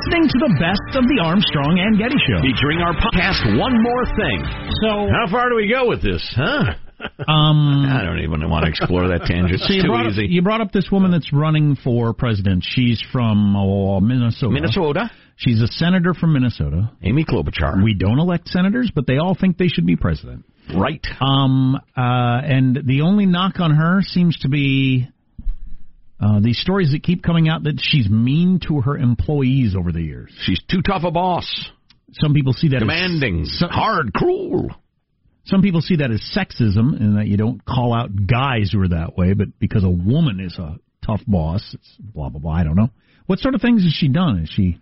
Listening 0.00 0.28
to 0.32 0.38
the 0.48 0.56
best 0.56 0.96
of 0.96 1.04
the 1.12 1.20
Armstrong 1.20 1.76
and 1.76 1.98
Getty 1.98 2.16
Show. 2.24 2.40
Featuring 2.40 2.80
our 2.80 2.94
podcast, 2.96 3.58
One 3.58 3.82
More 3.82 4.06
Thing. 4.16 4.40
So, 4.80 5.12
How 5.12 5.28
far 5.30 5.50
do 5.50 5.56
we 5.56 5.68
go 5.68 5.88
with 5.88 6.00
this, 6.00 6.24
huh? 6.34 6.72
um, 7.28 7.84
I 7.92 8.02
don't 8.02 8.20
even 8.20 8.48
want 8.48 8.64
to 8.64 8.70
explore 8.70 9.08
that 9.08 9.26
tangent. 9.26 9.60
It's 9.60 9.68
so 9.68 9.74
you 9.74 9.82
too 9.82 9.92
up, 9.92 10.06
easy. 10.06 10.24
you 10.26 10.40
brought 10.40 10.62
up 10.62 10.72
this 10.72 10.88
woman 10.90 11.10
that's 11.10 11.30
running 11.34 11.76
for 11.84 12.14
president. 12.14 12.64
She's 12.66 13.02
from 13.12 13.54
oh, 13.54 14.00
Minnesota. 14.00 14.50
Minnesota, 14.52 15.10
She's 15.36 15.60
a 15.60 15.66
senator 15.68 16.14
from 16.14 16.32
Minnesota. 16.32 16.90
Amy 17.02 17.26
Klobuchar. 17.26 17.84
We 17.84 17.92
don't 17.92 18.18
elect 18.18 18.48
senators, 18.48 18.90
but 18.94 19.06
they 19.06 19.18
all 19.18 19.36
think 19.38 19.58
they 19.58 19.68
should 19.68 19.86
be 19.86 19.96
president. 19.96 20.46
right. 20.74 21.04
Um, 21.20 21.74
uh, 21.76 22.40
and 22.40 22.78
the 22.86 23.02
only 23.02 23.26
knock 23.26 23.60
on 23.60 23.72
her 23.74 24.00
seems 24.00 24.38
to 24.40 24.48
be 24.48 25.08
uh, 26.20 26.40
these 26.40 26.58
stories 26.58 26.90
that 26.92 27.02
keep 27.02 27.22
coming 27.22 27.48
out 27.48 27.62
that 27.64 27.80
she's 27.80 28.08
mean 28.08 28.60
to 28.68 28.80
her 28.82 28.96
employees 28.96 29.74
over 29.76 29.90
the 29.90 30.02
years. 30.02 30.30
She's 30.42 30.60
too 30.70 30.82
tough 30.82 31.02
a 31.04 31.10
boss. 31.10 31.70
Some 32.12 32.34
people 32.34 32.52
see 32.52 32.68
that 32.68 32.80
Demanding, 32.80 33.42
as, 33.42 33.58
some, 33.58 33.70
hard, 33.70 34.12
cruel. 34.12 34.68
some 35.44 35.62
people 35.62 35.80
see 35.80 35.96
that 35.96 36.10
as 36.10 36.20
sexism, 36.36 37.00
and 37.00 37.16
that 37.16 37.26
you 37.26 37.36
don't 37.36 37.64
call 37.64 37.94
out 37.94 38.10
guys 38.26 38.70
who 38.72 38.82
are 38.82 38.88
that 38.88 39.16
way, 39.16 39.32
but 39.32 39.58
because 39.58 39.84
a 39.84 39.88
woman 39.88 40.40
is 40.40 40.58
a 40.58 40.76
tough 41.06 41.20
boss, 41.26 41.62
it's 41.72 41.96
blah 41.98 42.28
blah 42.28 42.40
blah. 42.40 42.52
I 42.52 42.64
don't 42.64 42.76
know. 42.76 42.90
What 43.26 43.38
sort 43.38 43.54
of 43.54 43.62
things 43.62 43.84
has 43.84 43.92
she 43.92 44.08
done? 44.08 44.40
Has 44.40 44.48
she 44.50 44.78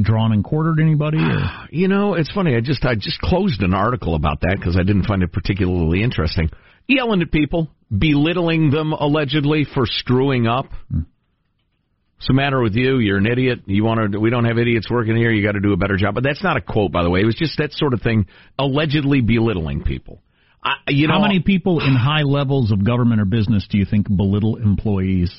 drawn 0.00 0.32
and 0.32 0.42
quartered 0.42 0.80
anybody? 0.80 1.18
Or? 1.18 1.42
You 1.70 1.88
know, 1.88 2.14
it's 2.14 2.30
funny. 2.30 2.54
I 2.56 2.60
just 2.60 2.84
I 2.84 2.94
just 2.94 3.20
closed 3.20 3.62
an 3.62 3.74
article 3.74 4.14
about 4.14 4.40
that 4.40 4.56
because 4.58 4.76
I 4.76 4.82
didn't 4.82 5.04
find 5.04 5.22
it 5.22 5.32
particularly 5.32 6.02
interesting. 6.02 6.50
Yelling 6.86 7.22
at 7.22 7.30
people, 7.30 7.68
belittling 7.96 8.70
them 8.70 8.92
allegedly 8.92 9.64
for 9.72 9.84
screwing 9.86 10.46
up. 10.46 10.66
What's 10.90 12.28
the 12.28 12.34
matter 12.34 12.60
with 12.60 12.74
you? 12.74 12.98
You're 12.98 13.18
an 13.18 13.26
idiot. 13.26 13.60
You 13.66 13.82
want 13.84 14.12
to? 14.12 14.20
We 14.20 14.30
don't 14.30 14.44
have 14.44 14.58
idiots 14.58 14.88
working 14.90 15.16
here. 15.16 15.32
You 15.32 15.44
got 15.44 15.52
to 15.52 15.60
do 15.60 15.72
a 15.72 15.76
better 15.76 15.96
job. 15.96 16.14
But 16.14 16.22
that's 16.22 16.42
not 16.42 16.56
a 16.56 16.60
quote, 16.60 16.92
by 16.92 17.02
the 17.02 17.10
way. 17.10 17.20
It 17.20 17.26
was 17.26 17.34
just 17.34 17.58
that 17.58 17.72
sort 17.72 17.94
of 17.94 18.02
thing, 18.02 18.26
allegedly 18.58 19.20
belittling 19.20 19.82
people. 19.82 20.22
I, 20.62 20.74
you 20.88 21.08
know, 21.08 21.14
How 21.14 21.22
many 21.22 21.40
people 21.40 21.80
in 21.80 21.96
high 21.96 22.22
levels 22.22 22.70
of 22.70 22.84
government 22.84 23.20
or 23.20 23.24
business 23.24 23.66
do 23.68 23.78
you 23.78 23.84
think 23.84 24.06
belittle 24.08 24.56
employees? 24.56 25.32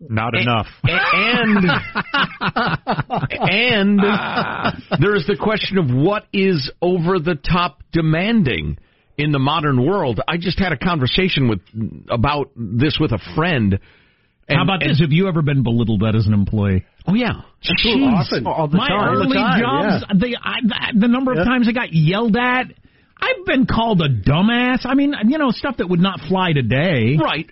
Not 0.00 0.34
enough. 0.36 0.66
and 0.82 1.64
and 3.40 3.98
there's 5.00 5.26
the 5.26 5.36
question 5.40 5.78
of 5.78 5.86
what 5.90 6.24
is 6.32 6.70
over 6.82 7.18
the 7.18 7.36
top 7.36 7.82
demanding 7.92 8.76
in 9.16 9.32
the 9.32 9.38
modern 9.38 9.84
world. 9.84 10.20
I 10.26 10.36
just 10.36 10.58
had 10.58 10.72
a 10.72 10.76
conversation 10.78 11.48
with 11.48 11.60
about 12.10 12.50
this 12.56 12.98
with 13.00 13.12
a 13.12 13.18
friend. 13.34 13.78
And, 14.46 14.58
How 14.58 14.64
about 14.64 14.82
and- 14.82 14.90
this? 14.90 15.00
Have 15.00 15.12
you 15.12 15.28
ever 15.28 15.40
been 15.42 15.62
belittled 15.62 16.00
that 16.00 16.14
as 16.14 16.26
an 16.26 16.34
employee? 16.34 16.84
Oh 17.06 17.14
yeah, 17.14 17.42
Jeez. 17.62 18.12
often. 18.12 18.46
All 18.46 18.68
the 18.68 18.76
My 18.76 18.88
time. 18.88 19.08
early 19.14 19.26
All 19.26 19.28
the 19.28 19.34
time, 19.34 19.60
jobs, 19.60 20.20
the, 20.20 20.36
I, 20.42 20.90
the 20.98 21.08
number 21.08 21.32
of 21.32 21.38
Yeah. 21.38 21.44
times 21.44 21.68
I 21.68 21.72
got 21.72 21.92
yelled 21.92 22.36
at. 22.36 22.66
I've 23.20 23.46
been 23.46 23.66
called 23.66 24.00
a 24.02 24.08
dumbass. 24.08 24.84
I 24.84 24.94
mean, 24.94 25.14
you 25.28 25.38
know, 25.38 25.50
stuff 25.50 25.76
that 25.78 25.88
would 25.88 26.00
not 26.00 26.20
fly 26.28 26.52
today. 26.52 27.16
right. 27.20 27.48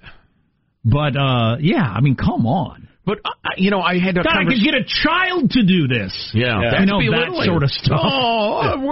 But 0.85 1.17
uh 1.17 1.57
yeah, 1.61 1.83
I 1.85 2.01
mean, 2.01 2.17
come 2.17 2.47
on. 2.47 2.89
But 3.07 3.19
uh, 3.25 3.31
you 3.57 3.71
know, 3.71 3.81
I 3.81 3.99
had 3.99 4.17
a 4.19 4.23
God, 4.23 4.27
I 4.33 4.45
could 4.45 4.59
conversation. 4.59 4.65
get 4.65 4.75
a 4.75 4.85
child 4.85 5.51
to 5.53 5.63
do 5.65 5.89
this. 5.89 6.31
Yeah, 6.35 6.61
Yeah. 6.61 6.71
that's 6.73 6.91
You 6.91 7.11
know, 7.11 7.21
that 7.37 7.45
sort 7.47 7.63
of 7.63 7.71
stuff. 7.71 8.01
Oh, 8.03 8.81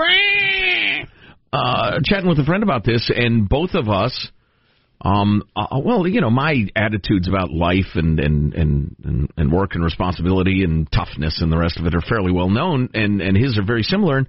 uh, 1.52 2.00
chatting 2.04 2.28
with 2.28 2.38
a 2.38 2.44
friend 2.44 2.62
about 2.62 2.84
this, 2.84 3.10
and 3.14 3.48
both 3.48 3.74
of 3.74 3.88
us, 3.88 4.28
um, 5.02 5.42
uh, 5.56 5.80
well, 5.82 6.06
you 6.06 6.20
know, 6.20 6.30
my 6.30 6.66
attitudes 6.76 7.26
about 7.28 7.50
life 7.50 7.94
and 7.94 8.20
and, 8.20 8.54
and 8.54 8.96
and 9.02 9.30
and 9.36 9.52
work 9.52 9.74
and 9.74 9.82
responsibility 9.82 10.62
and 10.62 10.90
toughness 10.92 11.40
and 11.40 11.50
the 11.50 11.58
rest 11.58 11.78
of 11.78 11.86
it 11.86 11.94
are 11.94 12.02
fairly 12.02 12.32
well 12.32 12.50
known, 12.50 12.90
and 12.94 13.20
and 13.20 13.36
his 13.36 13.58
are 13.58 13.64
very 13.64 13.82
similar. 13.82 14.18
And 14.18 14.28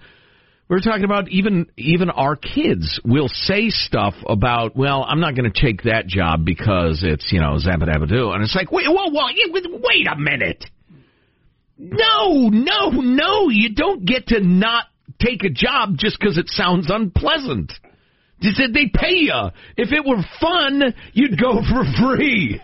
we 0.69 0.75
were 0.75 0.81
talking 0.81 1.03
about 1.03 1.29
even 1.29 1.67
even 1.77 2.09
our 2.09 2.37
kids 2.37 2.99
will 3.03 3.27
say 3.27 3.69
stuff 3.69 4.13
about, 4.25 4.75
well, 4.75 5.03
I'm 5.07 5.19
not 5.19 5.35
going 5.35 5.51
to 5.51 5.61
take 5.61 5.83
that 5.83 6.07
job 6.07 6.45
because 6.45 7.03
it's 7.03 7.31
you 7.31 7.41
know 7.41 7.57
zabadabadoo, 7.57 8.33
and 8.33 8.41
it's 8.41 8.55
like, 8.55 8.71
wait, 8.71 8.87
whoa, 8.87 9.09
whoa, 9.09 9.27
wait 9.83 10.07
a 10.07 10.17
minute. 10.17 10.63
No, 11.77 12.49
no, 12.49 12.89
no. 12.91 13.49
You 13.49 13.73
don't 13.73 14.05
get 14.05 14.27
to 14.27 14.39
not 14.39 14.85
take 15.19 15.43
a 15.43 15.49
job 15.49 15.97
just 15.97 16.19
because 16.19 16.37
it 16.37 16.49
sounds 16.49 16.89
unpleasant. 16.89 17.71
They 18.41 18.49
said 18.53 18.73
they 18.73 18.87
pay 18.93 19.17
you. 19.17 19.49
If 19.77 19.91
it 19.91 20.03
were 20.05 20.23
fun, 20.39 20.93
you'd 21.13 21.39
go 21.39 21.61
for 21.69 21.83
free. 21.99 22.59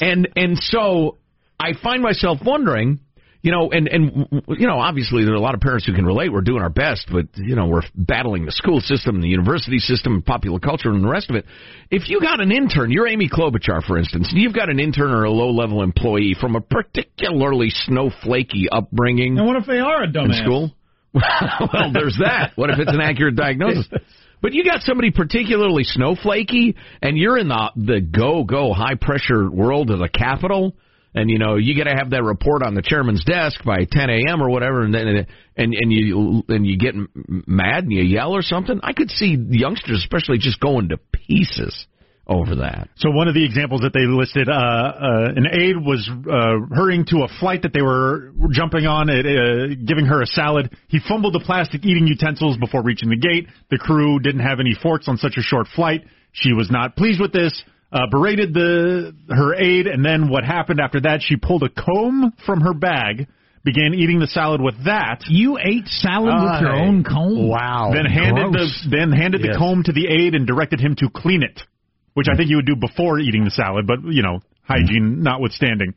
And 0.00 0.28
and 0.36 0.58
so 0.58 1.18
I 1.58 1.72
find 1.82 2.02
myself 2.02 2.40
wondering, 2.44 3.00
you 3.40 3.52
know, 3.52 3.70
and 3.72 3.88
and 3.88 4.28
you 4.48 4.66
know, 4.66 4.78
obviously 4.78 5.24
there 5.24 5.32
are 5.32 5.36
a 5.36 5.40
lot 5.40 5.54
of 5.54 5.60
parents 5.60 5.86
who 5.86 5.94
can 5.94 6.04
relate. 6.04 6.30
We're 6.30 6.42
doing 6.42 6.60
our 6.62 6.68
best, 6.68 7.08
but 7.10 7.26
you 7.36 7.56
know, 7.56 7.68
we're 7.68 7.82
battling 7.94 8.44
the 8.44 8.52
school 8.52 8.80
system, 8.80 9.22
the 9.22 9.28
university 9.28 9.78
system, 9.78 10.20
popular 10.20 10.58
culture, 10.60 10.90
and 10.90 11.02
the 11.02 11.08
rest 11.08 11.30
of 11.30 11.36
it. 11.36 11.46
If 11.90 12.10
you 12.10 12.20
got 12.20 12.40
an 12.42 12.52
intern, 12.52 12.90
you're 12.92 13.08
Amy 13.08 13.30
Klobuchar, 13.30 13.82
for 13.86 13.96
instance, 13.96 14.28
and 14.30 14.42
you've 14.42 14.54
got 14.54 14.68
an 14.68 14.78
intern 14.78 15.10
or 15.10 15.24
a 15.24 15.30
low-level 15.30 15.82
employee 15.82 16.36
from 16.38 16.54
a 16.54 16.60
particularly 16.60 17.70
snowflakey 17.88 18.66
upbringing 18.70 19.38
And 19.38 19.46
what 19.46 19.56
if 19.56 19.66
they 19.66 19.78
are 19.78 20.02
a 20.02 20.06
dumbass? 20.06 20.24
in 20.24 20.30
dumbass? 20.30 20.44
school? 20.44 20.70
well, 21.72 21.92
there's 21.92 22.18
that. 22.20 22.52
What 22.56 22.70
if 22.70 22.78
it's 22.78 22.92
an 22.92 23.00
accurate 23.00 23.36
diagnosis? 23.36 23.88
But 24.42 24.54
you 24.54 24.64
got 24.64 24.82
somebody 24.82 25.12
particularly 25.12 25.84
snowflakey, 25.84 26.74
and 27.00 27.16
you're 27.16 27.38
in 27.38 27.46
the 27.46 27.70
the 27.76 28.00
go 28.00 28.42
go 28.42 28.72
high 28.72 28.96
pressure 29.00 29.48
world 29.48 29.88
of 29.88 30.00
the 30.00 30.08
capital, 30.08 30.74
and 31.14 31.30
you 31.30 31.38
know 31.38 31.54
you 31.54 31.76
got 31.76 31.88
to 31.88 31.96
have 31.96 32.10
that 32.10 32.24
report 32.24 32.64
on 32.64 32.74
the 32.74 32.82
chairman's 32.82 33.24
desk 33.24 33.62
by 33.64 33.86
10 33.88 34.10
a.m. 34.10 34.42
or 34.42 34.50
whatever, 34.50 34.82
and 34.82 34.92
then 34.92 35.06
and 35.06 35.74
and 35.74 35.92
you 35.92 36.42
and 36.48 36.66
you 36.66 36.76
get 36.76 36.96
m- 36.96 37.44
mad 37.46 37.84
and 37.84 37.92
you 37.92 38.02
yell 38.02 38.32
or 38.32 38.42
something. 38.42 38.80
I 38.82 38.94
could 38.94 39.10
see 39.10 39.36
youngsters, 39.38 39.98
especially, 39.98 40.38
just 40.38 40.58
going 40.58 40.88
to 40.88 40.98
pieces 41.12 41.86
over 42.26 42.56
that. 42.56 42.88
So 42.96 43.10
one 43.10 43.28
of 43.28 43.34
the 43.34 43.44
examples 43.44 43.80
that 43.82 43.92
they 43.92 44.06
listed, 44.06 44.48
uh, 44.48 44.52
uh, 44.52 45.32
an 45.34 45.46
aide 45.46 45.76
was 45.76 46.08
uh, 46.08 46.74
hurrying 46.74 47.04
to 47.06 47.24
a 47.24 47.28
flight 47.40 47.62
that 47.62 47.72
they 47.72 47.82
were 47.82 48.32
jumping 48.52 48.86
on, 48.86 49.10
uh, 49.10 49.14
uh, 49.14 49.74
giving 49.84 50.06
her 50.06 50.22
a 50.22 50.26
salad. 50.26 50.74
He 50.88 51.00
fumbled 51.06 51.34
the 51.34 51.40
plastic 51.44 51.84
eating 51.84 52.06
utensils 52.06 52.56
before 52.58 52.82
reaching 52.82 53.10
the 53.10 53.16
gate. 53.18 53.48
The 53.70 53.78
crew 53.78 54.18
didn't 54.20 54.42
have 54.42 54.60
any 54.60 54.74
forks 54.80 55.08
on 55.08 55.16
such 55.18 55.34
a 55.36 55.42
short 55.42 55.66
flight. 55.74 56.04
She 56.32 56.52
was 56.52 56.70
not 56.70 56.96
pleased 56.96 57.20
with 57.20 57.32
this. 57.32 57.62
Uh, 57.92 58.06
berated 58.10 58.54
the 58.54 59.12
her 59.28 59.54
aide, 59.54 59.86
and 59.86 60.02
then 60.02 60.30
what 60.30 60.44
happened 60.44 60.80
after 60.80 60.98
that? 61.02 61.20
She 61.20 61.36
pulled 61.36 61.62
a 61.62 61.68
comb 61.68 62.32
from 62.46 62.62
her 62.62 62.72
bag, 62.72 63.26
began 63.64 63.92
eating 63.92 64.18
the 64.18 64.26
salad 64.28 64.62
with 64.62 64.82
that. 64.86 65.24
You 65.28 65.58
ate 65.58 65.86
salad 65.88 66.32
with 66.32 66.60
your 66.62 66.72
own 66.72 67.04
comb. 67.04 67.46
Wow. 67.48 67.90
Then 67.92 68.06
handed 68.06 68.50
Gross. 68.50 68.86
the 68.88 68.96
then 68.96 69.12
handed 69.12 69.42
Yes. 69.44 69.52
the 69.52 69.58
comb 69.58 69.82
to 69.82 69.92
the 69.92 70.06
aide 70.08 70.34
and 70.34 70.46
directed 70.46 70.80
him 70.80 70.96
to 71.00 71.10
clean 71.14 71.42
it, 71.42 71.60
which 72.14 72.26
I 72.32 72.36
think 72.36 72.50
you 72.50 72.56
would 72.56 72.66
do 72.66 72.76
before 72.76 73.18
eating 73.18 73.44
the 73.44 73.50
salad, 73.50 73.86
but 73.86 73.98
you 74.04 74.22
know, 74.22 74.40
hygiene 74.62 75.22
notwithstanding. 75.22 75.94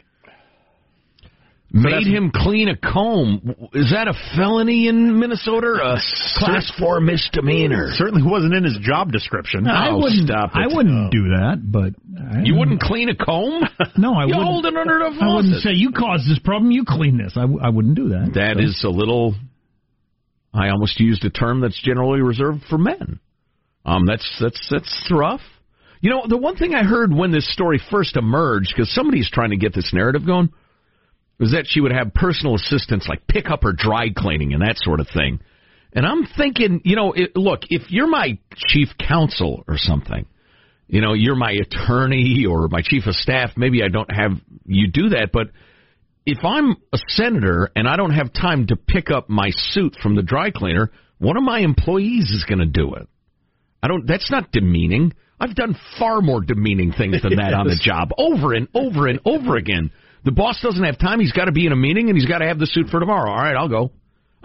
Made 1.71 2.07
him 2.07 2.31
clean 2.33 2.69
a 2.69 2.77
comb. 2.77 3.53
Is 3.73 3.91
that 3.91 4.07
a 4.07 4.13
felony 4.37 4.87
in 4.87 5.19
Minnesota? 5.19 5.67
or 5.67 5.79
A 5.81 5.97
class 6.37 6.71
four 6.79 7.01
misdemeanor. 7.01 7.89
Certainly 7.95 8.23
wasn't 8.23 8.53
in 8.53 8.63
his 8.63 8.77
job 8.81 9.11
description. 9.11 9.67
I 9.67 9.89
Oh, 9.89 9.97
wouldn't. 9.97 10.27
stop 10.29 10.51
I 10.53 10.67
wouldn't 10.67 11.11
do 11.11 11.23
that, 11.35 11.57
but 11.65 11.93
I, 12.17 12.43
You 12.43 12.55
wouldn't 12.55 12.79
clean 12.79 13.09
a 13.09 13.15
comb? 13.15 13.63
No, 13.97 14.13
I 14.13 14.21
you 14.23 14.27
wouldn't. 14.27 14.43
hold 14.45 14.65
it 14.67 14.75
under 14.77 14.99
the 14.99 15.05
faucet. 15.19 15.21
I 15.23 15.35
wouldn't 15.35 15.61
say 15.63 15.71
you 15.73 15.91
caused 15.91 16.29
this 16.29 16.39
problem. 16.39 16.71
You 16.71 16.85
clean 16.87 17.17
this. 17.17 17.33
I, 17.35 17.41
w- 17.41 17.59
I 17.61 17.69
wouldn't 17.69 17.95
do 17.95 18.09
that. 18.09 18.31
That 18.35 18.53
So- 18.57 18.63
is 18.63 18.83
a 18.85 18.89
little. 18.89 19.35
I 20.53 20.69
almost 20.69 20.97
used 21.01 21.25
a 21.25 21.29
term 21.29 21.59
that's 21.59 21.81
generally 21.81 22.21
reserved 22.21 22.61
for 22.69 22.77
men. 22.77 23.19
Um, 23.83 24.05
that's 24.05 24.25
that's 24.39 24.65
that's 24.71 25.11
rough. 25.11 25.41
You 26.05 26.11
know, 26.11 26.25
the 26.27 26.37
one 26.37 26.55
thing 26.55 26.75
I 26.75 26.83
heard 26.83 27.11
when 27.11 27.31
this 27.31 27.51
story 27.51 27.81
first 27.89 28.15
emerged, 28.15 28.71
because 28.75 28.93
somebody's 28.93 29.27
trying 29.27 29.49
to 29.49 29.57
get 29.57 29.73
this 29.73 29.89
narrative 29.91 30.23
going, 30.23 30.53
was 31.39 31.53
that 31.53 31.65
she 31.67 31.81
would 31.81 31.91
have 31.91 32.13
personal 32.13 32.53
assistants 32.53 33.07
like 33.09 33.25
pick 33.25 33.49
up 33.49 33.63
her 33.63 33.73
dry 33.73 34.09
cleaning 34.15 34.53
and 34.53 34.61
that 34.61 34.75
sort 34.77 34.99
of 34.99 35.07
thing. 35.11 35.39
And 35.93 36.05
I'm 36.05 36.27
thinking, 36.37 36.81
you 36.85 36.95
know, 36.95 37.13
it, 37.13 37.35
look, 37.35 37.61
if 37.71 37.89
you're 37.89 38.05
my 38.05 38.37
chief 38.55 38.89
counsel 38.99 39.63
or 39.67 39.77
something, 39.79 40.27
you 40.87 41.01
know, 41.01 41.13
you're 41.13 41.35
my 41.35 41.53
attorney 41.53 42.45
or 42.47 42.67
my 42.67 42.83
chief 42.83 43.07
of 43.07 43.15
staff, 43.15 43.53
maybe 43.57 43.81
I 43.81 43.87
don't 43.87 44.11
have 44.11 44.33
you 44.63 44.91
do 44.91 45.09
that, 45.09 45.31
but 45.33 45.47
if 46.23 46.37
I'm 46.45 46.75
a 46.93 46.99
senator 47.07 47.71
and 47.75 47.87
I 47.87 47.95
don't 47.95 48.13
have 48.13 48.31
time 48.31 48.67
to 48.67 48.75
pick 48.75 49.09
up 49.09 49.27
my 49.27 49.49
suit 49.49 49.95
from 50.03 50.15
the 50.15 50.21
dry 50.21 50.51
cleaner, 50.51 50.91
one 51.17 51.35
of 51.35 51.41
my 51.41 51.61
employees 51.61 52.29
is 52.29 52.45
going 52.47 52.59
to 52.59 52.67
do 52.67 52.93
it. 52.93 53.07
I 53.81 53.87
don't. 53.87 54.05
That's 54.05 54.29
not 54.29 54.51
demeaning. 54.51 55.11
I've 55.39 55.55
done 55.55 55.75
far 55.99 56.21
more 56.21 56.41
demeaning 56.41 56.91
things 56.93 57.21
than 57.21 57.35
that 57.35 57.53
on 57.53 57.67
the 57.67 57.75
job, 57.81 58.11
over 58.17 58.53
and 58.53 58.67
over 58.73 59.07
and 59.07 59.19
over 59.25 59.57
again. 59.57 59.91
The 60.23 60.31
boss 60.31 60.59
doesn't 60.61 60.83
have 60.83 60.97
time. 60.97 61.19
He's 61.19 61.33
got 61.33 61.45
to 61.45 61.51
be 61.51 61.65
in 61.65 61.71
a 61.71 61.75
meeting 61.75 62.09
and 62.09 62.17
he's 62.17 62.27
got 62.27 62.39
to 62.39 62.47
have 62.47 62.57
the 62.57 62.65
suit 62.65 62.87
for 62.89 62.99
tomorrow. 62.99 63.29
All 63.29 63.37
right, 63.37 63.55
I'll 63.55 63.69
go. 63.69 63.91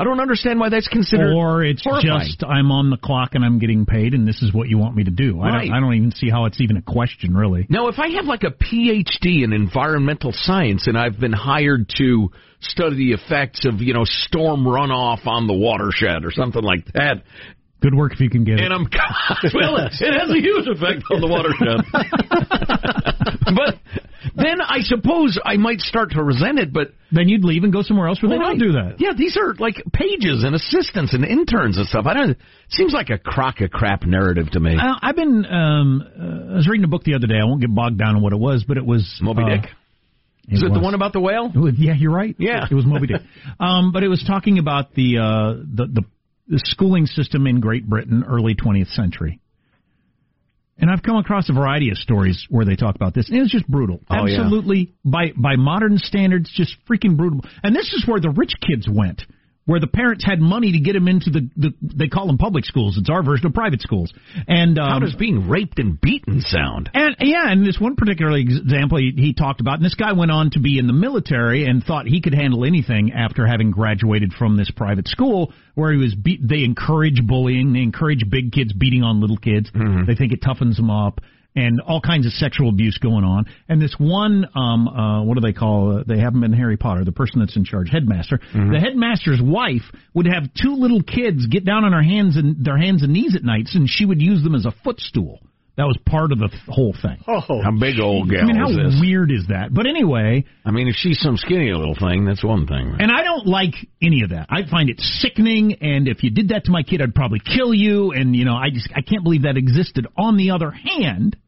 I 0.01 0.05
don't 0.05 0.19
understand 0.19 0.59
why 0.59 0.71
that's 0.71 0.89
considered. 0.89 1.35
Or 1.35 1.63
it's 1.63 1.85
horrifying. 1.85 2.25
just 2.25 2.43
I'm 2.43 2.73
on 2.73 2.89
the 2.89 2.97
clock 2.97 3.35
and 3.35 3.45
I'm 3.45 3.59
getting 3.59 3.85
paid, 3.85 4.15
and 4.15 4.27
this 4.27 4.41
is 4.41 4.51
what 4.51 4.67
you 4.67 4.79
want 4.79 4.97
me 4.97 5.05
to 5.05 5.11
do. 5.11 5.43
I 5.43 5.51
don't, 5.51 5.73
I 5.75 5.81
don't 5.81 5.93
even 5.93 6.13
see 6.13 6.31
how 6.31 6.47
it's 6.47 6.59
even 6.59 6.79
a 6.79 6.83
question, 6.83 7.35
really. 7.35 7.67
Now, 7.69 7.89
if 7.89 7.99
I 7.99 8.09
have 8.13 8.25
like 8.25 8.43
a 8.43 8.51
PhD 8.51 9.45
in 9.45 9.53
environmental 9.53 10.33
science 10.35 10.87
and 10.87 10.97
I've 10.97 11.21
been 11.21 11.35
hired 11.35 11.91
to 11.99 12.31
study 12.61 12.97
the 12.97 13.13
effects 13.13 13.67
of, 13.67 13.83
you 13.83 13.93
know, 13.93 14.05
storm 14.05 14.65
runoff 14.65 15.27
on 15.27 15.47
the 15.47 15.53
watershed 15.53 16.25
or 16.25 16.31
something 16.31 16.63
like 16.63 16.87
that, 16.95 17.23
Good 17.81 17.94
work 17.94 18.12
if 18.12 18.21
you 18.21 18.29
can 18.31 18.44
get 18.44 18.59
it. 18.61 18.65
and 18.65 18.75
I'm 18.75 18.82
well, 19.55 19.77
it, 19.77 19.93
it 20.00 20.12
has 20.19 20.29
a 20.31 20.41
huge 20.41 20.67
effect 20.69 21.03
on 21.11 21.21
the 21.21 21.27
watershed. 21.29 21.81
but 23.56 23.79
then 24.37 24.61
I 24.61 24.81
suppose 24.81 25.38
I 25.44 25.56
might 25.56 25.81
start 25.81 26.11
to 26.12 26.23
resent 26.23 26.59
it. 26.59 26.73
But 26.73 26.88
Then 27.11 27.29
you'd 27.29 27.44
leave 27.44 27.65
and 27.65 27.73
go 27.73 27.82
somewhere 27.82 28.09
else 28.09 28.23
where 28.23 28.31
they 28.31 28.37
Right. 28.38 28.59
don't 28.59 28.69
do 28.69 28.73
that. 28.73 28.97
Yeah, 28.99 29.12
these 29.17 29.37
are 29.37 29.55
like 29.55 29.77
pages 29.93 30.44
and 30.44 30.55
assistants 30.55 31.15
and 31.15 31.25
interns 31.25 31.77
and 31.79 31.87
stuff. 31.87 32.06
I 32.06 32.15
don't. 32.15 32.31
It 32.31 32.38
Seems 32.69 32.93
like 32.93 33.11
a 33.11 33.19
crock 33.19 33.61
of 33.61 33.71
crap 33.71 34.05
narrative 34.05 34.50
to 34.53 34.61
me. 34.61 34.76
I, 34.79 34.99
I've 35.09 35.17
been. 35.17 35.44
Um, 35.47 36.03
uh, 36.03 36.53
I 36.53 36.56
was 36.56 36.69
reading 36.69 36.85
a 36.85 36.88
book 36.88 37.05
the 37.05 37.15
other 37.15 37.26
day. 37.26 37.37
I 37.41 37.44
won't 37.44 37.61
get 37.61 37.75
bogged 37.75 37.99
down 37.99 38.17
in 38.17 38.23
what 38.23 38.33
it 38.33 38.38
was, 38.38 38.65
but 38.67 38.76
it 38.76 38.85
was 38.85 39.19
Moby 39.23 39.43
uh, 39.43 39.49
Dick. 39.56 39.71
Is 40.49 40.62
it 40.62 40.73
the 40.73 40.81
one 40.81 40.94
about 40.94 41.12
the 41.12 41.21
whale? 41.21 41.50
Was- 41.55 41.75
yeah, 41.79 41.94
you're 41.94 42.11
right. 42.12 42.35
Yeah. 42.38 42.67
it 42.69 42.75
was 42.75 42.85
Moby 42.85 43.06
Dick. 43.06 43.21
um, 43.61 43.93
but 43.93 44.03
it 44.03 44.09
was 44.09 44.23
talking 44.26 44.59
about 44.59 44.94
the, 44.94 45.19
uh, 45.19 45.62
the 45.75 45.87
the 45.87 46.03
the 46.50 46.61
schooling 46.64 47.06
system 47.06 47.47
in 47.47 47.61
Great 47.61 47.88
Britain, 47.88 48.25
early 48.29 48.55
20th 48.55 48.93
century. 48.93 49.41
And 50.76 50.91
I've 50.91 51.02
come 51.02 51.17
across 51.17 51.49
a 51.49 51.52
variety 51.52 51.91
of 51.91 51.99
stories 51.99 52.47
where 52.50 52.64
they 52.64 52.75
talk 52.75 52.97
about 52.97 53.14
this, 53.14 53.29
and 53.29 53.38
it's 53.38 53.52
just 53.52 53.69
brutal. 53.69 54.00
Oh, 54.11 54.26
yeah. 54.26 54.41
Absolutely, 54.41 54.94
by 55.05 55.32
by 55.37 55.56
modern 55.56 55.99
standards, 55.99 56.50
just 56.55 56.75
freaking 56.88 57.17
brutal. 57.17 57.41
And 57.62 57.76
this 57.76 57.93
is 57.93 58.06
where 58.06 58.19
the 58.19 58.31
rich 58.31 58.55
kids 58.67 58.88
went, 58.91 59.23
where 59.67 59.79
the 59.79 59.87
parents 59.87 60.25
had 60.25 60.41
money 60.41 60.73
to 60.73 60.81
get 60.81 60.95
them 60.95 61.07
into 61.07 61.31
the, 61.31 61.49
the 61.57 61.71
they 61.81 62.09
call 62.09 62.27
them 62.27 62.39
public 62.39 62.65
schools. 62.65 62.97
It's 62.99 63.11
our 63.11 63.23
version 63.23 63.47
of 63.47 63.55
private 63.55 63.81
schools. 63.83 64.12
And 64.49 64.79
um, 64.79 64.89
How 64.91 64.99
does 64.99 65.15
being 65.15 65.49
raped 65.49 65.79
and 65.79 66.01
beaten 66.01 66.41
sound? 66.41 66.91
and 66.95 67.15
yeah, 67.21 67.45
and 67.47 67.65
this 67.65 67.79
one 67.79 67.95
particular 67.95 68.37
example 68.37 68.99
he, 68.99 69.12
he 69.15 69.33
talked 69.33 69.61
about, 69.61 69.75
and 69.77 69.85
this 69.85 69.95
guy 69.95 70.12
went 70.12 70.31
on 70.31 70.51
to 70.53 70.61
be 70.61 70.79
in 70.79 70.87
the 70.87 70.93
military 70.93 71.67
and 71.67 71.85
thought 71.85 72.07
he 72.07 72.21
could 72.21 72.35
handle 72.35 72.65
anything 72.65 73.12
after 73.12 73.47
having 73.47 73.71
graduated 73.71 74.33
from 74.33 74.57
this 74.57 74.71
private 74.71 75.07
school 75.07 75.53
where 75.75 75.93
he 75.93 75.99
was. 75.99 76.15
Beat, 76.15 76.41
they 76.47 76.65
encourage 76.65 77.25
bullying, 77.25 77.73
they 77.73 77.81
encourage 77.81 78.25
big 78.29 78.53
kids 78.53 78.73
beating 78.73 79.03
on 79.05 79.21
little 79.21 79.37
kids. 79.39 79.71
They 80.07 80.15
think 80.17 80.33
it 80.33 80.41
toughens 80.43 80.77
them 80.77 80.91
up. 80.91 81.21
And 81.56 81.81
all 81.81 82.00
kinds 82.00 82.26
of 82.26 82.32
sexual 82.32 82.69
abuse 82.69 82.97
going 82.99 83.25
on. 83.25 83.47
And 83.69 83.82
this 83.82 83.94
one, 83.99 84.47
um, 84.55 84.87
uh, 84.87 85.25
what 85.25 85.35
do 85.35 85.41
they 85.41 85.52
call? 85.52 85.99
Uh, 85.99 86.05
they 86.06 86.19
haven't 86.20 86.41
been 86.41 86.52
Harry 86.52 86.76
Potter. 86.76 87.05
The 87.05 87.11
person 87.11 87.41
that's 87.41 87.56
in 87.56 87.64
charge, 87.64 87.88
headmaster. 87.91 88.38
The 88.73 88.79
headmaster's 88.79 89.41
wife 89.43 89.82
would 90.14 90.26
have 90.26 90.44
two 90.55 90.76
little 90.76 91.02
kids 91.02 91.47
get 91.47 91.64
down 91.64 91.85
on 91.85 91.93
her 91.93 92.02
hands 92.02 92.37
and 92.37 92.64
their 92.64 92.79
hands 92.79 93.02
and 93.02 93.12
knees 93.12 93.35
at 93.35 93.43
nights, 93.43 93.75
and 93.75 93.88
she 93.88 94.06
would 94.06 94.23
use 94.23 94.44
them 94.44 94.55
as 94.55 94.64
a 94.64 94.73
footstool. 94.85 95.41
That 95.81 95.87
was 95.87 95.97
part 96.05 96.31
of 96.31 96.38
the 96.38 96.49
th- 96.49 96.61
whole 96.69 96.93
thing. 96.93 97.17
Oh, 97.27 97.62
How 97.65 97.71
big 97.73 97.99
old 97.99 98.29
gal 98.29 98.43
I 98.43 98.44
mean, 98.44 98.56
how 98.56 98.69
is 98.69 98.77
this? 98.77 99.00
weird 99.00 99.31
is 99.32 99.47
that? 99.49 99.73
But 99.73 99.87
anyway, 99.87 100.44
I 100.62 100.73
mean, 100.73 100.88
if 100.88 100.94
she's 100.94 101.19
some 101.19 101.38
skinny 101.38 101.73
little 101.73 101.94
thing, 101.94 102.27
that's 102.27 102.44
one 102.44 102.67
thing. 102.67 102.97
and 103.00 103.11
I 103.11 103.23
don't 103.23 103.47
like 103.47 103.73
any 104.03 104.21
of 104.23 104.29
that. 104.31 104.49
I 104.50 104.69
find 104.71 104.91
it 104.91 105.00
sickening, 105.00 105.77
and 105.81 106.06
if 106.06 106.23
you 106.23 106.29
did 106.29 106.50
that 106.50 106.65
to 106.67 106.71
my 106.71 106.82
kid, 106.82 107.00
I'd 107.00 107.15
probably 107.15 107.41
kill 107.41 107.73
you. 107.73 108.12
And 108.12 108.37
you 108.37 108.44
know, 108.44 108.56
I 108.56 108.69
just 108.69 108.91
I 108.94 109.00
can't 109.00 109.25
believe 109.25 109.44
that 109.44 109.56
existed. 109.56 110.06
On 110.19 110.37
the 110.37 110.50
other 110.50 110.71
hand, 110.71 111.38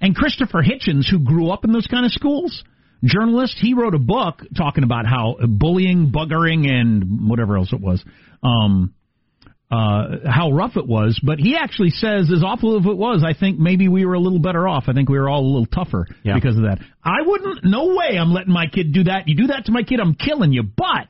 and 0.00 0.16
Christopher 0.16 0.64
Hitchens, 0.64 1.08
who 1.08 1.20
grew 1.20 1.48
up 1.50 1.64
in 1.64 1.70
those 1.70 1.86
kind 1.86 2.04
of 2.04 2.10
schools, 2.10 2.64
journalist, 3.04 3.58
he 3.60 3.74
wrote 3.74 3.94
a 3.94 4.00
book 4.00 4.42
talking 4.56 4.82
about 4.82 5.06
how 5.06 5.36
bullying, 5.46 6.10
buggering, 6.10 6.68
and 6.68 7.28
whatever 7.30 7.56
else 7.58 7.72
it 7.72 7.80
was. 7.80 8.02
Um, 8.42 8.94
uh, 9.72 10.28
how 10.30 10.50
rough 10.52 10.76
it 10.76 10.86
was, 10.86 11.18
but 11.24 11.38
he 11.38 11.56
actually 11.56 11.88
says, 11.88 12.30
as 12.30 12.42
awful 12.44 12.78
as 12.78 12.84
it 12.84 12.94
was, 12.96 13.24
I 13.26 13.32
think 13.32 13.58
maybe 13.58 13.88
we 13.88 14.04
were 14.04 14.12
a 14.12 14.20
little 14.20 14.38
better 14.38 14.68
off. 14.68 14.84
I 14.86 14.92
think 14.92 15.08
we 15.08 15.18
were 15.18 15.30
all 15.30 15.40
a 15.40 15.48
little 15.50 15.64
tougher 15.66 16.06
Yeah. 16.22 16.34
because 16.34 16.56
of 16.56 16.64
that. 16.64 16.78
I 17.02 17.22
wouldn't, 17.24 17.64
no 17.64 17.86
way 17.96 18.18
I'm 18.20 18.32
letting 18.34 18.52
my 18.52 18.66
kid 18.66 18.92
do 18.92 19.04
that. 19.04 19.28
You 19.28 19.34
do 19.34 19.46
that 19.46 19.64
to 19.66 19.72
my 19.72 19.82
kid, 19.82 19.98
I'm 19.98 20.14
killing 20.14 20.52
you. 20.52 20.62
But, 20.62 21.08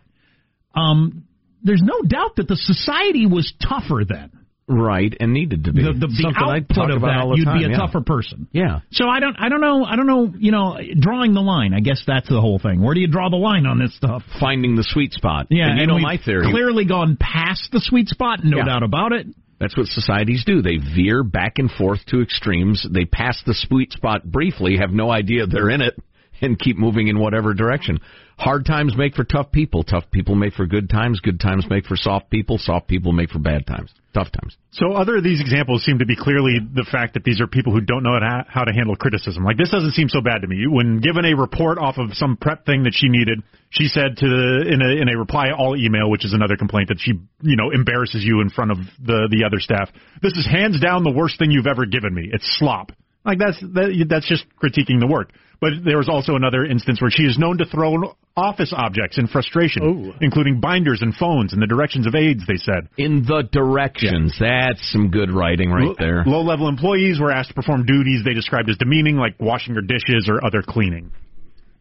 um, 0.81 1.25
there's 1.65 1.83
no 1.83 2.03
doubt 2.07 2.37
that 2.37 2.47
the 2.47 2.55
society 2.57 3.27
was 3.27 3.53
tougher 3.61 4.03
then. 4.09 4.31
Right, 4.69 5.13
and 5.19 5.33
needed 5.33 5.65
to 5.65 5.73
be. 5.73 5.83
The, 5.83 5.93
the, 5.93 6.07
the 6.07 6.35
output 6.39 6.91
of 6.91 7.03
that, 7.03 7.35
you'd 7.37 7.45
time, 7.45 7.59
be 7.59 7.65
a 7.65 7.71
yeah. 7.71 7.77
tougher 7.77 8.01
person. 8.01 8.47
Yeah. 8.53 8.81
So 8.93 9.09
I 9.09 9.19
don't, 9.19 9.37
I 9.39 9.49
don't 9.49 9.61
know, 9.61 9.85
I 9.85 9.97
don't 9.97 10.07
know, 10.07 10.33
you 10.39 10.53
know, 10.53 10.79
drawing 10.99 11.35
the 11.35 11.41
line. 11.41 11.75
I 11.75 11.81
guess 11.81 12.03
that's 12.07 12.29
the 12.29 12.41
whole 12.41 12.59
thing. 12.59 12.81
Where 12.81 12.95
do 12.95 13.01
you 13.01 13.09
draw 13.09 13.29
the 13.29 13.37
line 13.37 13.67
on 13.67 13.79
this 13.79 13.95
stuff? 13.97 14.23
Finding 14.41 14.77
the 14.77 14.85
sweet 14.87 15.13
spot. 15.13 15.49
Yeah, 15.51 15.67
and 15.67 15.77
you 15.77 15.83
and 15.83 15.89
know 15.91 15.99
my 15.99 16.17
theory. 16.17 16.51
Clearly 16.51 16.85
gone 16.85 17.17
past 17.19 17.71
the 17.73 17.81
sweet 17.81 18.09
spot, 18.09 18.41
no 18.45 18.59
Yeah. 18.59 18.65
doubt 18.67 18.83
about 18.85 19.13
it. 19.13 19.27
That's 19.59 19.77
what 19.77 19.87
societies 19.87 20.45
do. 20.45 20.63
They 20.63 20.77
veer 20.79 21.23
back 21.23 21.59
and 21.59 21.71
forth 21.71 22.05
to 22.07 22.21
extremes. 22.21 22.87
They 22.91 23.05
pass 23.05 23.43
the 23.45 23.55
sweet 23.55 23.93
spot 23.93 24.25
briefly, 24.25 24.77
have 24.79 24.91
no 24.91 25.11
idea 25.11 25.47
they're 25.47 25.71
in 25.71 25.83
it, 25.83 25.97
and 26.41 26.59
keep 26.59 26.79
moving 26.79 27.09
in 27.09 27.19
whatever 27.19 27.53
direction. 27.53 28.01
Hard 28.39 28.65
times 28.65 28.97
make 28.97 29.15
for 29.15 29.25
tough 29.25 29.53
people. 29.53 29.85
Tough 29.85 30.11
people 30.11 30.35
make 30.35 30.55
for 30.55 30.67
good 30.67 30.91
times. 30.91 31.21
Good 31.21 31.39
times 31.39 31.67
make 31.69 31.87
for 31.87 31.97
soft 31.97 32.31
people. 32.31 32.59
Soft 32.59 32.89
people 32.89 33.13
make 33.13 33.31
for 33.31 33.39
bad 33.39 33.67
times. 33.67 33.93
Tough 34.15 34.31
times. 34.31 34.59
So 34.73 34.93
other 34.93 35.17
of 35.17 35.25
these 35.25 35.41
examples 35.41 35.85
seem 35.85 36.01
to 36.01 36.05
be 36.05 36.15
clearly 36.15 36.59
the 36.61 36.85
fact 36.85 37.15
that 37.15 37.25
these 37.25 37.41
are 37.41 37.47
people 37.47 37.73
who 37.73 37.81
don't 37.81 38.03
know 38.03 38.19
how 38.47 38.65
to 38.65 38.73
handle 38.73 38.95
criticism. 38.95 39.43
Like 39.43 39.57
this 39.57 39.71
doesn't 39.71 39.93
seem 39.93 40.11
so 40.11 40.21
bad 40.21 40.43
to 40.43 40.47
me. 40.47 40.67
When 40.69 41.01
given 41.01 41.25
a 41.25 41.35
report 41.35 41.79
off 41.79 41.97
of 41.97 42.13
some 42.13 42.37
prep 42.37 42.67
thing 42.67 42.83
that 42.83 42.93
she 42.95 43.09
needed, 43.09 43.43
she 43.71 43.89
said 43.89 44.19
to 44.19 44.29
the, 44.29 44.69
in 44.69 44.83
a 44.83 45.01
in 45.01 45.09
a 45.09 45.19
reply 45.19 45.51
all 45.57 45.75
email, 45.75 46.11
which 46.11 46.27
is 46.27 46.35
another 46.35 46.59
complaint 46.59 46.89
that 46.89 47.01
she 47.01 47.13
you 47.41 47.57
know 47.57 47.71
embarrasses 47.73 48.23
you 48.23 48.43
in 48.43 48.51
front 48.51 48.71
of 48.71 48.79
the 49.01 49.29
the 49.31 49.45
other 49.47 49.61
staff. 49.61 49.89
This 50.21 50.33
is 50.33 50.47
hands 50.47 50.79
down 50.79 51.05
the 51.05 51.11
worst 51.11 51.39
thing 51.39 51.51
you've 51.51 51.67
ever 51.67 51.87
given 51.87 52.13
me. 52.13 52.29
It's 52.31 52.45
slop. 52.59 52.93
Like 53.25 53.39
that's 53.39 53.61
that, 53.61 54.07
that's 54.09 54.29
just 54.29 54.45
critiquing 54.63 55.01
the 55.01 55.07
work. 55.07 55.31
But 55.61 55.85
there 55.85 55.97
was 55.97 56.09
also 56.09 56.35
another 56.35 56.65
instance 56.65 57.01
where 57.01 57.11
she 57.11 57.23
is 57.23 57.39
known 57.39 57.59
to 57.59 57.65
throw 57.65 58.17
office 58.37 58.73
objects 58.77 59.17
in 59.17 59.29
frustration, 59.29 60.13
including 60.21 60.61
binders 60.61 61.03
and 61.03 61.15
phones 61.15 61.53
in 61.53 61.61
the 61.61 61.69
directions 61.69 62.07
of 62.09 62.17
aides. 62.17 62.43
They 62.49 62.57
said. 62.57 62.89
In 62.99 63.23
the 63.23 63.45
directions. 63.53 64.35
That's 64.41 64.91
some 64.91 65.11
good 65.11 65.31
writing 65.31 65.71
right 65.71 65.95
there. 65.99 66.25
Low 66.27 66.43
level 66.43 66.69
employees 66.69 67.21
were 67.21 67.31
asked 67.31 67.51
to 67.51 67.55
perform 67.55 67.87
duties 67.87 68.25
they 68.25 68.35
described 68.35 68.71
as 68.71 68.77
demeaning, 68.77 69.17
like 69.17 69.37
washing 69.39 69.75
their 69.75 69.83
dishes 69.83 70.29
or 70.29 70.45
other 70.45 70.63
cleaning. 70.67 71.13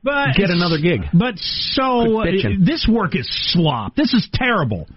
But 0.04 0.36
Get 0.36 0.50
another 0.50 0.78
gig. 0.80 1.02
But 1.14 1.36
so 1.38 2.22
uh, 2.22 2.26
this 2.60 2.88
work 2.90 3.16
is 3.16 3.28
slop. 3.52 3.96
This 3.96 4.14
is 4.14 4.28
terrible. 4.34 4.88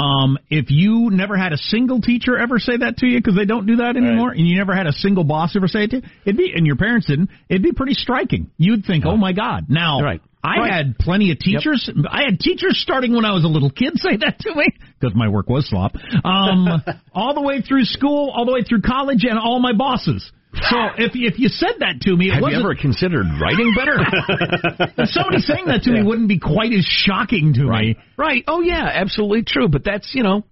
Um, 0.00 0.38
if 0.48 0.66
you 0.70 1.10
never 1.10 1.36
had 1.36 1.52
a 1.52 1.56
single 1.58 2.00
teacher 2.00 2.38
ever 2.38 2.58
say 2.58 2.76
that 2.78 2.96
to 2.98 3.06
you 3.06 3.18
because 3.18 3.36
they 3.36 3.44
don't 3.44 3.66
do 3.66 3.76
that 3.76 3.96
anymore, 3.96 4.30
and 4.30 4.46
you 4.46 4.56
never 4.56 4.74
had 4.74 4.86
a 4.86 4.92
single 4.92 5.24
boss 5.24 5.54
ever 5.56 5.68
say 5.68 5.84
it 5.84 5.90
to 5.90 5.96
you, 5.96 6.02
it'd 6.24 6.36
be, 6.36 6.52
and 6.54 6.66
your 6.66 6.76
parents 6.76 7.06
didn't, 7.06 7.30
it'd 7.48 7.62
be 7.62 7.72
pretty 7.72 7.94
striking. 7.94 8.50
You'd 8.56 8.84
think, 8.84 9.04
oh 9.06 9.16
my 9.16 9.32
god. 9.32 9.66
Now, 9.68 10.00
Right. 10.02 10.20
I 10.42 10.56
Right. 10.58 10.72
had 10.72 10.98
plenty 10.98 11.32
of 11.32 11.38
teachers. 11.38 11.90
I 12.10 12.22
had 12.24 12.40
teachers 12.40 12.80
starting 12.80 13.12
when 13.14 13.26
I 13.26 13.32
was 13.32 13.44
a 13.44 13.48
little 13.48 13.68
kid 13.68 13.98
say 13.98 14.16
that 14.16 14.38
to 14.40 14.54
me 14.54 14.68
because 14.98 15.14
my 15.14 15.28
work 15.28 15.50
was 15.50 15.68
slop. 15.68 15.92
Um, 16.24 16.82
all 17.14 17.34
the 17.34 17.42
way 17.42 17.60
through 17.60 17.84
school, 17.84 18.30
all 18.34 18.46
the 18.46 18.52
way 18.52 18.62
through 18.62 18.80
college, 18.80 19.24
and 19.28 19.38
all 19.38 19.60
my 19.60 19.74
bosses. 19.74 20.32
So 20.54 20.76
if 20.98 21.12
if 21.14 21.38
you 21.38 21.48
said 21.48 21.74
that 21.78 22.00
to 22.02 22.16
me, 22.16 22.28
it 22.28 22.34
Have 22.34 22.42
you 22.50 22.58
ever 22.58 22.74
considered 22.74 23.26
writing 23.40 23.72
better? 23.76 23.98
somebody 25.06 25.38
saying 25.38 25.66
that 25.66 25.82
to 25.84 25.90
me 25.92 26.02
wouldn't 26.02 26.28
be 26.28 26.38
quite 26.40 26.72
as 26.72 26.84
shocking 26.84 27.54
to 27.54 27.66
Right. 27.66 27.96
me. 27.96 28.02
Right. 28.16 28.44
Oh 28.48 28.60
yeah, 28.60 28.90
absolutely 28.92 29.44
true. 29.44 29.68
But 29.68 29.84
that's 29.84 30.12
you 30.14 30.22
know, 30.24 30.44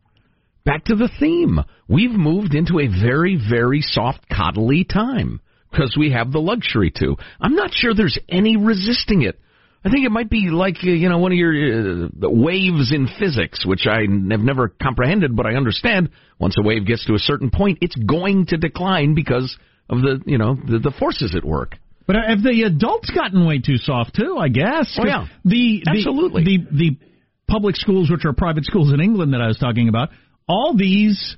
back 0.64 0.84
to 0.84 0.94
the 0.94 1.10
theme. 1.18 1.58
We've 1.88 2.12
moved 2.12 2.54
into 2.54 2.78
a 2.78 2.86
very, 2.86 3.36
very 3.36 3.80
soft, 3.80 4.28
coddly 4.30 4.88
time 4.88 5.40
because 5.70 5.96
we 5.98 6.12
have 6.12 6.30
the 6.32 6.38
luxury 6.40 6.92
to. 6.98 7.16
I'm 7.40 7.54
not 7.56 7.72
sure 7.74 7.92
there's 7.92 8.18
any 8.28 8.56
resisting 8.56 9.22
it. 9.22 9.38
I 9.84 9.90
think 9.90 10.04
it 10.04 10.10
might 10.10 10.28
be 10.30 10.48
like 10.50 10.76
uh, 10.82 10.86
you 10.90 11.08
know 11.08 11.18
one 11.18 11.32
of 11.32 11.38
your 11.38 12.04
uh, 12.04 12.08
waves 12.22 12.92
in 12.92 13.08
physics, 13.18 13.66
which 13.66 13.86
I 13.88 14.02
n- 14.02 14.28
have 14.30 14.40
never 14.40 14.68
comprehended, 14.68 15.34
but 15.34 15.46
I 15.46 15.54
understand. 15.54 16.10
Once 16.38 16.56
a 16.56 16.62
wave 16.62 16.86
gets 16.86 17.04
to 17.06 17.14
a 17.14 17.18
certain 17.18 17.50
point, 17.50 17.78
it's 17.80 17.96
going 17.96 18.46
to 18.46 18.56
decline 18.56 19.14
because 19.14 19.56
of 19.88 19.98
the 20.00 20.20
you 20.26 20.38
know 20.38 20.54
the, 20.54 20.78
the 20.78 20.92
forces 20.98 21.34
at 21.36 21.44
work. 21.44 21.76
But 22.06 22.16
have 22.16 22.42
the 22.42 22.62
adults 22.62 23.10
gotten 23.10 23.46
way 23.46 23.58
too 23.58 23.76
soft 23.76 24.14
too? 24.14 24.36
I 24.38 24.48
guess. 24.48 24.98
Oh, 24.98 25.06
yeah. 25.06 25.26
The, 25.44 25.82
the 25.84 25.90
Absolutely. 25.90 26.44
the 26.44 26.58
the 26.72 26.96
public 27.46 27.76
schools, 27.76 28.10
which 28.10 28.24
are 28.24 28.32
private 28.32 28.64
schools 28.64 28.92
in 28.92 29.00
England 29.00 29.34
that 29.34 29.42
I 29.42 29.46
was 29.48 29.58
talking 29.58 29.88
about, 29.88 30.08
all 30.48 30.74
these. 30.76 31.36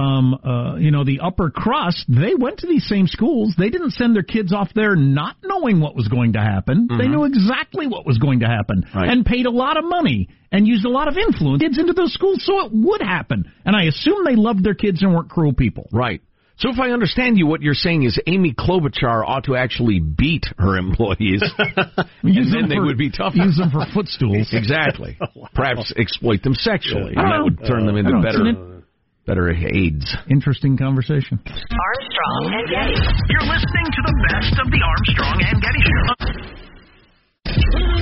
Um, 0.00 0.32
uh, 0.32 0.76
you 0.76 0.92
know, 0.92 1.02
the 1.02 1.18
upper 1.24 1.50
crust, 1.50 2.04
they 2.08 2.32
went 2.38 2.58
to 2.60 2.68
these 2.68 2.86
same 2.86 3.08
schools. 3.08 3.56
They 3.58 3.68
didn't 3.68 3.90
send 3.94 4.14
their 4.14 4.22
kids 4.22 4.52
off 4.52 4.68
there 4.72 4.94
not 4.94 5.34
knowing 5.42 5.80
what 5.80 5.96
was 5.96 6.06
going 6.06 6.34
to 6.34 6.38
happen. 6.38 6.86
They 6.96 7.08
knew 7.08 7.24
exactly 7.24 7.88
what 7.88 8.06
was 8.06 8.16
going 8.18 8.38
to 8.40 8.46
happen 8.46 8.84
Mm-hmm. 8.86 8.96
Right. 8.96 9.08
and 9.10 9.26
paid 9.26 9.46
a 9.46 9.50
lot 9.50 9.76
of 9.76 9.82
money 9.84 10.28
and 10.52 10.68
used 10.68 10.84
a 10.84 10.88
lot 10.88 11.08
of 11.08 11.16
influence 11.16 11.60
kids 11.60 11.80
into 11.80 11.94
those 11.94 12.14
schools 12.14 12.44
so 12.46 12.66
it 12.66 12.70
would 12.72 13.02
happen. 13.02 13.50
And 13.64 13.74
I 13.74 13.86
assume 13.86 14.22
they 14.24 14.36
loved 14.36 14.62
their 14.62 14.74
kids 14.74 15.02
and 15.02 15.12
weren't 15.12 15.30
cruel 15.30 15.52
people. 15.52 15.88
Right. 15.92 16.22
So 16.58 16.70
if 16.70 16.78
I 16.80 16.90
understand 16.90 17.38
you, 17.38 17.46
what 17.46 17.62
you're 17.62 17.74
saying 17.74 18.02
is 18.02 18.18
Amy 18.26 18.52
Klobuchar 18.52 19.22
ought 19.24 19.44
to 19.44 19.54
actually 19.54 20.00
beat 20.00 20.44
her 20.58 20.76
employees, 20.76 21.40
and 21.58 22.34
then 22.52 22.68
they 22.68 22.74
for, 22.74 22.86
would 22.86 22.98
be 22.98 23.10
tough. 23.10 23.34
Use 23.36 23.56
them 23.56 23.70
for 23.70 23.86
footstools. 23.94 24.50
exactly. 24.52 25.16
Perhaps 25.54 25.92
exploit 25.96 26.42
them 26.42 26.54
sexually, 26.54 27.14
Yeah. 27.14 27.22
and 27.22 27.30
that 27.30 27.42
would 27.44 27.58
turn 27.64 27.86
them 27.86 27.94
into 27.96 28.10
I 28.10 28.12
don't 28.12 28.22
know, 28.22 28.26
better, 28.26 28.42
isn't 28.50 28.84
better 29.24 29.50
aides. 29.54 30.10
Interesting 30.28 30.76
conversation. 30.76 31.38
Armstrong 31.46 32.50
and 32.50 32.66
Getty. 32.66 32.98
You're 33.30 33.46
listening 33.46 33.86
to 33.94 34.00
the 34.02 34.16
best 34.34 34.54
of 34.58 34.66
the 34.66 34.82
Armstrong 34.82 35.38
and 35.38 35.62
Getty 35.62 35.82
Show. 35.86 36.06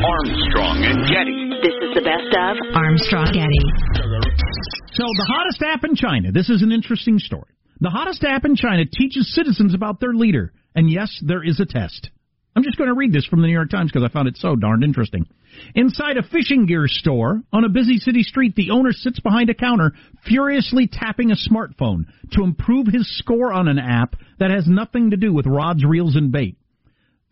Armstrong 0.00 0.76
and 0.80 1.00
Getty. 1.12 1.60
This 1.60 1.76
is 1.84 1.92
the 1.92 2.04
best 2.08 2.32
of 2.32 2.56
Armstrong 2.72 3.36
Getty. 3.36 3.64
So 4.96 5.04
the 5.04 5.26
hottest 5.28 5.60
app 5.62 5.84
in 5.84 5.94
China. 5.94 6.32
This 6.32 6.48
is 6.48 6.62
an 6.62 6.72
interesting 6.72 7.18
story. 7.18 7.52
The 7.80 7.90
hottest 7.90 8.24
app 8.24 8.44
in 8.44 8.56
China 8.56 8.84
teaches 8.86 9.34
citizens 9.34 9.74
about 9.74 10.00
their 10.00 10.14
leader. 10.14 10.52
And 10.74 10.90
yes, 10.90 11.20
there 11.24 11.44
is 11.44 11.60
a 11.60 11.66
test. 11.66 12.10
I'm 12.54 12.62
just 12.62 12.78
going 12.78 12.88
to 12.88 12.94
read 12.94 13.12
this 13.12 13.26
from 13.26 13.42
the 13.42 13.48
New 13.48 13.52
York 13.52 13.68
Times 13.70 13.90
because 13.92 14.08
I 14.08 14.12
found 14.12 14.28
it 14.28 14.38
so 14.38 14.56
darned 14.56 14.82
interesting. 14.82 15.26
Inside 15.74 16.16
a 16.16 16.22
fishing 16.22 16.64
gear 16.64 16.86
store 16.86 17.42
on 17.52 17.64
a 17.64 17.68
busy 17.68 17.98
city 17.98 18.22
street, 18.22 18.54
the 18.54 18.70
owner 18.70 18.92
sits 18.92 19.20
behind 19.20 19.50
a 19.50 19.54
counter, 19.54 19.92
furiously 20.26 20.88
tapping 20.90 21.30
a 21.30 21.36
smartphone 21.36 22.06
to 22.32 22.44
improve 22.44 22.86
his 22.86 23.06
score 23.18 23.52
on 23.52 23.68
an 23.68 23.78
app 23.78 24.16
that 24.38 24.50
has 24.50 24.66
nothing 24.66 25.10
to 25.10 25.18
do 25.18 25.34
with 25.34 25.46
rods, 25.46 25.84
reels, 25.84 26.16
and 26.16 26.32
bait. 26.32 26.56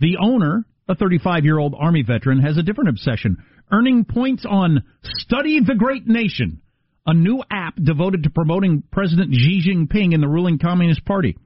The 0.00 0.18
owner, 0.20 0.64
a 0.88 0.94
35 0.94 1.44
year 1.44 1.58
old 1.58 1.74
Army 1.78 2.02
veteran, 2.02 2.40
has 2.40 2.58
a 2.58 2.62
different 2.62 2.90
obsession 2.90 3.38
earning 3.72 4.04
points 4.04 4.44
on 4.48 4.84
Study 5.02 5.60
the 5.66 5.74
Great 5.74 6.06
Nation, 6.06 6.60
a 7.06 7.14
new 7.14 7.42
app 7.50 7.76
devoted 7.76 8.22
to 8.22 8.30
promoting 8.30 8.82
President 8.90 9.34
Xi 9.34 9.62
Jinping 9.66 10.14
and 10.14 10.22
the 10.22 10.28
ruling 10.28 10.58
Communist 10.58 11.04
Party. 11.04 11.36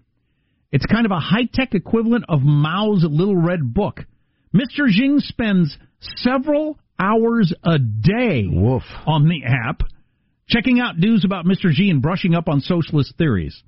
It's 0.71 0.87
kind 0.87 1.07
of 1.07 1.13
a 1.13 1.21
high 1.21 1.49
tech 1.53 1.75
equivalent 1.75 2.25
of 2.29 2.41
Mao's 2.43 3.05
Little 3.09 3.37
Red 3.37 3.75
Book. 3.75 4.01
Mr. 4.55 4.87
Xing 4.89 5.21
spends 5.21 5.77
several 6.17 6.79
hours 6.99 7.53
a 7.65 7.79
day 7.79 8.47
Woof. 8.51 8.83
on 9.07 9.29
the 9.29 9.43
app, 9.45 9.83
checking 10.49 10.81
out 10.81 10.99
news 10.99 11.25
about 11.25 11.45
Mr. 11.45 11.73
Xi 11.73 11.91
and 11.91 12.03
brushing 12.03 12.35
up 12.35 12.49
on 12.49 12.61
socialist 12.61 13.15
theories. 13.17 13.63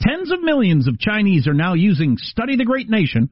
Tens 0.00 0.30
of 0.32 0.42
millions 0.42 0.88
of 0.88 0.98
Chinese 0.98 1.46
are 1.46 1.54
now 1.54 1.74
using 1.74 2.16
Study 2.18 2.56
the 2.56 2.64
Great 2.64 2.90
Nation, 2.90 3.30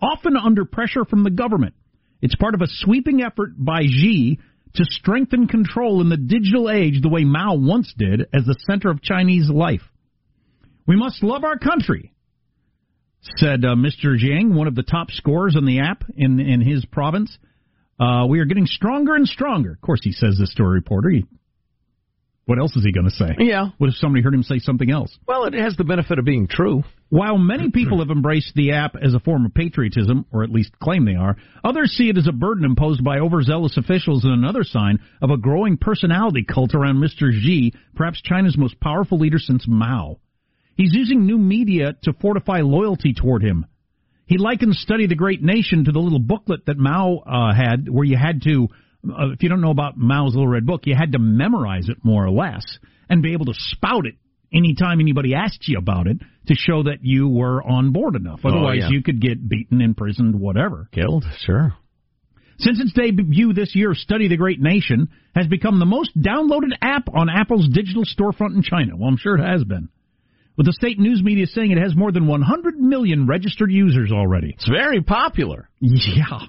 often 0.00 0.36
under 0.36 0.64
pressure 0.64 1.04
from 1.04 1.24
the 1.24 1.30
government. 1.30 1.74
It's 2.20 2.36
part 2.36 2.54
of 2.54 2.60
a 2.60 2.68
sweeping 2.68 3.22
effort 3.22 3.50
by 3.56 3.82
Xi 3.82 4.38
to 4.74 4.84
strengthen 4.84 5.46
control 5.46 6.00
in 6.00 6.08
the 6.08 6.16
digital 6.16 6.70
age 6.70 7.00
the 7.00 7.08
way 7.08 7.24
Mao 7.24 7.54
once 7.54 7.92
did 7.96 8.22
as 8.32 8.44
the 8.44 8.56
center 8.66 8.90
of 8.90 9.02
Chinese 9.02 9.48
life. 9.48 9.82
We 10.86 10.96
must 10.96 11.22
love 11.22 11.44
our 11.44 11.58
country, 11.58 12.12
said 13.36 13.64
uh, 13.64 13.74
Mr. 13.74 14.18
Jiang, 14.18 14.52
one 14.52 14.66
of 14.66 14.74
the 14.74 14.82
top 14.82 15.10
scorers 15.10 15.56
on 15.56 15.64
the 15.64 15.80
app 15.80 16.04
in 16.16 16.40
in 16.40 16.60
his 16.60 16.84
province. 16.84 17.36
Uh, 17.98 18.26
we 18.28 18.40
are 18.40 18.44
getting 18.44 18.66
stronger 18.66 19.14
and 19.14 19.26
stronger. 19.26 19.72
Of 19.72 19.80
course, 19.80 20.00
he 20.02 20.12
says 20.12 20.36
this 20.38 20.52
to 20.56 20.64
a 20.64 20.68
reporter. 20.68 21.10
He, 21.10 21.24
what 22.46 22.58
else 22.58 22.76
is 22.76 22.84
he 22.84 22.92
going 22.92 23.08
to 23.08 23.10
say? 23.10 23.36
Yeah. 23.38 23.68
What 23.78 23.88
if 23.88 23.96
somebody 23.96 24.22
heard 24.22 24.34
him 24.34 24.42
say 24.42 24.58
something 24.58 24.90
else? 24.90 25.16
Well, 25.26 25.44
it 25.44 25.54
has 25.54 25.76
the 25.76 25.84
benefit 25.84 26.18
of 26.18 26.26
being 26.26 26.46
true. 26.46 26.82
While 27.08 27.38
many 27.38 27.70
people 27.70 28.00
have 28.00 28.10
embraced 28.10 28.54
the 28.54 28.72
app 28.72 28.96
as 29.00 29.14
a 29.14 29.20
form 29.20 29.46
of 29.46 29.54
patriotism, 29.54 30.26
or 30.30 30.42
at 30.42 30.50
least 30.50 30.78
claim 30.78 31.06
they 31.06 31.14
are, 31.14 31.36
others 31.62 31.92
see 31.92 32.10
it 32.10 32.18
as 32.18 32.26
a 32.26 32.32
burden 32.32 32.64
imposed 32.64 33.02
by 33.02 33.18
overzealous 33.18 33.76
officials 33.78 34.24
and 34.24 34.32
another 34.32 34.64
sign 34.64 34.98
of 35.22 35.30
a 35.30 35.38
growing 35.38 35.78
personality 35.78 36.44
cult 36.44 36.74
around 36.74 36.96
Mr. 36.96 37.30
Xi, 37.30 37.72
perhaps 37.94 38.20
China's 38.20 38.58
most 38.58 38.78
powerful 38.80 39.18
leader 39.18 39.38
since 39.38 39.64
Mao. 39.66 40.18
He's 40.76 40.92
using 40.92 41.24
new 41.24 41.38
media 41.38 41.94
to 42.02 42.12
fortify 42.12 42.60
loyalty 42.60 43.14
toward 43.14 43.42
him. 43.42 43.66
He 44.26 44.38
likens 44.38 44.78
Study 44.78 45.06
the 45.06 45.14
Great 45.14 45.42
Nation 45.42 45.84
to 45.84 45.92
the 45.92 45.98
little 45.98 46.18
booklet 46.18 46.66
that 46.66 46.78
Mao 46.78 47.18
uh, 47.18 47.54
had, 47.54 47.88
where 47.88 48.04
you 48.04 48.16
had 48.16 48.42
to, 48.42 48.68
uh, 49.08 49.32
if 49.32 49.42
you 49.42 49.48
don't 49.48 49.60
know 49.60 49.70
about 49.70 49.96
Mao's 49.96 50.34
Little 50.34 50.48
Red 50.48 50.66
Book, 50.66 50.82
you 50.84 50.94
had 50.94 51.12
to 51.12 51.18
memorize 51.18 51.88
it 51.88 51.98
more 52.02 52.24
or 52.24 52.30
less 52.30 52.64
and 53.08 53.22
be 53.22 53.32
able 53.32 53.46
to 53.46 53.54
spout 53.54 54.06
it 54.06 54.14
anytime 54.52 55.00
anybody 55.00 55.34
asked 55.34 55.66
you 55.66 55.78
about 55.78 56.06
it 56.06 56.18
to 56.46 56.54
show 56.54 56.84
that 56.84 56.98
you 57.02 57.28
were 57.28 57.62
on 57.62 57.92
board 57.92 58.16
enough. 58.16 58.40
Otherwise, 58.44 58.78
yeah. 58.80 58.88
you 58.90 59.02
could 59.02 59.20
get 59.20 59.46
beaten, 59.48 59.80
imprisoned, 59.80 60.38
whatever. 60.38 60.88
Killed, 60.92 61.24
sure. 61.40 61.74
Since 62.58 62.80
its 62.80 62.92
debut 62.92 63.52
this 63.52 63.74
year, 63.74 63.94
Study 63.94 64.28
the 64.28 64.36
Great 64.36 64.60
Nation 64.60 65.08
has 65.34 65.46
become 65.48 65.78
the 65.80 65.86
most 65.86 66.16
downloaded 66.16 66.72
app 66.80 67.08
on 67.12 67.28
Apple's 67.28 67.68
digital 67.68 68.04
storefront 68.04 68.54
in 68.54 68.62
China. 68.62 68.96
Well, 68.96 69.08
I'm 69.08 69.16
sure 69.16 69.36
it 69.36 69.44
has 69.44 69.64
been. 69.64 69.88
With 70.56 70.66
the 70.66 70.72
state 70.72 71.00
news 71.00 71.20
media 71.20 71.46
saying 71.46 71.72
it 71.72 71.82
has 71.82 71.96
more 71.96 72.12
than 72.12 72.28
100 72.28 72.78
million 72.78 73.26
registered 73.26 73.72
users 73.72 74.12
already. 74.12 74.50
It's 74.54 74.68
very 74.68 75.02
popular. 75.02 75.68
Yeah. 75.80 76.46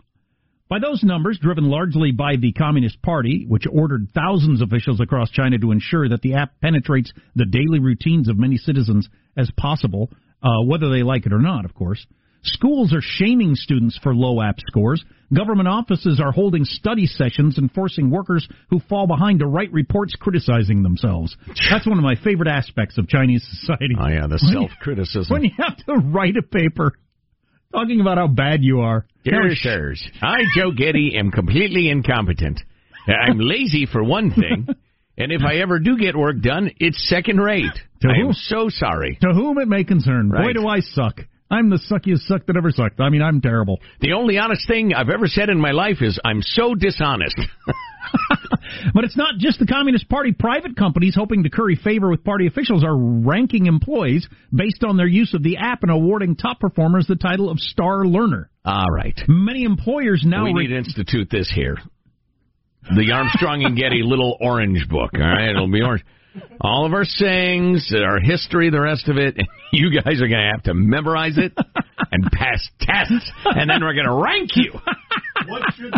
By 0.67 0.79
those 0.79 1.03
numbers, 1.03 1.37
driven 1.39 1.65
largely 1.65 2.11
by 2.11 2.37
the 2.37 2.51
Communist 2.51 2.99
Party, 3.03 3.45
which 3.47 3.67
ordered 3.71 4.09
thousands 4.15 4.61
of 4.61 4.69
officials 4.71 4.99
across 4.99 5.29
China 5.29 5.59
to 5.59 5.71
ensure 5.71 6.09
that 6.09 6.21
the 6.21 6.33
app 6.33 6.59
penetrates 6.59 7.13
the 7.35 7.45
daily 7.45 7.79
routines 7.79 8.27
of 8.29 8.39
many 8.39 8.57
citizens 8.57 9.07
as 9.37 9.51
possible, 9.57 10.09
uh, 10.41 10.63
whether 10.65 10.89
they 10.89 11.03
like 11.03 11.27
it 11.27 11.33
or 11.33 11.39
not, 11.39 11.65
of 11.65 11.75
course. 11.75 12.03
Schools 12.41 12.93
are 12.93 13.01
shaming 13.01 13.53
students 13.53 13.99
for 14.01 14.15
low 14.15 14.41
app 14.41 14.59
scores. 14.67 15.03
Government 15.31 15.67
offices 15.67 16.19
are 16.19 16.31
holding 16.31 16.63
study 16.63 17.05
sessions 17.05 17.57
and 17.59 17.71
forcing 17.71 18.09
workers 18.09 18.47
who 18.69 18.79
fall 18.89 19.05
behind 19.05 19.39
to 19.39 19.47
write 19.47 19.71
reports 19.71 20.15
criticizing 20.15 20.81
themselves. 20.81 21.35
That's 21.69 21.87
one 21.87 21.97
of 21.97 22.03
my 22.03 22.15
favorite 22.15 22.49
aspects 22.49 22.97
of 22.97 23.07
Chinese 23.07 23.47
society. 23.49 23.95
Oh, 23.99 24.07
yeah, 24.07 24.27
the 24.27 24.39
self 24.39 24.71
criticism. 24.81 25.31
When 25.33 25.43
you 25.43 25.51
have 25.57 25.77
to 25.85 25.93
write 25.95 26.37
a 26.37 26.43
paper 26.43 26.93
talking 27.71 27.99
about 27.99 28.17
how 28.17 28.27
bad 28.27 28.63
you 28.63 28.79
are. 28.81 29.05
Dear 29.25 29.55
sirs, 29.55 30.07
I, 30.21 30.39
Joe 30.55 30.71
Getty, 30.71 31.15
am 31.17 31.31
completely 31.31 31.89
incompetent. 31.89 32.61
I'm 33.07 33.39
lazy 33.39 33.85
for 33.85 34.03
one 34.03 34.31
thing, 34.31 34.67
and 35.17 35.31
if 35.31 35.41
I 35.41 35.55
ever 35.57 35.79
do 35.79 35.97
get 35.97 36.15
work 36.15 36.41
done, 36.41 36.71
it's 36.79 37.09
second 37.09 37.39
rate. 37.39 37.73
To 38.01 38.09
I 38.09 38.21
who? 38.21 38.27
am 38.27 38.33
so 38.33 38.69
sorry. 38.69 39.17
To 39.21 39.33
whom 39.33 39.57
it 39.57 39.67
may 39.67 39.83
concern. 39.83 40.29
Boy, 40.29 40.53
do 40.53 40.67
I 40.67 40.79
suck. 40.79 41.21
I'm 41.49 41.69
the 41.69 41.79
suckiest 41.89 42.27
suck 42.27 42.45
that 42.47 42.57
ever 42.57 42.71
sucked. 42.71 42.99
I 42.99 43.09
mean, 43.09 43.21
I'm 43.21 43.41
terrible. 43.41 43.79
The 44.01 44.13
only 44.13 44.37
honest 44.37 44.67
thing 44.67 44.93
I've 44.93 45.09
ever 45.09 45.27
said 45.27 45.49
in 45.49 45.59
my 45.59 45.71
life 45.71 46.01
is 46.01 46.19
I'm 46.23 46.41
so 46.41 46.75
dishonest. 46.75 47.39
But 48.93 49.03
it's 49.03 49.17
not 49.17 49.35
just 49.39 49.59
the 49.59 49.65
Communist 49.65 50.07
Party. 50.09 50.31
Private 50.31 50.75
companies 50.77 51.15
hoping 51.15 51.43
to 51.43 51.49
curry 51.49 51.75
favor 51.75 52.09
with 52.09 52.23
party 52.23 52.47
officials 52.47 52.83
are 52.83 52.95
ranking 52.95 53.65
employees 53.65 54.27
based 54.53 54.83
on 54.83 54.97
their 54.97 55.07
use 55.07 55.33
of 55.33 55.43
the 55.43 55.57
app 55.57 55.83
and 55.83 55.91
awarding 55.91 56.35
top 56.35 56.59
performers 56.59 57.07
the 57.07 57.15
title 57.15 57.49
of 57.49 57.59
star 57.59 58.05
learner. 58.05 58.49
All 58.65 58.89
right. 58.91 59.19
Many 59.27 59.63
employers 59.63 60.23
now 60.25 60.45
we 60.45 60.53
re- 60.53 60.63
need 60.63 60.73
to 60.73 60.77
institute 60.77 61.29
this 61.31 61.51
here. 61.53 61.77
The 62.95 63.11
Armstrong 63.13 63.63
and 63.65 63.75
Getty 63.77 64.01
little 64.03 64.37
orange 64.39 64.87
book. 64.87 65.11
All 65.15 65.19
right, 65.21 65.49
it'll 65.49 65.71
be 65.71 65.81
orange. 65.81 66.03
All 66.61 66.85
of 66.85 66.93
our 66.93 67.05
sayings, 67.05 67.91
our 67.95 68.19
history, 68.19 68.69
the 68.69 68.81
rest 68.81 69.07
of 69.07 69.17
it. 69.17 69.35
You 69.71 69.89
guys 69.91 70.21
are 70.21 70.27
going 70.29 70.39
to 70.39 70.51
have 70.53 70.63
to 70.63 70.73
memorize 70.73 71.37
it 71.37 71.51
and 72.09 72.23
pass 72.31 72.65
tests, 72.79 73.29
and 73.43 73.69
then 73.69 73.81
we're 73.83 73.93
going 73.93 74.05
to 74.05 74.13
rank 74.23 74.51
you. 74.55 74.71
What 75.49 75.63
should 75.75 75.93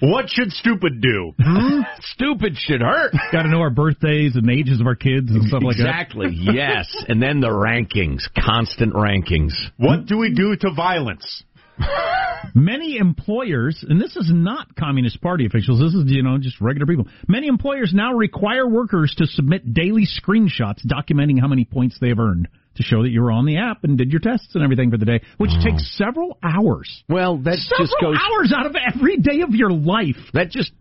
what 0.00 0.24
should 0.28 0.52
stupid 0.52 1.00
do? 1.00 1.32
Hmm? 1.42 1.80
Stupid 2.12 2.52
should 2.56 2.80
hurt. 2.80 3.12
got 3.32 3.42
to 3.42 3.48
know 3.48 3.58
our 3.60 3.70
birthdays 3.70 4.36
and 4.36 4.48
ages 4.48 4.80
of 4.80 4.86
our 4.86 4.94
kids 4.94 5.30
and 5.32 5.48
stuff 5.48 5.62
like 5.64 5.78
that. 5.78 5.88
Exactly. 5.88 6.26
Yes, 6.32 6.86
and 7.08 7.20
then 7.20 7.40
the 7.40 7.48
rankings, 7.48 8.20
constant 8.40 8.94
rankings. 8.94 9.50
Hmm? 9.78 9.84
What 9.84 10.06
do 10.06 10.16
we 10.18 10.32
do 10.32 10.54
to 10.54 10.70
violence? 10.76 11.42
Many 12.54 12.96
employers, 12.96 13.84
and 13.88 14.00
this 14.00 14.16
is 14.16 14.30
not 14.32 14.74
Communist 14.74 15.20
Party 15.20 15.46
officials, 15.46 15.80
this 15.80 15.94
is, 15.94 16.04
you 16.10 16.22
know, 16.22 16.38
just 16.38 16.60
regular 16.60 16.86
people. 16.86 17.06
Many 17.28 17.46
employers 17.46 17.92
now 17.94 18.14
require 18.14 18.66
workers 18.66 19.14
to 19.18 19.26
submit 19.26 19.74
daily 19.74 20.06
screenshots 20.06 20.84
documenting 20.86 21.40
how 21.40 21.46
many 21.48 21.64
points 21.64 21.98
they 22.00 22.08
have 22.08 22.18
earned 22.18 22.48
to 22.76 22.82
show 22.82 23.02
that 23.02 23.10
you 23.10 23.20
were 23.22 23.32
on 23.32 23.44
the 23.44 23.58
app 23.58 23.84
and 23.84 23.98
did 23.98 24.10
your 24.10 24.20
tests 24.20 24.54
and 24.54 24.62
everything 24.64 24.90
for 24.90 24.96
the 24.96 25.04
day, 25.04 25.20
which 25.36 25.50
takes 25.62 25.96
several 25.96 26.38
hours. 26.42 27.02
Well, 27.08 27.38
that 27.38 27.58
Several 27.58 27.86
just 27.86 27.96
goes. 28.00 28.16
hours 28.16 28.52
out 28.56 28.66
of 28.66 28.74
every 28.94 29.16
day 29.18 29.40
of 29.42 29.50
your 29.50 29.70
life. 29.70 30.16
That 30.32 30.50
just 30.50 30.72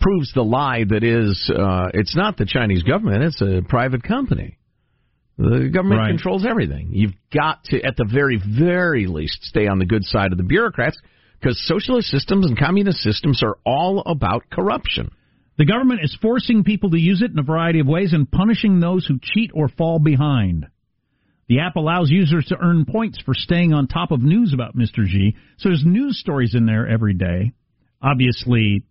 proves 0.00 0.32
the 0.34 0.42
lie 0.42 0.84
that 0.88 1.02
is. 1.02 1.50
Uh, 1.54 1.88
it's 1.94 2.14
not 2.14 2.36
the 2.36 2.44
Chinese 2.46 2.82
government; 2.82 3.24
it's 3.24 3.40
a 3.40 3.62
private 3.66 4.02
company. 4.02 4.58
The 5.38 5.68
government 5.68 6.00
Right. 6.00 6.08
controls 6.08 6.46
everything. 6.46 6.88
You've 6.92 7.14
got 7.30 7.64
to, 7.64 7.82
at 7.82 7.96
the 7.96 8.04
very, 8.06 8.38
very 8.38 9.06
least, 9.06 9.44
stay 9.44 9.66
on 9.66 9.78
the 9.78 9.84
good 9.84 10.04
side 10.04 10.32
of 10.32 10.38
the 10.38 10.44
bureaucrats 10.44 10.98
because 11.38 11.60
socialist 11.66 12.08
systems 12.08 12.46
and 12.46 12.56
communist 12.56 12.98
systems 13.00 13.42
are 13.42 13.58
all 13.66 14.02
about 14.06 14.48
corruption. 14.50 15.10
The 15.58 15.66
government 15.66 16.00
is 16.02 16.14
forcing 16.20 16.64
people 16.64 16.90
to 16.90 16.98
use 16.98 17.22
it 17.22 17.30
in 17.30 17.38
a 17.38 17.42
variety 17.42 17.80
of 17.80 17.86
ways 17.86 18.12
and 18.12 18.30
punishing 18.30 18.80
those 18.80 19.06
who 19.06 19.18
cheat 19.22 19.50
or 19.54 19.68
fall 19.68 19.98
behind. 19.98 20.66
The 21.48 21.60
app 21.60 21.76
allows 21.76 22.10
users 22.10 22.46
to 22.46 22.58
earn 22.58 22.84
points 22.86 23.18
for 23.24 23.32
staying 23.34 23.72
on 23.72 23.86
top 23.86 24.10
of 24.10 24.22
news 24.22 24.52
about 24.52 24.76
Mr. 24.76 25.06
Xi. 25.06 25.36
So 25.58 25.68
there's 25.68 25.84
news 25.84 26.18
stories 26.18 26.54
in 26.54 26.66
there 26.66 26.86
every 26.88 27.14
day. 27.14 27.52
Obviously, 28.02 28.82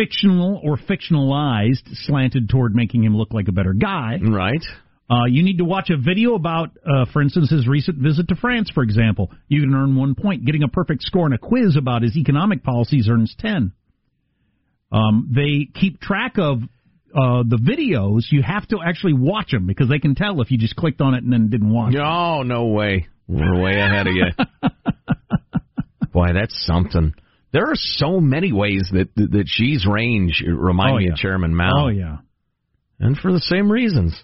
fictional 0.00 0.60
or 0.64 0.76
fictionalized, 0.76 1.82
slanted 1.92 2.48
toward 2.48 2.74
making 2.74 3.04
him 3.04 3.16
look 3.16 3.32
like 3.32 3.48
a 3.48 3.52
better 3.52 3.74
guy. 3.74 4.18
Right. 4.22 4.62
Uh, 5.10 5.26
you 5.26 5.42
need 5.42 5.58
to 5.58 5.64
watch 5.64 5.90
a 5.90 5.96
video 5.96 6.34
about, 6.34 6.70
uh, 6.86 7.04
for 7.12 7.20
instance, 7.20 7.50
his 7.50 7.66
recent 7.66 7.98
visit 7.98 8.28
to 8.28 8.36
France, 8.36 8.70
for 8.72 8.82
example. 8.82 9.32
You 9.48 9.62
can 9.62 9.74
earn 9.74 9.96
one 9.96 10.14
point. 10.14 10.44
Getting 10.44 10.62
a 10.62 10.68
perfect 10.68 11.02
score 11.02 11.26
in 11.26 11.32
a 11.32 11.38
quiz 11.38 11.76
about 11.76 12.02
his 12.02 12.16
economic 12.16 12.62
policies 12.62 13.08
earns 13.10 13.34
10. 13.40 13.72
Um, 14.92 15.28
they 15.34 15.68
keep 15.78 16.00
track 16.00 16.38
of 16.38 16.62
uh, 17.14 17.42
the 17.42 17.58
videos. 17.58 18.30
You 18.30 18.42
have 18.42 18.68
to 18.68 18.78
actually 18.86 19.14
watch 19.14 19.50
them 19.50 19.66
because 19.66 19.88
they 19.88 19.98
can 19.98 20.14
tell 20.14 20.40
if 20.40 20.50
you 20.50 20.58
just 20.58 20.76
clicked 20.76 21.00
on 21.00 21.14
it 21.14 21.24
and 21.24 21.32
then 21.32 21.50
didn't 21.50 21.72
watch. 21.72 21.94
Oh, 21.96 22.42
no 22.42 22.66
way. 22.66 23.08
We're 23.26 23.60
way 23.60 23.80
ahead 23.80 24.06
of 24.06 24.14
you. 24.14 24.26
Boy, 26.12 26.28
that's 26.34 26.54
something. 26.66 27.14
There 27.52 27.64
are 27.66 27.74
so 27.74 28.20
many 28.20 28.52
ways 28.52 28.88
that 28.92 29.08
that 29.16 29.44
she's 29.46 29.86
range 29.86 30.42
remind 30.46 30.94
Oh, 30.94 30.98
me 30.98 31.06
yeah. 31.06 31.12
of 31.12 31.16
Chairman 31.18 31.54
Mao. 31.54 31.86
Oh, 31.86 31.88
yeah. 31.88 32.18
and 32.98 33.16
for 33.16 33.32
the 33.32 33.40
same 33.40 33.70
reasons. 33.70 34.14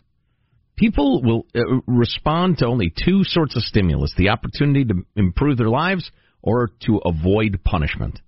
People 0.76 1.22
will 1.22 1.46
uh, 1.56 1.60
respond 1.86 2.58
to 2.58 2.66
only 2.66 2.92
two 3.04 3.24
sorts 3.24 3.56
of 3.56 3.62
stimulus 3.62 4.12
the 4.18 4.28
opportunity 4.28 4.84
to 4.84 5.06
improve 5.16 5.56
their 5.56 5.70
lives 5.70 6.10
or 6.42 6.70
to 6.84 6.98
avoid 6.98 7.60
punishment. 7.64 8.20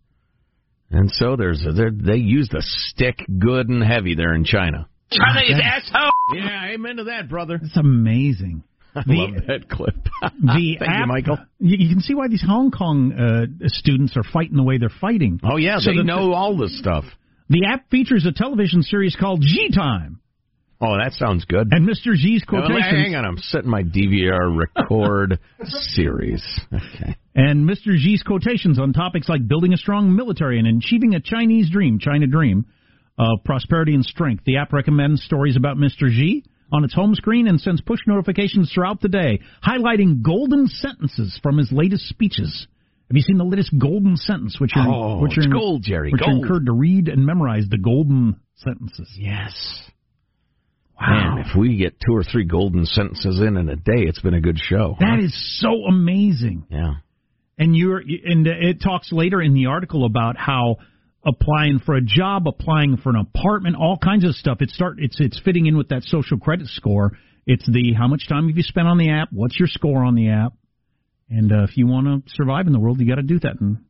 And 0.90 1.11
so 1.11 1.37
there's 1.37 1.62
they 1.62 2.17
use 2.17 2.49
the 2.50 2.62
stick 2.64 3.23
good 3.38 3.69
and 3.69 3.85
heavy 3.85 4.14
there 4.14 4.35
in 4.35 4.45
China. 4.45 4.88
Chinese 5.12 5.61
asshole. 5.62 6.11
Yeah, 6.35 6.69
amen 6.71 6.97
to 6.97 7.05
that, 7.05 7.28
brother. 7.28 7.61
It's 7.62 7.76
amazing. 7.76 8.62
I 8.95 9.02
The- 9.07 9.14
love 9.14 9.47
that 9.47 9.68
clip. 9.68 9.95
The 10.23 10.76
Thank 10.78 10.83
app, 10.90 11.00
you, 11.00 11.07
Michael. 11.07 11.38
You, 11.61 11.88
can 11.88 12.00
see 12.00 12.14
why 12.14 12.28
these 12.28 12.42
Hong 12.47 12.71
Kong 12.71 13.12
uh, 13.12 13.47
students 13.68 14.16
are 14.16 14.23
fighting 14.25 14.57
the 14.57 14.62
way 14.64 14.78
they're 14.78 14.88
fighting. 15.00 15.40
Oh 15.45 15.57
yeah, 15.57 15.78
So 15.78 15.90
they 15.90 15.99
the- 15.99 16.04
know 16.04 16.33
all 16.33 16.57
this 16.57 16.76
stuff. 16.78 17.04
The 17.49 17.64
app 17.66 17.88
features 17.90 18.26
a 18.26 18.33
television 18.33 18.83
series 18.83 19.16
called 19.16 19.42
Xi 19.45 19.71
Time, 19.75 20.21
Oh, 20.80 20.97
that 20.97 21.12
sounds 21.14 21.45
good. 21.45 21.68
and 21.73 21.88
Mr. 21.88 22.14
Xi's 22.14 22.45
Well, 22.50 22.62
quotations. 22.66 22.92
hang 23.07 23.14
on, 23.16 23.25
I'm 23.25 23.38
setting 23.38 23.68
my 23.71 23.83
DVR 23.83 24.57
record 24.57 25.38
series. 25.64 26.45
Okay. 26.73 27.16
And 27.35 27.68
Mr. 27.68 27.97
Xi's 27.97 28.23
quotations 28.23 28.78
on 28.78 28.92
topics 28.92 29.28
like 29.28 29.47
building 29.49 29.73
a 29.73 29.76
strong 29.76 30.14
military 30.14 30.59
and 30.59 30.66
achieving 30.78 31.14
a 31.14 31.21
Chinese 31.21 31.71
dream, 31.71 31.99
China 31.99 32.26
dream, 32.26 32.66
of 33.18 33.42
prosperity 33.45 33.95
and 33.95 34.04
strength. 34.04 34.45
The 34.45 34.59
app 34.59 34.73
recommends 34.73 35.23
stories 35.25 35.57
about 35.57 35.76
Mr. 35.78 36.09
Xi 36.11 36.45
on 36.72 36.84
its 36.84 36.94
home 36.94 37.14
screen 37.14 37.46
and 37.48 37.60
sends 37.60 37.80
push 37.80 38.00
notifications 38.06 38.70
throughout 38.72 39.00
the 39.00 39.08
day, 39.08 39.40
highlighting 39.66 40.22
golden 40.22 40.66
sentences 40.66 41.38
from 41.42 41.56
his 41.58 41.72
latest 41.72 42.08
speeches. 42.08 42.66
Have 43.08 43.16
you 43.16 43.22
seen 43.22 43.38
the 43.38 43.44
latest 43.44 43.70
golden 43.78 44.16
sentence, 44.16 44.60
which 44.60 44.72
you're, 44.76 44.84
Oh, 44.87 45.18
which 45.20 45.37
you're, 45.37 45.46
it's 45.46 45.52
gold, 45.52 45.82
Jerry, 45.82 46.10
which 46.12 46.20
gold. 46.20 46.42
encouraged 46.42 46.66
to 46.66 46.72
read 46.72 47.08
and 47.08 47.25
memorize 47.25 47.64
the 47.70 47.78
golden 47.78 48.37
sentences? 48.56 49.08
Yes. 49.16 49.54
Wow. 51.00 51.37
Man, 51.37 51.44
if 51.46 51.56
we 51.56 51.76
get 51.78 51.94
two 52.04 52.12
or 52.14 52.22
three 52.25 52.44
golden 52.44 52.84
sentences 52.84 53.40
in 53.40 53.56
in 53.56 53.68
a 53.68 53.76
day, 53.76 54.02
it's 54.06 54.20
been 54.20 54.34
a 54.34 54.40
good 54.40 54.58
show. 54.58 54.96
huh? 54.98 55.06
That 55.06 55.20
is 55.25 55.32
so 55.60 55.84
amazing. 55.88 56.64
Yeah. 56.70 56.94
And 57.56 57.75
you're 57.75 57.98
and 57.98 58.46
it 58.46 58.82
talks 58.82 59.10
later 59.12 59.40
in 59.40 59.54
the 59.54 59.66
article 59.66 60.04
about 60.04 60.37
how 60.37 60.76
applying 61.25 61.78
for 61.80 61.94
a 61.96 62.00
job, 62.00 62.46
applying 62.46 62.96
for 62.96 63.10
an 63.10 63.16
apartment, 63.16 63.76
all 63.76 63.98
kinds 63.98 64.25
of 64.25 64.34
stuff. 64.34 64.58
It 64.60 64.70
start 64.70 64.96
it's 64.98 65.20
it's 65.20 65.40
fitting 65.44 65.66
in 65.66 65.76
with 65.76 65.88
that 65.88 66.02
social 66.04 66.38
credit 66.38 66.68
score. 66.68 67.12
It's 67.46 67.66
the 67.66 67.94
how 67.96 68.08
much 68.08 68.28
time 68.28 68.48
have 68.48 68.56
you 68.56 68.62
spent 68.62 68.87
on 68.88 68.98
the 68.98 69.10
app? 69.10 69.28
What's 69.32 69.58
your 69.58 69.68
score 69.68 70.04
on 70.04 70.14
the 70.14 70.28
app? 70.30 70.52
And 71.30 71.52
uh, 71.52 71.64
if 71.64 71.76
you 71.76 71.87
want 71.87 72.26
to 72.26 72.32
survive 72.34 72.66
in 72.66 72.72
the 72.72 72.80
world, 72.80 73.00
you 73.00 73.06
got 73.08 73.16
to 73.16 73.22
do 73.22 73.38
that 73.40 73.56
in 73.60 73.84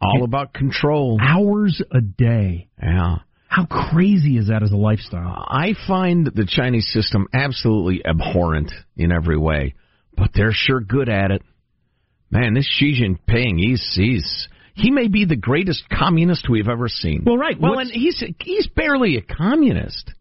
All 0.00 0.24
about 0.24 0.54
control. 0.54 1.18
hours 1.20 1.82
a 1.92 2.00
day. 2.00 2.68
Yeah. 2.82 3.16
How 3.48 3.64
crazy 3.66 4.36
is 4.36 4.48
that 4.48 4.62
as 4.62 4.72
a 4.72 4.76
lifestyle? 4.76 5.44
I 5.48 5.74
find 5.86 6.26
the 6.26 6.46
Chinese 6.46 6.90
system 6.92 7.26
absolutely 7.32 8.04
abhorrent 8.04 8.70
in 8.96 9.10
every 9.10 9.38
way, 9.38 9.74
but 10.16 10.30
they're 10.34 10.52
sure 10.52 10.80
good 10.80 11.08
at 11.08 11.30
it. 11.30 11.42
Man, 12.30 12.52
this 12.52 12.68
Xi 12.70 13.02
Jinping, 13.02 13.58
he's 13.58 13.82
he's 13.94 14.48
he 14.78 14.90
may 14.90 15.08
be 15.08 15.24
the 15.24 15.36
greatest 15.36 15.84
communist 15.90 16.48
we've 16.48 16.68
ever 16.68 16.88
seen. 16.88 17.22
Well, 17.26 17.36
right, 17.36 17.58
Well, 17.58 17.74
what's- 17.76 17.90
and 17.90 18.00
he's 18.00 18.22
he's 18.40 18.66
barely 18.68 19.16
a 19.16 19.22
communist. 19.22 20.12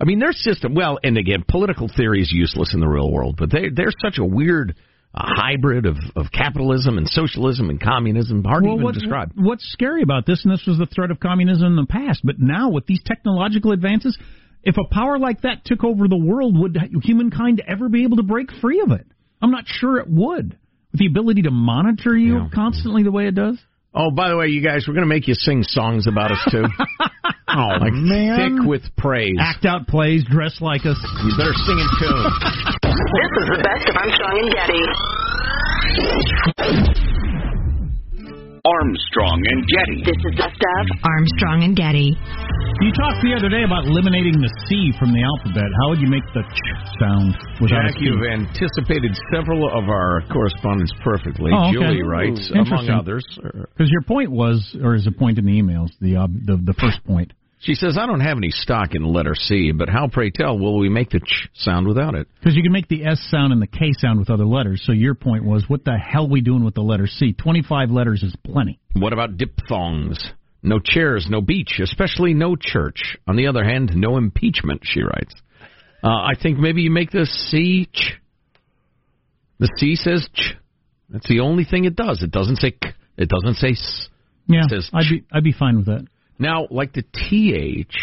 I 0.00 0.04
mean, 0.04 0.18
their 0.18 0.32
system. 0.32 0.74
Well, 0.74 0.98
and 1.04 1.16
again, 1.16 1.44
political 1.46 1.88
theory 1.88 2.20
is 2.22 2.32
useless 2.32 2.74
in 2.74 2.80
the 2.80 2.88
real 2.88 3.10
world, 3.10 3.36
but 3.38 3.50
they 3.50 3.68
they're 3.74 3.92
such 4.02 4.18
a 4.18 4.24
weird 4.24 4.74
uh, 5.14 5.20
hybrid 5.26 5.86
of 5.86 5.96
of 6.16 6.26
capitalism 6.32 6.98
and 6.98 7.06
socialism 7.08 7.70
and 7.70 7.80
communism. 7.80 8.42
Hard 8.44 8.64
to 8.64 8.70
even 8.70 8.82
what- 8.82 8.94
describe. 8.94 9.32
What's 9.36 9.70
scary 9.72 10.02
about 10.02 10.26
this, 10.26 10.44
and 10.44 10.52
this 10.52 10.64
was 10.66 10.78
the 10.78 10.86
threat 10.86 11.10
of 11.10 11.20
communism 11.20 11.66
in 11.66 11.76
the 11.76 11.86
past, 11.86 12.20
but 12.24 12.36
now 12.40 12.70
with 12.70 12.86
these 12.86 13.02
technological 13.04 13.72
advances, 13.72 14.18
if 14.64 14.76
a 14.78 14.84
power 14.94 15.18
like 15.18 15.42
that 15.42 15.64
took 15.64 15.84
over 15.84 16.08
the 16.08 16.16
world, 16.16 16.56
would 16.58 16.78
humankind 17.02 17.62
ever 17.66 17.88
be 17.88 18.04
able 18.04 18.16
to 18.16 18.22
break 18.22 18.50
free 18.60 18.80
of 18.80 18.90
it? 18.92 19.06
I'm 19.40 19.50
not 19.50 19.64
sure 19.66 19.98
it 19.98 20.06
would. 20.08 20.56
With 20.92 20.98
the 21.00 21.06
ability 21.06 21.42
to 21.42 21.50
monitor 21.50 22.16
you 22.16 22.34
Yeah. 22.38 22.48
constantly 22.52 23.02
the 23.02 23.10
way 23.12 23.26
it 23.26 23.34
does. 23.34 23.58
Oh, 23.94 24.10
by 24.10 24.30
the 24.30 24.36
way, 24.36 24.46
you 24.46 24.62
guys, 24.62 24.86
we're 24.88 24.94
going 24.94 25.06
to 25.06 25.14
make 25.14 25.28
you 25.28 25.34
sing 25.34 25.62
songs 25.62 26.06
about 26.06 26.32
us 26.32 26.40
too. 26.50 26.64
oh 27.48 27.76
like 27.78 27.92
man. 27.92 28.56
thick 28.56 28.66
with 28.66 28.82
praise. 28.96 29.36
Act 29.38 29.66
out 29.66 29.86
plays, 29.86 30.24
dress 30.24 30.60
like 30.60 30.86
us. 30.86 30.96
You 31.24 31.36
better 31.36 31.52
sing 31.52 31.78
in 31.78 31.88
tune. 32.00 32.24
This 32.88 33.32
is 33.36 33.48
the 33.52 33.60
best 33.60 33.88
of 33.88 33.96
Armstrong 33.96 34.38
and 34.40 34.50
Getty. 34.56 34.82
Armstrong 38.62 39.42
and 39.42 39.66
Getty. 39.66 40.06
This 40.06 40.22
is 40.22 40.38
best 40.38 40.54
of 40.54 40.86
Armstrong 41.02 41.66
and 41.66 41.74
Getty. 41.74 42.14
You 42.14 42.94
talked 42.94 43.18
the 43.18 43.34
other 43.34 43.50
day 43.50 43.66
about 43.66 43.90
eliminating 43.90 44.38
the 44.38 44.46
C 44.70 44.94
from 45.02 45.10
the 45.10 45.18
alphabet. 45.18 45.66
How 45.82 45.90
would 45.90 45.98
you 45.98 46.06
make 46.06 46.22
the 46.30 46.46
ch 46.46 46.62
sound 46.94 47.34
without 47.58 47.90
Jack, 47.90 47.98
a 47.98 47.98
C? 47.98 48.06
you've 48.06 48.22
anticipated 48.22 49.18
several 49.34 49.66
of 49.66 49.90
our 49.90 50.22
correspondents 50.30 50.94
perfectly. 51.02 51.50
Oh, 51.50 51.74
okay. 51.74 51.74
Julie 51.74 52.06
writes, 52.06 52.54
among 52.54 52.70
Interesting. 52.70 52.94
others. 52.94 53.26
Because 53.34 53.90
your 53.90 54.02
point 54.02 54.30
was, 54.30 54.62
or 54.78 54.94
is 54.94 55.08
a 55.08 55.12
point 55.12 55.42
in 55.42 55.44
the 55.44 55.58
emails, 55.58 55.90
the 55.98 56.22
uh, 56.22 56.30
the 56.30 56.54
the 56.62 56.74
first 56.78 57.02
point. 57.02 57.32
She 57.62 57.74
says, 57.74 57.96
I 57.96 58.06
don't 58.06 58.20
have 58.20 58.38
any 58.38 58.50
stock 58.50 58.96
in 58.96 59.02
the 59.02 59.08
letter 59.08 59.36
C, 59.36 59.70
but 59.70 59.88
how, 59.88 60.08
pray 60.08 60.30
tell, 60.30 60.58
will 60.58 60.78
we 60.78 60.88
make 60.88 61.10
the 61.10 61.20
ch 61.20 61.48
sound 61.54 61.86
without 61.86 62.16
it? 62.16 62.26
Because 62.40 62.56
you 62.56 62.62
can 62.62 62.72
make 62.72 62.88
the 62.88 63.04
S 63.04 63.24
sound 63.30 63.52
and 63.52 63.62
the 63.62 63.68
K 63.68 63.92
sound 63.92 64.18
with 64.18 64.30
other 64.30 64.44
letters. 64.44 64.82
So 64.84 64.90
your 64.90 65.14
point 65.14 65.44
was, 65.44 65.64
what 65.68 65.84
the 65.84 65.96
hell 65.96 66.28
we 66.28 66.40
doing 66.40 66.64
with 66.64 66.74
the 66.74 66.80
letter 66.80 67.06
C? 67.06 67.32
Twenty-five 67.32 67.90
letters 67.90 68.24
is 68.24 68.34
plenty. 68.44 68.80
What 68.94 69.12
about 69.12 69.36
diphthongs? 69.36 70.18
No 70.64 70.80
chairs, 70.82 71.28
no 71.30 71.40
beach, 71.40 71.78
especially 71.80 72.34
no 72.34 72.56
church. 72.56 73.16
On 73.28 73.36
the 73.36 73.46
other 73.46 73.64
hand, 73.64 73.92
no 73.94 74.16
impeachment, 74.16 74.80
she 74.82 75.02
writes. 75.02 75.34
Uh, 76.02 76.08
I 76.08 76.32
think 76.40 76.58
maybe 76.58 76.82
you 76.82 76.90
make 76.90 77.12
the 77.12 77.26
C 77.26 77.88
ch. 77.92 78.18
The 79.60 79.68
C 79.78 79.94
says 79.94 80.28
ch. 80.34 80.54
That's 81.10 81.28
the 81.28 81.40
only 81.40 81.64
thing 81.64 81.84
it 81.84 81.94
does. 81.94 82.22
It 82.22 82.32
doesn't 82.32 82.56
say 82.56 82.72
k. 82.72 82.88
It 83.16 83.28
doesn't 83.28 83.54
say 83.54 83.70
s. 83.70 84.08
Yeah, 84.48 84.62
I'd 84.92 85.08
be 85.08 85.24
I'd 85.32 85.44
be 85.44 85.52
fine 85.52 85.76
with 85.76 85.86
that. 85.86 86.08
Now, 86.38 86.66
like 86.70 86.92
the 86.92 87.02
TH, 87.02 87.94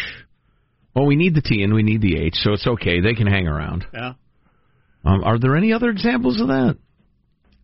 well, 0.94 1.06
we 1.06 1.16
need 1.16 1.34
the 1.34 1.42
T 1.42 1.62
and 1.62 1.74
we 1.74 1.82
need 1.82 2.00
the 2.00 2.16
H, 2.16 2.34
so 2.36 2.52
it's 2.52 2.66
okay. 2.66 3.00
They 3.00 3.14
can 3.14 3.26
hang 3.26 3.46
around. 3.46 3.84
Yeah. 3.92 4.12
Um, 5.04 5.24
are 5.24 5.38
there 5.38 5.56
any 5.56 5.72
other 5.72 5.88
examples 5.90 6.40
of 6.40 6.48
that? 6.48 6.76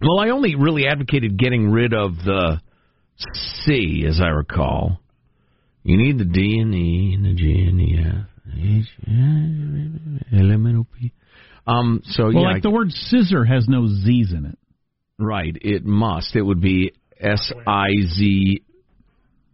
Well, 0.01 0.21
I 0.21 0.31
only 0.31 0.55
really 0.55 0.87
advocated 0.87 1.39
getting 1.39 1.71
rid 1.71 1.95
of 1.95 2.17
the 2.17 2.61
C, 3.65 4.05
as 4.07 4.21
I 4.23 4.29
recall. 4.29 5.01
You 5.83 5.97
need 5.97 6.19
the 6.19 6.25
D 6.25 6.59
and 6.61 6.75
E 6.75 7.13
and 7.15 7.25
the 7.25 7.35
G 7.35 7.67
and 7.69 7.79
the 7.79 8.01
F, 8.01 8.27
H, 8.59 8.87
L, 9.07 10.51
M, 10.51 10.67
N, 10.67 10.77
O, 10.79 10.87
P. 10.99 11.13
Um, 11.67 12.03
so 12.05 12.25
Well, 12.25 12.33
yeah, 12.35 12.41
like 12.53 12.63
the 12.63 12.71
word 12.71 12.91
scissor 12.93 13.45
has 13.45 13.67
no 13.69 13.87
Z's 13.87 14.33
in 14.33 14.47
it. 14.47 14.59
right. 15.19 15.57
It 15.61 15.85
must. 15.85 16.37
It 16.37 16.43
would 16.43 16.61
be 16.61 16.93
S 17.19 17.53
I 17.67 17.89
Z 18.07 18.63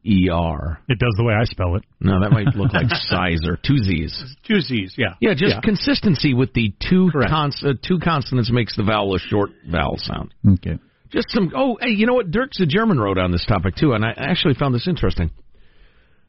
E 0.05 0.29
R. 0.33 0.81
It 0.89 0.99
does 0.99 1.15
the 1.17 1.25
way 1.25 1.35
I 1.35 1.45
spell 1.45 1.77
it. 1.77 1.85
No, 2.01 2.21
that 2.21 2.31
might 2.33 2.55
look 2.57 2.73
like 2.73 2.87
sizer. 2.91 3.57
Two 3.65 3.79
Z's. 3.79 4.37
Two 4.47 4.61
Z's, 4.61 4.95
yeah. 4.99 5.15
Yeah, 5.21 5.35
just 5.35 5.63
consistency 5.63 6.35
with 6.35 6.53
the 6.55 6.73
two 6.89 7.09
Correct. 7.13 7.31
cons- 7.31 7.63
uh, 7.65 7.75
two 7.87 7.99
consonants 8.01 8.51
makes 8.51 8.77
the 8.77 8.83
vowel 8.83 9.15
a 9.15 9.19
short 9.19 9.51
vowel 9.71 9.97
sound. 9.99 10.35
Okay. 10.55 10.79
Just 11.11 11.31
some. 11.31 11.53
Oh, 11.55 11.77
hey, 11.81 11.91
you 11.91 12.07
know 12.07 12.15
what? 12.15 12.31
Dirk's 12.31 12.59
a 12.61 12.67
German 12.67 12.99
wrote 12.99 13.19
on 13.19 13.31
this 13.33 13.45
topic 13.47 13.77
too, 13.77 13.93
and 13.93 14.05
I 14.05 14.13
actually 14.17 14.55
found 14.55 14.75
this 14.75 14.89
interesting. 14.89 15.31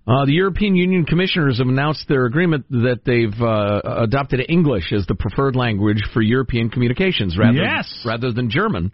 Uh, 0.05 0.25
the 0.25 0.33
European 0.33 0.75
Union 0.75 1.05
commissioners 1.05 1.59
have 1.59 1.67
announced 1.69 2.05
their 2.09 2.25
agreement 2.25 2.65
that 2.69 2.99
they've 3.05 3.41
uh, 3.41 4.03
adopted 4.03 4.41
English 4.49 4.91
as 4.91 5.05
the 5.07 5.15
preferred 5.15 5.55
language 5.55 6.01
for 6.13 6.21
European 6.21 6.69
communications, 6.69 7.37
rather 7.37 7.53
Yes. 7.63 8.03
rather 8.05 8.33
than 8.33 8.49
German, 8.49 8.91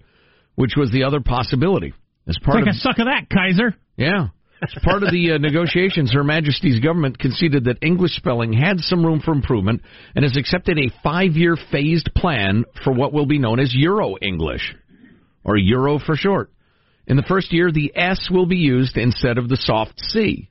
which 0.54 0.74
was 0.78 0.92
the 0.92 1.04
other 1.06 1.20
possibility. 1.20 1.94
As 2.28 2.38
part 2.44 2.60
Take 2.60 2.68
of 2.68 2.76
a 2.76 2.78
suck 2.78 3.00
of 3.00 3.06
that, 3.06 3.28
Kaiser. 3.28 3.74
yeah. 3.98 4.28
As 4.62 4.74
part 4.84 5.04
of 5.04 5.12
the 5.12 5.34
uh, 5.34 5.38
negotiations, 5.38 6.12
Her 6.12 6.24
Majesty's 6.24 6.80
government 6.80 7.18
conceded 7.18 7.66
that 7.66 7.78
English 7.82 8.16
spelling 8.16 8.52
had 8.52 8.80
some 8.80 9.06
room 9.06 9.22
for 9.24 9.32
improvement 9.32 9.82
and 10.16 10.24
has 10.24 10.36
accepted 10.36 10.78
a 10.78 10.92
five 11.02 11.34
year 11.34 11.58
phased 11.72 12.10
plan 12.14 12.66
for 12.84 12.94
what 12.94 13.14
will 13.14 13.26
be 13.26 13.40
known 13.40 13.60
as 13.60 13.74
Euro 13.74 14.16
English, 14.22 14.76
or 15.46 15.56
Euro 15.56 15.98
for 15.98 16.16
short. 16.16 16.52
In 17.08 17.16
the 17.16 17.24
first 17.24 17.54
year, 17.54 17.72
the 17.72 17.92
S 17.96 18.28
will 18.30 18.46
be 18.46 18.58
used 18.58 18.98
instead 18.98 19.38
of 19.38 19.48
the 19.48 19.58
soft 19.58 20.00
C, 20.00 20.50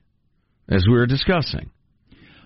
as 0.67 0.85
we 0.87 0.93
were 0.93 1.05
discussing, 1.05 1.69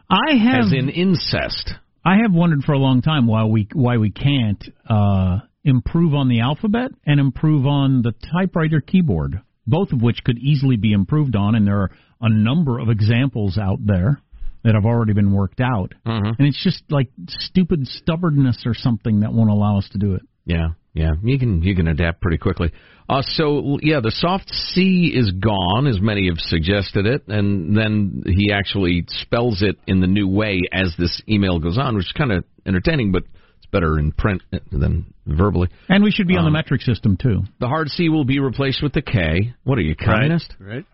I 0.10 0.36
have 0.36 0.66
as 0.66 0.74
in 0.74 0.90
incest. 0.90 1.72
I 2.06 2.18
have 2.22 2.34
wondered 2.34 2.64
for 2.64 2.74
a 2.74 2.78
long 2.78 3.02
time 3.02 3.26
why 3.26 3.46
we 3.46 3.70
why 3.74 3.98
we 3.98 4.12
can't 4.12 4.64
uh, 4.88 5.40
improve 5.64 6.14
on 6.14 6.28
the 6.28 6.42
alphabet 6.42 6.92
and 7.06 7.20
improve 7.20 7.66
on 7.66 8.02
the 8.02 8.14
typewriter 8.34 8.82
keyboard, 8.82 9.42
both 9.66 9.92
of 9.92 10.02
which 10.02 10.24
could 10.24 10.38
easily 10.38 10.78
be 10.78 10.94
improved 10.94 11.36
on, 11.36 11.56
and 11.56 11.68
there 11.68 11.82
are 11.82 11.92
a 12.22 12.30
number 12.30 12.80
of 12.80 12.90
examples 12.90 13.58
out 13.58 13.80
there 13.86 14.20
that 14.64 14.76
have 14.76 14.86
already 14.86 15.14
been 15.14 15.34
worked 15.34 15.60
out. 15.60 15.94
Mhm. 16.06 16.36
And 16.38 16.48
it's 16.48 16.62
just 16.64 16.84
like 16.90 17.10
stupid 17.28 17.88
stubbornness 17.88 18.66
or 18.66 18.74
something 18.74 19.22
that 19.22 19.34
won't 19.34 19.50
allow 19.50 19.78
us 19.78 19.90
to 19.90 19.98
do 19.98 20.14
it. 20.14 20.22
Yeah, 20.46 20.70
yeah, 20.94 21.12
you 21.24 21.40
can 21.40 21.64
you 21.64 21.76
can 21.76 21.88
adapt 21.88 22.22
pretty 22.22 22.38
quickly. 22.38 22.72
Uh, 23.10 23.22
so 23.22 23.78
yeah, 23.82 24.00
the 24.00 24.12
soft 24.12 24.50
C 24.50 25.12
is 25.14 25.32
gone, 25.32 25.88
as 25.88 26.00
many 26.00 26.28
have 26.28 26.40
suggested 26.40 27.06
it, 27.06 27.28
and 27.28 27.76
then 27.76 28.24
he 28.26 28.52
actually 28.52 29.06
spells 29.08 29.62
it 29.62 29.78
in 29.88 30.00
the 30.00 30.08
new 30.08 30.28
way 30.28 30.62
as 30.72 30.96
this 30.98 31.22
email 31.28 31.60
goes 31.60 31.78
on, 31.78 31.96
which 31.96 32.06
is 32.06 32.12
kind 32.14 32.32
of 32.32 32.46
entertaining, 32.66 33.12
but 33.12 33.24
it's 33.64 33.72
better 33.72 33.98
in 33.98 34.12
print 34.12 34.42
than 34.72 35.06
verbally. 35.26 35.70
And 35.90 36.04
we 36.04 36.12
should 36.12 36.28
be 36.28 36.36
on 36.38 36.44
the 36.44 36.48
Um, 36.48 36.54
metric 36.54 36.82
system 36.82 37.16
too. 37.18 37.44
The 37.60 37.68
hard 37.68 37.90
C 37.90 38.10
will 38.10 38.26
be 38.26 38.40
replaced 38.40 38.84
with 38.84 38.92
the 38.94 39.02
K. 39.02 39.54
What 39.64 39.78
are 39.78 39.82
you, 39.82 39.96
communist? 39.96 40.54
Right. 40.60 40.86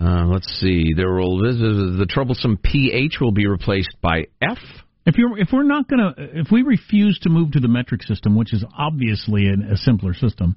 Uh, 0.00 0.26
let's 0.26 0.48
see. 0.60 0.92
There 0.94 1.12
will 1.12 1.38
the 1.38 2.06
troublesome 2.08 2.58
PH 2.58 3.18
will 3.20 3.32
be 3.32 3.46
replaced 3.46 3.96
by 4.02 4.26
F. 4.42 4.58
If 5.06 5.16
you're 5.18 5.38
if 5.38 5.48
we're 5.52 5.64
not 5.64 5.88
gonna 5.88 6.14
if 6.16 6.50
we 6.50 6.62
refuse 6.62 7.18
to 7.20 7.28
move 7.30 7.52
to 7.52 7.60
the 7.60 7.68
metric 7.68 8.02
system, 8.02 8.36
which 8.36 8.52
is 8.52 8.64
obviously 8.76 9.46
an, 9.48 9.62
a 9.70 9.76
simpler 9.76 10.14
system, 10.14 10.56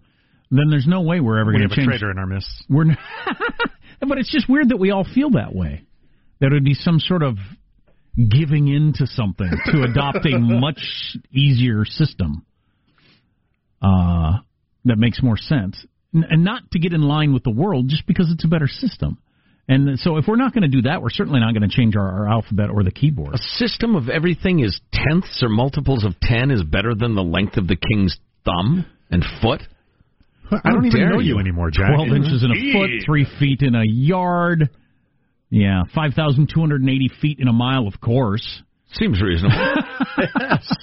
then 0.51 0.69
there's 0.69 0.87
no 0.87 1.01
way 1.01 1.19
we're 1.19 1.39
ever 1.39 1.51
We 1.51 1.57
going 1.57 1.63
have 1.69 1.71
to 1.71 1.81
a 1.81 1.85
change. 1.85 1.89
traitor 1.89 2.11
in 2.11 2.17
our 2.19 2.27
midst. 2.27 2.49
We're 2.69 2.83
n- 2.91 2.97
but 4.07 4.17
it's 4.17 4.31
just 4.31 4.47
weird 4.49 4.69
that 4.69 4.77
we 4.77 4.91
all 4.91 5.03
feel 5.05 5.31
that 5.31 5.53
way. 5.55 5.83
That 6.41 6.47
it 6.47 6.53
would 6.53 6.63
be 6.65 6.73
some 6.75 6.99
sort 6.99 7.23
of 7.23 7.37
giving 8.15 8.67
in 8.67 8.93
to 8.97 9.07
something 9.07 9.49
to 9.65 9.83
adopt 9.83 10.25
a 10.25 10.37
much 10.39 10.79
easier 11.31 11.85
system 11.85 12.45
uh, 13.81 14.39
that 14.85 14.97
makes 14.97 15.21
more 15.21 15.37
sense, 15.37 15.85
and 16.13 16.43
not 16.43 16.71
to 16.71 16.79
get 16.79 16.93
in 16.93 17.01
line 17.01 17.33
with 17.33 17.43
the 17.43 17.51
world 17.51 17.89
just 17.89 18.07
because 18.07 18.31
it's 18.31 18.45
a 18.45 18.47
better 18.47 18.67
system. 18.67 19.17
And 19.67 19.99
so, 19.99 20.17
if 20.17 20.25
we're 20.27 20.35
not 20.35 20.53
going 20.53 20.61
to 20.61 20.67
do 20.69 20.83
that, 20.83 21.01
we're 21.01 21.09
certainly 21.09 21.39
not 21.39 21.53
going 21.53 21.67
to 21.67 21.75
change 21.75 21.95
our, 21.95 22.07
our 22.07 22.29
alphabet 22.29 22.69
or 22.69 22.83
the 22.83 22.91
keyboard. 22.91 23.33
A 23.33 23.37
system 23.57 23.95
of 23.95 24.09
everything 24.09 24.59
is 24.59 24.79
tenths 24.93 25.41
or 25.41 25.49
multiples 25.49 26.05
of 26.05 26.13
ten 26.21 26.51
is 26.51 26.63
better 26.63 26.93
than 26.93 27.15
the 27.15 27.23
length 27.23 27.57
of 27.57 27.67
the 27.67 27.75
king's 27.75 28.15
thumb 28.45 28.85
and 29.09 29.25
foot. 29.41 29.61
I 30.51 30.69
don't 30.71 30.85
even 30.85 31.09
know 31.09 31.19
you. 31.19 31.33
you 31.33 31.39
anymore, 31.39 31.71
Jack. 31.71 31.95
12 31.95 32.09
inches 32.09 32.43
in 32.43 32.51
a 32.51 32.73
foot, 32.73 32.89
3 33.03 33.27
feet 33.39 33.61
in 33.63 33.73
a 33.73 33.83
yard. 33.83 34.69
Yeah, 35.55 35.83
5,280 35.95 37.11
feet 37.21 37.39
in 37.39 37.47
a 37.47 37.53
mile, 37.53 37.87
of 37.87 38.01
course. 38.01 38.61
Seems 38.91 39.21
reasonable. 39.21 39.55
yes. 40.41 40.73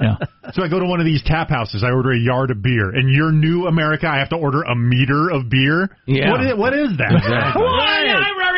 Yeah. 0.00 0.14
So 0.52 0.62
I 0.62 0.68
go 0.68 0.78
to 0.78 0.86
one 0.86 1.00
of 1.00 1.06
these 1.06 1.20
tap 1.24 1.48
houses. 1.50 1.82
I 1.84 1.90
order 1.90 2.12
a 2.12 2.18
yard 2.18 2.52
of 2.52 2.62
beer. 2.62 2.94
In 2.94 3.08
your 3.08 3.32
new 3.32 3.66
America, 3.66 4.06
I 4.06 4.18
have 4.18 4.28
to 4.28 4.36
order 4.36 4.62
a 4.62 4.76
meter 4.76 5.30
of 5.32 5.50
beer. 5.50 5.90
Yeah. 6.06 6.30
What 6.30 6.40
is, 6.42 6.54
what 6.56 6.72
is 6.74 6.96
that? 6.98 7.12
Exactly. 7.12 7.62
I 7.64 8.50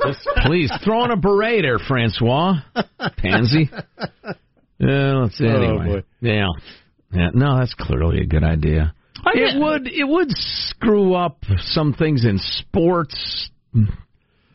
refuse! 0.00 0.44
Please 0.46 0.72
throw 0.82 1.00
on 1.00 1.10
a 1.10 1.16
beret 1.16 1.62
there, 1.62 1.78
Francois. 1.78 2.54
Pansy. 3.18 3.70
Yeah, 4.78 5.14
let's 5.22 5.36
see. 5.36 5.44
Oh, 5.46 5.62
anyway. 5.62 5.86
boy. 5.86 6.02
Yeah. 6.20 6.46
Yeah. 7.12 7.28
No, 7.34 7.58
that's 7.58 7.74
clearly 7.74 8.20
a 8.20 8.26
good 8.26 8.44
idea. 8.44 8.94
It 9.26 9.60
would 9.60 9.88
it 9.88 10.08
would 10.08 10.28
screw 10.30 11.14
up 11.14 11.44
some 11.58 11.92
things 11.92 12.24
in 12.24 12.38
sports. 12.38 13.50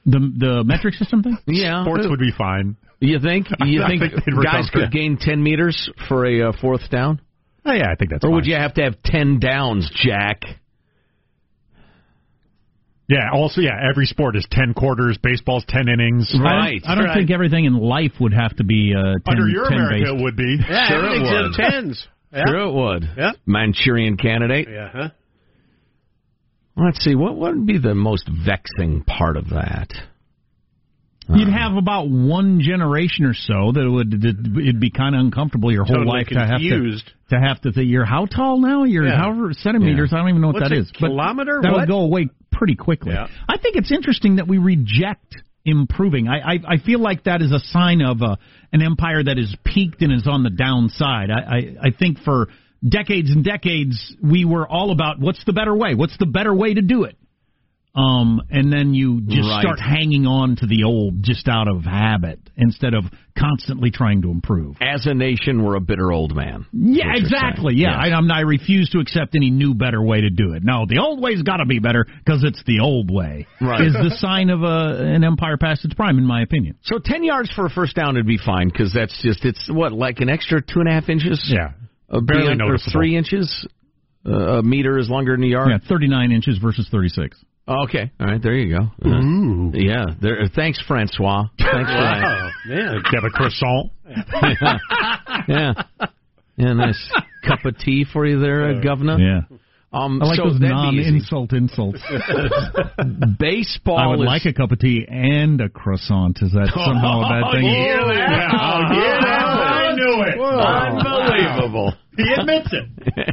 The, 0.06 0.20
the 0.38 0.64
metric 0.66 0.96
system 0.96 1.24
thing? 1.24 1.38
Yeah. 1.48 1.84
Sports 1.84 2.06
would 2.10 2.20
be 2.20 2.32
fine. 2.38 2.76
You 3.00 3.20
think? 3.20 3.48
You 3.66 3.84
think, 3.88 4.02
think 4.02 4.44
guys 4.44 4.70
could 4.74 4.92
gain 4.92 5.18
ten 5.20 5.42
meters 5.44 5.90
for 6.08 6.26
a 6.26 6.50
uh, 6.50 6.52
fourth 6.62 6.90
down, 6.90 7.22
Oh, 7.66 7.72
yeah, 7.74 7.90
I 7.92 7.96
think 7.96 8.12
that's 8.12 8.24
or 8.26 8.32
would 8.32 8.46
you 8.46 8.56
have 8.56 8.74
to 8.76 8.82
have 8.84 9.02
ten 9.04 9.40
downs, 9.40 9.90
Jack? 9.96 10.42
Yeah, 13.10 13.30
also, 13.34 13.60
yeah, 13.62 13.78
every 13.90 14.06
sport 14.06 14.38
is 14.38 14.48
10 14.50 14.74
quarters, 14.74 15.18
baseball's 15.22 15.66
10 15.68 15.90
innings. 15.90 16.34
Right. 16.42 16.82
I 16.86 16.96
don't 16.96 17.04
right. 17.06 17.18
think 17.18 17.32
everything 17.32 17.66
in 17.66 17.76
life 17.78 18.14
would 18.22 18.34
have 18.34 18.56
to 18.56 18.64
be 18.64 18.94
uh, 18.98 19.20
10, 19.20 19.22
Under 19.28 19.48
your 19.50 19.66
10 19.66 19.74
America, 19.74 20.06
based. 20.06 20.12
it 20.14 20.24
would 20.24 20.36
be. 20.38 20.58
Yeah, 20.70 20.88
Sure 20.88 20.98
it 20.98 21.06
everything's 21.06 21.30
would. 21.30 21.46
in 21.66 21.72
tens. 21.72 22.08
Yeah. 22.32 22.44
Sure, 22.48 22.60
it 22.60 22.74
would. 22.74 23.10
Yeah. 23.18 23.32
Manchurian 23.46 24.16
candidate. 24.18 24.68
Yeah. 24.72 24.90
Huh? 24.92 25.10
Let's 26.76 27.04
see. 27.04 27.16
What 27.16 27.36
what 27.36 27.56
would 27.56 27.66
be 27.68 27.78
the 27.78 27.94
most 27.96 28.28
vexing 28.30 29.04
part 29.04 29.38
of 29.38 29.50
that? 29.50 29.90
You'd 31.34 31.48
have 31.48 31.78
about 31.78 32.10
one 32.10 32.60
generation 32.60 33.24
or 33.24 33.34
so 33.34 33.72
that 33.72 33.90
would 33.90 34.12
that 34.12 34.60
it'd 34.62 34.80
be 34.82 34.90
kind 34.92 35.16
of 35.16 35.22
uncomfortable 35.22 35.72
your 35.72 35.86
whole 35.86 35.96
Totally 35.98 36.18
life 36.18 36.28
to 36.28 36.40
have 36.40 36.60
to 36.60 36.70
confused. 36.70 37.10
to 37.30 37.40
have 37.40 37.62
to 37.62 37.72
think 37.72 37.90
you're 37.90 38.04
how 38.04 38.26
tall 38.26 38.60
now? 38.60 38.84
You're 38.84 39.08
Yeah. 39.08 39.18
however 39.18 39.54
centimeters. 39.54 40.12
I 40.12 40.18
don't 40.18 40.30
even 40.30 40.42
know 40.42 40.48
what 40.48 40.56
What's 40.56 40.70
that 40.70 40.76
it, 40.76 40.82
is. 40.82 40.92
But 41.00 41.08
kilometer? 41.08 41.60
That'll 41.62 41.78
What? 41.80 41.88
go 41.88 42.00
away 42.02 42.28
pretty 42.52 42.76
quickly. 42.76 43.14
Yeah. 43.14 43.28
I 43.48 43.58
think 43.58 43.78
it's 43.78 43.92
interesting 43.92 44.36
that 44.36 44.48
we 44.50 44.58
reject 44.58 45.42
improving. 45.64 46.28
I 46.28 46.40
I, 46.56 46.60
I 46.74 46.78
feel 46.80 47.00
like 47.00 47.24
that 47.24 47.42
is 47.42 47.54
a 47.54 47.60
sign 47.60 48.02
of 48.02 48.22
uh, 48.22 48.36
an 48.74 48.82
empire 48.82 49.24
that 49.24 49.38
is 49.40 49.56
peaked 49.64 50.02
and 50.02 50.12
is 50.12 50.28
on 50.28 50.44
the 50.44 50.50
downside. 50.50 51.30
I, 51.32 51.40
I 51.40 51.76
I 51.88 51.92
think 51.98 52.20
for 52.20 52.50
decades 52.88 53.32
and 53.32 53.44
decades 53.44 54.16
we 54.22 54.46
were 54.46 54.68
all 54.68 54.92
about 54.92 55.20
what's 55.20 55.44
the 55.46 55.54
better 55.54 55.76
way? 55.76 55.96
What's 55.96 56.18
the 56.18 56.26
better 56.26 56.54
way 56.54 56.74
to 56.74 56.82
do 56.82 57.04
it? 57.04 57.18
Um, 57.96 58.42
and 58.50 58.74
then 58.74 58.96
you 58.96 59.22
just 59.22 59.48
Right. 59.48 59.62
start 59.62 59.80
hanging 59.80 60.26
on 60.26 60.56
to 60.56 60.66
the 60.66 60.84
old 60.84 61.22
just 61.22 61.48
out 61.48 61.68
of 61.68 61.84
habit 61.86 62.40
instead 62.58 62.96
of 62.96 63.04
constantly 63.38 63.92
trying 63.92 64.24
to 64.24 64.32
improve. 64.32 64.78
As 64.82 65.06
a 65.06 65.14
nation, 65.14 65.62
we're 65.62 65.76
a 65.76 65.80
bitter 65.80 66.12
old 66.12 66.36
man. 66.36 66.66
Yeah, 66.74 67.14
exactly. 67.16 67.74
saying. 67.76 67.82
Yeah, 67.84 67.96
I, 67.96 68.08
I'm, 68.08 68.32
I 68.32 68.40
refuse 68.42 68.90
to 68.92 69.00
accept 69.00 69.36
any 69.36 69.52
new, 69.52 69.76
better 69.76 70.02
way 70.02 70.22
to 70.22 70.32
do 70.32 70.54
it. 70.54 70.64
No, 70.64 70.88
the 70.88 70.98
old 70.98 71.22
way's 71.22 71.44
got 71.44 71.58
to 71.58 71.66
be 71.68 71.78
better 71.78 72.08
because 72.26 72.44
it's 72.44 72.64
the 72.66 72.80
old 72.80 73.12
way. 73.12 73.46
Right. 73.62 73.82
Is 73.82 73.94
the 73.94 74.10
sign 74.18 74.50
of 74.50 74.64
a, 74.64 74.98
an 75.14 75.24
empire 75.24 75.58
past 75.58 75.86
its 75.86 75.94
prime, 75.94 76.18
in 76.18 76.26
my 76.26 76.42
opinion. 76.42 76.78
So 76.82 76.98
ten 76.98 77.24
yards 77.24 77.52
for 77.52 77.68
a 77.68 77.70
first 77.70 77.96
down 77.96 78.16
would 78.16 78.26
be 78.26 78.40
fine 78.44 78.70
because 78.70 78.92
that's 78.92 79.22
just 79.22 79.46
it's 79.46 79.70
what 79.72 79.92
like 79.94 80.20
an 80.20 80.30
extra 80.30 80.64
two 80.64 80.80
and 80.80 80.90
a 80.90 80.92
half 80.94 81.10
inches. 81.10 81.40
Yeah. 81.46 81.74
Uh, 82.10 82.20
barely 82.22 82.44
beyond- 82.44 82.60
noticeable. 82.60 82.92
three 82.94 83.16
inches. 83.18 83.68
Uh, 84.26 84.60
a 84.60 84.64
meter 84.64 84.98
is 84.98 85.10
longer 85.10 85.36
than 85.36 85.44
a 85.44 85.48
yard. 85.48 85.70
Yeah, 85.70 85.80
39 85.90 86.32
inches 86.32 86.58
versus 86.58 86.88
36. 86.90 87.38
Oh, 87.68 87.84
okay, 87.84 88.12
all 88.20 88.28
right, 88.28 88.42
there 88.42 88.54
you 88.56 88.78
go. 88.78 88.84
Uh, 89.06 89.10
Ooh. 89.22 89.72
yeah, 89.74 90.06
there. 90.22 90.42
uh, 90.44 90.48
Thanks, 90.54 90.82
Francois. 90.88 91.46
Thanks 91.58 91.92
for 91.92 91.98
that. 91.98 92.24
Oh, 92.66 92.70
man. 92.70 93.04
Get 93.12 93.24
a 93.26 93.30
croissant. 93.30 93.92
Yeah, 95.50 95.74
yeah, 96.56 96.74
nice 96.74 97.12
cup 97.46 97.66
of 97.66 97.78
tea 97.80 98.06
for 98.12 98.26
you 98.26 98.40
there, 98.40 98.76
uh, 98.78 98.82
Governor. 98.82 99.18
Yeah. 99.20 99.42
Um, 99.92 100.22
I 100.22 100.26
like 100.26 100.38
so 100.38 100.46
those 100.50 100.60
that'd 100.60 100.72
be 100.92 100.98
easy. 101.02 101.12
non-insult 101.12 101.54
insults. 101.54 102.02
Baseball 103.40 103.98
I 103.98 104.08
would 104.08 104.20
is 104.22 104.26
like 104.26 104.46
a 104.46 104.54
cup 104.54 104.72
of 104.72 104.80
tea 104.80 105.06
and 105.08 105.60
a 105.62 105.70
croissant. 105.70 106.40
Is 106.42 106.52
that 106.54 106.72
somehow 106.74 107.22
a 107.22 107.30
bad 107.30 107.52
thing? 107.52 107.66
Oh, 107.66 108.12
yeah. 108.12 109.33
I 110.60 110.90
knew 110.92 111.00
unbelievable. 111.00 111.94
He 112.16 112.32
admits 112.38 112.70
it. 112.72 112.86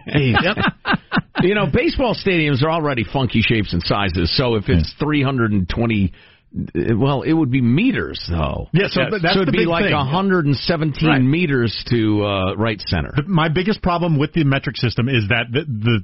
you 1.42 1.54
know, 1.54 1.66
baseball 1.70 2.14
stadiums 2.14 2.62
are 2.62 2.70
already 2.70 3.04
funky 3.04 3.42
shapes 3.42 3.74
and 3.74 3.82
sizes. 3.82 4.34
So 4.36 4.54
if 4.54 4.68
it's 4.68 4.94
320, 4.98 6.12
uh, 6.56 6.96
well, 6.96 7.20
it 7.22 7.32
would 7.34 7.50
be 7.50 7.60
meters 7.60 8.18
though. 8.30 8.68
Yeah, 8.72 8.86
so 8.88 9.02
th- 9.10 9.20
that's 9.22 9.34
so 9.34 9.42
it'd 9.42 9.52
be 9.52 9.58
big 9.58 9.68
like 9.68 9.84
thing. 9.84 9.92
117 9.92 11.06
Right. 11.08 11.20
meters 11.20 11.84
to 11.90 12.24
uh, 12.24 12.54
right 12.56 12.80
center. 12.86 13.12
The- 13.14 13.24
My 13.28 13.48
biggest 13.50 13.82
problem 13.82 14.18
with 14.18 14.32
the 14.32 14.44
metric 14.44 14.76
system 14.78 15.08
is 15.08 15.28
that 15.28 15.46
the 15.52 15.64
the, 15.66 16.00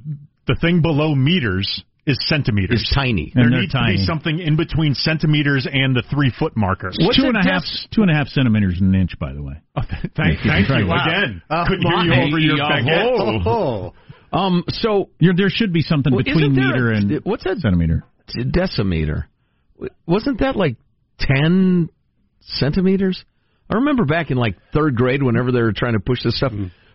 the 0.47 0.55
thing 0.61 0.81
below 0.83 1.15
meters 1.15 1.83
is 2.07 2.17
centimeters. 2.27 2.81
It's 2.81 2.95
tiny. 2.95 3.31
there 3.35 3.43
And 3.43 3.53
they're 3.53 3.61
needs 3.61 3.73
to 3.73 3.83
be 3.87 3.97
something 3.97 4.39
in 4.39 4.55
between 4.55 4.95
centimeters 4.95 5.67
and 5.71 5.95
the 5.95 6.01
three 6.09 6.31
foot 6.39 6.55
marker. 6.57 6.91
What's 6.99 7.17
two 7.17 7.25
a 7.25 7.27
and 7.27 7.37
a 7.37 7.43
half, 7.43 7.61
dec- 7.63 7.89
two 7.93 8.01
and 8.01 8.09
a 8.09 8.13
half 8.15 8.27
centimeters 8.29 8.79
an 8.81 8.95
inch, 8.95 9.19
by 9.19 9.33
the 9.33 9.43
way. 9.43 9.55
Oh, 9.75 9.81
th- 9.81 10.13
thank, 10.15 10.39
thank 10.39 10.69
you 10.69 10.87
Wow. 10.87 11.05
again. 11.05 11.41
Oh, 11.49 11.65
Couldn't 11.67 11.85
hear 11.85 12.03
you 12.03 12.09
my. 12.09 12.23
over 12.23 12.39
your 12.39 12.57
Yeah, 12.57 12.69
baguette. 12.81 13.45
Oh. 13.45 13.93
Um, 14.29 14.65
so 14.67 15.09
You're, 15.19 15.33
there 15.33 15.47
should 15.49 15.71
be 15.71 15.81
something 15.81 16.13
Well, 16.13 16.21
between 16.21 16.53
meter 16.53 16.91
a- 16.91 16.97
and 16.97 17.21
what's 17.23 17.45
that? 17.45 17.59
centimeter. 17.59 18.03
decimeter. 18.27 19.23
Wasn't 20.05 20.39
that 20.41 20.57
like 20.57 20.75
10 21.19 21.87
centimeters? 22.41 23.23
I 23.69 23.75
remember 23.75 24.03
back 24.05 24.29
in 24.31 24.37
like 24.37 24.55
third 24.73 24.95
grade 24.95 25.23
whenever 25.23 25.51
they 25.53 25.61
were 25.61 25.71
trying 25.73 25.93
to 25.93 25.99
push 26.01 26.23
this 26.23 26.37
stuff. 26.37 26.51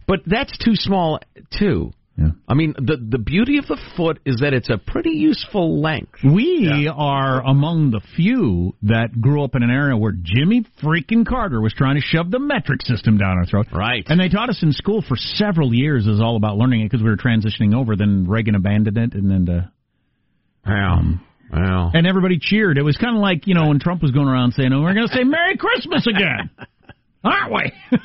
But 0.06 0.20
that's 0.26 0.56
too 0.58 0.74
small 0.74 1.20
too. 1.58 1.92
Yeah. 2.16 2.32
I 2.46 2.52
mean, 2.54 2.74
the 2.76 2.98
the 2.98 3.18
beauty 3.18 3.56
of 3.56 3.66
the 3.66 3.78
foot 3.96 4.18
is 4.26 4.40
that 4.42 4.52
it's 4.52 4.68
a 4.68 4.76
pretty 4.76 5.10
useful 5.12 5.80
length. 5.80 6.18
We 6.22 6.86
are 6.94 7.40
among 7.42 7.90
the 7.90 8.02
few 8.16 8.74
that 8.82 9.18
grew 9.18 9.42
up 9.42 9.54
in 9.54 9.62
an 9.62 9.70
area 9.70 9.96
where 9.96 10.12
Jimmy 10.12 10.66
freaking 10.82 11.26
Carter 11.26 11.60
was 11.60 11.72
trying 11.72 11.94
to 11.94 12.02
shove 12.02 12.30
the 12.30 12.38
metric 12.38 12.82
system 12.82 13.16
down 13.16 13.38
our 13.38 13.46
throat. 13.46 13.68
Right. 13.72 14.04
And 14.08 14.20
they 14.20 14.28
taught 14.28 14.50
us 14.50 14.62
in 14.62 14.72
school 14.72 15.00
for 15.06 15.16
several 15.16 15.72
years. 15.72 16.06
is 16.06 16.20
all 16.20 16.36
about 16.36 16.58
learning 16.58 16.82
it 16.82 16.90
because 16.90 17.02
we 17.02 17.08
were 17.08 17.16
transitioning 17.16 17.74
over. 17.74 17.96
Then 17.96 18.26
Reagan 18.28 18.56
abandoned 18.56 18.98
it, 18.98 19.14
and 19.14 19.30
then 19.30 19.48
uh, 19.48 19.68
Wow. 20.66 21.00
Wow. 21.52 21.90
and 21.94 22.06
everybody 22.06 22.38
cheered. 22.40 22.78
It 22.78 22.82
was 22.82 22.96
kind 22.96 23.16
of 23.16 23.22
like 23.22 23.46
you 23.46 23.54
know 23.54 23.68
when 23.68 23.78
Trump 23.80 24.02
was 24.02 24.10
going 24.10 24.28
around 24.28 24.52
saying, 24.52 24.70
"Oh, 24.72 24.82
we're 24.82 24.94
going 24.94 25.08
to 25.08 25.14
say 25.14 25.24
Merry 25.24 25.56
Christmas 25.56 26.06
again." 26.06 26.50
aren't 27.24 27.52
we? 27.52 27.72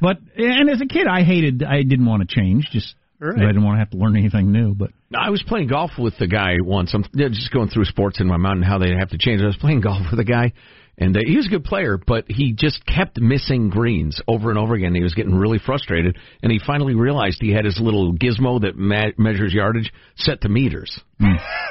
but 0.00 0.18
and 0.36 0.68
as 0.70 0.80
a 0.80 0.86
kid, 0.86 1.06
I 1.06 1.22
hated. 1.24 1.62
I 1.62 1.82
didn't 1.82 2.06
want 2.06 2.28
to 2.28 2.34
change. 2.34 2.68
Just 2.72 2.94
Right. 3.32 3.42
I 3.42 3.46
didn't 3.46 3.64
want 3.64 3.76
to 3.76 3.78
have 3.78 3.90
to 3.90 3.96
learn 3.96 4.16
anything 4.16 4.52
new. 4.52 4.74
But 4.74 4.90
I 5.16 5.30
was 5.30 5.42
playing 5.46 5.68
golf 5.68 5.92
with 5.98 6.18
the 6.18 6.26
guy 6.26 6.56
once. 6.60 6.92
I'm 6.92 7.04
yeah, 7.14 7.28
just 7.28 7.50
going 7.50 7.68
through 7.68 7.86
sports 7.86 8.20
in 8.20 8.26
my 8.26 8.36
mind 8.36 8.56
and 8.56 8.64
how 8.64 8.78
they 8.78 8.94
have 8.98 9.10
to 9.10 9.18
change. 9.18 9.40
I 9.40 9.46
was 9.46 9.56
playing 9.56 9.80
golf 9.80 10.02
with 10.10 10.20
a 10.20 10.24
guy, 10.24 10.52
and 10.96 11.16
uh, 11.16 11.20
he 11.24 11.36
was 11.36 11.46
a 11.46 11.50
good 11.50 11.64
player, 11.64 11.98
but 11.98 12.24
he 12.28 12.52
just 12.52 12.84
kept 12.86 13.20
missing 13.20 13.68
greens 13.68 14.20
over 14.28 14.50
and 14.50 14.58
over 14.58 14.74
again. 14.74 14.94
He 14.94 15.02
was 15.02 15.14
getting 15.14 15.34
really 15.34 15.58
frustrated, 15.58 16.16
and 16.42 16.52
he 16.52 16.60
finally 16.64 16.94
realized 16.94 17.38
he 17.40 17.52
had 17.52 17.64
his 17.64 17.80
little 17.80 18.12
gizmo 18.12 18.60
that 18.60 18.76
me- 18.78 19.14
measures 19.18 19.52
yardage 19.52 19.92
set 20.16 20.42
to 20.42 20.48
meters. 20.48 21.00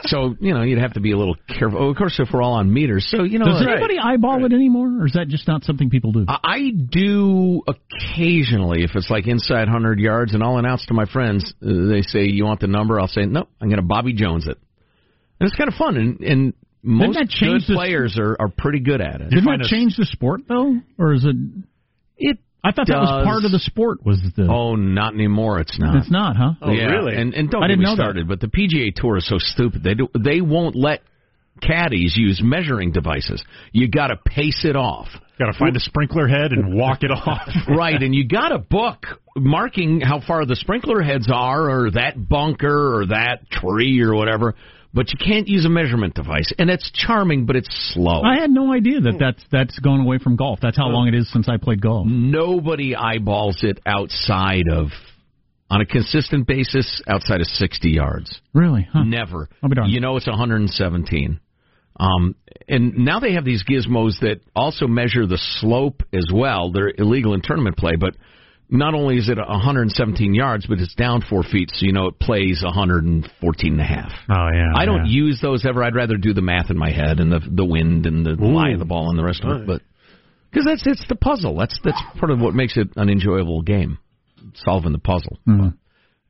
So 0.06 0.36
you 0.42 0.54
know 0.54 0.64
you'd 0.64 0.80
have 0.80 0.96
to 0.96 1.00
be 1.00 1.14
a 1.14 1.18
little 1.18 1.38
careful. 1.48 1.80
Oh, 1.82 1.90
of 1.90 1.96
course, 1.96 2.20
if 2.20 2.28
we're 2.34 2.42
all 2.42 2.56
on 2.56 2.74
meters, 2.74 3.08
so 3.10 3.24
you 3.24 3.40
know. 3.40 3.46
does 3.46 3.66
uh, 3.66 3.72
anybody 3.72 3.98
eyeball 3.98 4.44
it 4.44 4.52
anymore, 4.52 5.02
or 5.02 5.06
is 5.06 5.14
that 5.14 5.30
just 5.30 5.48
not 5.48 5.64
something 5.64 5.90
people 5.90 6.12
do? 6.12 6.26
I 6.28 6.40
I 6.44 6.70
do 6.70 7.62
occasionally 7.66 8.84
if 8.84 8.92
it's 8.96 9.10
like 9.10 9.28
inside 9.28 9.68
100 9.68 10.00
yards, 10.00 10.34
and 10.34 10.44
I'll 10.44 10.58
announce 10.58 10.86
to 10.88 10.94
my 10.94 11.06
friends. 11.06 11.54
Uh, 11.62 11.88
they 11.90 12.02
say, 12.02 12.26
"You 12.28 12.44
want 12.44 12.60
the 12.60 12.68
number?" 12.68 13.00
I'll 13.00 13.08
say, 13.08 13.26
"No, 13.26 13.48
I'm 13.62 13.70
going 13.70 13.82
to 13.82 13.88
Bobby 13.88 14.14
Jones 14.14 14.46
it." 14.46 14.58
And 15.40 15.48
it's 15.48 15.56
kind 15.56 15.70
of 15.70 15.76
fun, 15.76 15.98
and, 15.98 16.20
and 16.20 16.54
most 16.84 17.18
that 17.18 17.30
change 17.30 17.66
good 17.66 17.74
the- 17.74 17.78
players 17.78 18.18
are, 18.20 18.36
are 18.40 18.50
pretty 18.50 18.80
good 18.80 19.02
at 19.02 19.22
it. 19.22 19.30
Didn't 19.30 19.46
that 19.46 19.62
us- 19.62 19.70
change 19.70 19.96
the 19.96 20.06
sport 20.06 20.42
though, 20.48 20.80
or 21.00 21.14
is 21.14 21.24
it? 21.26 21.36
It 22.18 22.38
I 22.64 22.72
thought 22.72 22.88
that 22.88 22.98
was 23.00 23.26
part 23.26 23.44
of 23.44 23.52
the 23.52 23.60
sport. 23.60 24.06
Was 24.06 24.22
the? 24.38 24.48
Oh, 24.50 24.76
not 24.76 25.14
anymore. 25.14 25.60
It's 25.60 25.78
not. 25.78 25.98
it's 25.98 26.12
not, 26.12 26.38
huh? 26.38 26.52
Oh, 26.62 26.72
yeah. 26.72 26.86
really? 26.86 27.16
And 27.16 27.34
and 27.34 27.50
don't 27.50 27.62
I 27.64 27.68
get 27.68 27.72
didn't 27.74 27.80
me 27.80 27.86
know 27.86 27.96
that. 27.98 28.02
started, 28.04 28.28
but 28.28 28.40
the 28.40 28.48
PGA 28.48 28.94
Tour 28.96 29.18
is 29.18 29.28
so 29.28 29.36
stupid. 29.38 29.84
They 29.84 29.96
do 29.96 30.08
they 30.18 30.40
won't 30.42 30.76
let 30.76 31.02
caddies 31.62 32.16
use 32.18 32.42
measuring 32.44 32.92
devices. 32.92 33.44
You 33.72 33.88
got 33.90 34.08
to 34.08 34.18
pace 34.18 34.64
it 34.66 34.76
off. 34.76 35.08
Got 35.40 35.52
to 35.52 35.58
find 35.58 35.76
a 35.76 35.80
sprinkler 35.80 36.28
head 36.28 36.52
and 36.52 36.74
walk 36.76 37.00
it 37.04 37.12
off. 37.12 37.48
right, 37.68 38.02
and 38.02 38.14
you 38.14 38.28
got 38.28 38.52
a 38.52 38.60
book 38.60 39.06
marking 39.36 40.00
how 40.00 40.22
far 40.26 40.46
the 40.46 40.56
sprinkler 40.56 41.02
heads 41.02 41.28
are, 41.34 41.70
or 41.70 41.92
that 41.92 42.30
bunker, 42.30 43.00
or 43.00 43.06
that 43.08 43.50
tree, 43.50 44.00
or 44.02 44.14
whatever. 44.16 44.56
But 44.94 45.08
you 45.12 45.18
can't 45.18 45.48
use 45.48 45.66
a 45.66 45.70
measurement 45.70 46.14
device, 46.14 46.54
and 46.60 46.70
it's 46.70 46.92
charming, 46.92 47.48
but 47.48 47.56
it's 47.56 47.94
slow. 47.94 48.22
I 48.22 48.40
had 48.40 48.52
no 48.52 48.72
idea 48.72 49.02
that 49.02 49.16
that's 49.20 49.44
that's 49.52 49.80
gone 49.80 50.02
away 50.02 50.20
from 50.20 50.36
golf. 50.36 50.60
That's 50.62 50.78
how 50.78 50.88
long 50.88 51.08
it 51.08 51.16
is 51.16 51.32
since 51.32 51.50
I 51.50 51.58
played 51.58 51.82
golf. 51.82 52.06
Nobody 52.08 52.96
eyeballs 52.96 53.64
it 53.64 53.80
outside 53.88 54.66
of, 54.72 54.90
on 55.72 55.82
a 55.82 55.86
consistent 55.86 56.46
basis, 56.46 57.02
outside 57.08 57.42
of 57.42 57.48
sixty 57.48 57.90
yards. 57.90 58.40
Really? 58.54 58.88
Huh. 58.92 59.04
Never. 59.04 59.50
I'll 59.64 59.70
be 59.70 59.76
darned. 59.76 59.92
You 59.92 60.00
know 60.00 60.16
it's 60.18 60.28
117. 60.28 61.40
Um, 62.00 62.36
and 62.68 62.98
now 62.98 63.20
they 63.20 63.34
have 63.34 63.46
these 63.46 63.64
gizmos 63.64 64.20
that 64.22 64.42
also 64.56 64.88
measure 64.88 65.26
the 65.26 65.40
slope 65.60 66.04
as 66.12 66.28
well. 66.34 66.72
They're 66.72 66.92
illegal 66.96 67.34
in 67.34 67.42
tournament 67.42 67.78
play, 67.78 67.96
but 68.00 68.16
not 68.74 68.96
only 68.96 69.18
is 69.18 69.30
it 69.30 69.38
117 69.38 70.34
yards, 70.34 70.66
but 70.66 70.80
it's 70.80 70.96
down 70.96 71.22
four 71.22 71.44
feet, 71.44 71.70
so 71.72 71.86
you 71.86 71.94
know 71.94 72.08
it 72.08 72.20
plays 72.20 72.62
114 72.64 73.72
and 73.72 73.80
a 73.80 73.84
half. 73.84 74.12
Oh 74.30 74.50
yeah. 74.52 74.72
I 74.76 74.86
don't 74.86 75.06
yeah. 75.06 75.12
use 75.12 75.40
those 75.42 75.66
ever. 75.66 75.84
I'd 75.84 75.96
rather 75.96 76.18
do 76.18 76.34
the 76.34 76.42
math 76.42 76.72
in 76.72 76.78
my 76.78 76.92
head 76.92 77.20
and 77.20 77.32
the 77.32 77.40
the 77.40 77.64
wind 77.64 78.08
and 78.08 78.26
the 78.26 78.32
lie 78.32 78.72
of 78.72 78.80
the 78.80 78.86
ball 78.86 79.10
and 79.10 79.18
the 79.18 79.24
rest 79.24 79.44
of 79.44 79.62
it. 79.62 79.68
But 79.68 79.84
because 80.50 80.66
that's 80.66 80.84
it's 80.88 81.08
the 81.08 81.16
puzzle. 81.16 81.56
That's 81.56 81.80
that's 81.84 82.02
part 82.20 82.32
of 82.32 82.40
what 82.40 82.56
makes 82.56 82.76
it 82.76 82.90
an 82.96 83.10
enjoyable 83.10 83.62
game, 83.62 84.00
solving 84.66 84.92
the 84.92 85.00
puzzle. 85.00 85.38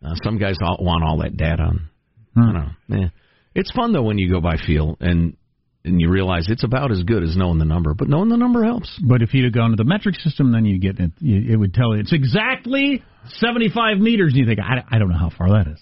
Uh, 0.06 0.15
some 0.23 0.38
guys 0.38 0.58
all, 0.62 0.77
want 0.82 1.03
all 1.03 1.19
that 1.19 1.38
data. 1.38 1.63
On, 1.63 1.89
I 2.36 2.41
don't 2.41 2.53
know. 2.53 2.97
Yeah. 2.99 3.10
It's 3.56 3.71
fun 3.71 3.93
though 3.93 4.03
when 4.03 4.17
you 4.17 4.29
go 4.29 4.41
by 4.41 4.58
feel 4.58 4.97
and 4.99 5.38
and 5.85 5.99
you 5.99 6.09
realize 6.09 6.45
it's 6.49 6.63
about 6.63 6.91
as 6.91 7.03
good 7.03 7.23
as 7.23 7.35
knowing 7.35 7.59
the 7.59 7.65
number. 7.65 7.93
But 7.93 8.07
knowing 8.07 8.29
the 8.29 8.37
number 8.37 8.63
helps. 8.63 8.99
But 9.03 9.21
if 9.21 9.33
you'd 9.33 9.45
have 9.45 9.53
gone 9.53 9.71
to 9.71 9.75
the 9.75 9.83
metric 9.83 10.15
system, 10.15 10.51
then 10.51 10.65
you 10.65 10.79
get 10.79 10.99
it. 10.99 11.11
It 11.21 11.57
would 11.57 11.73
tell 11.73 11.93
you 11.93 12.01
it's 12.01 12.13
exactly 12.13 13.03
75 13.27 13.97
meters. 13.97 14.33
And 14.33 14.39
you 14.39 14.45
think, 14.45 14.59
I, 14.59 14.83
I 14.89 14.99
don't 14.99 15.09
know 15.09 15.17
how 15.17 15.29
far 15.29 15.49
that 15.49 15.67
is. 15.67 15.79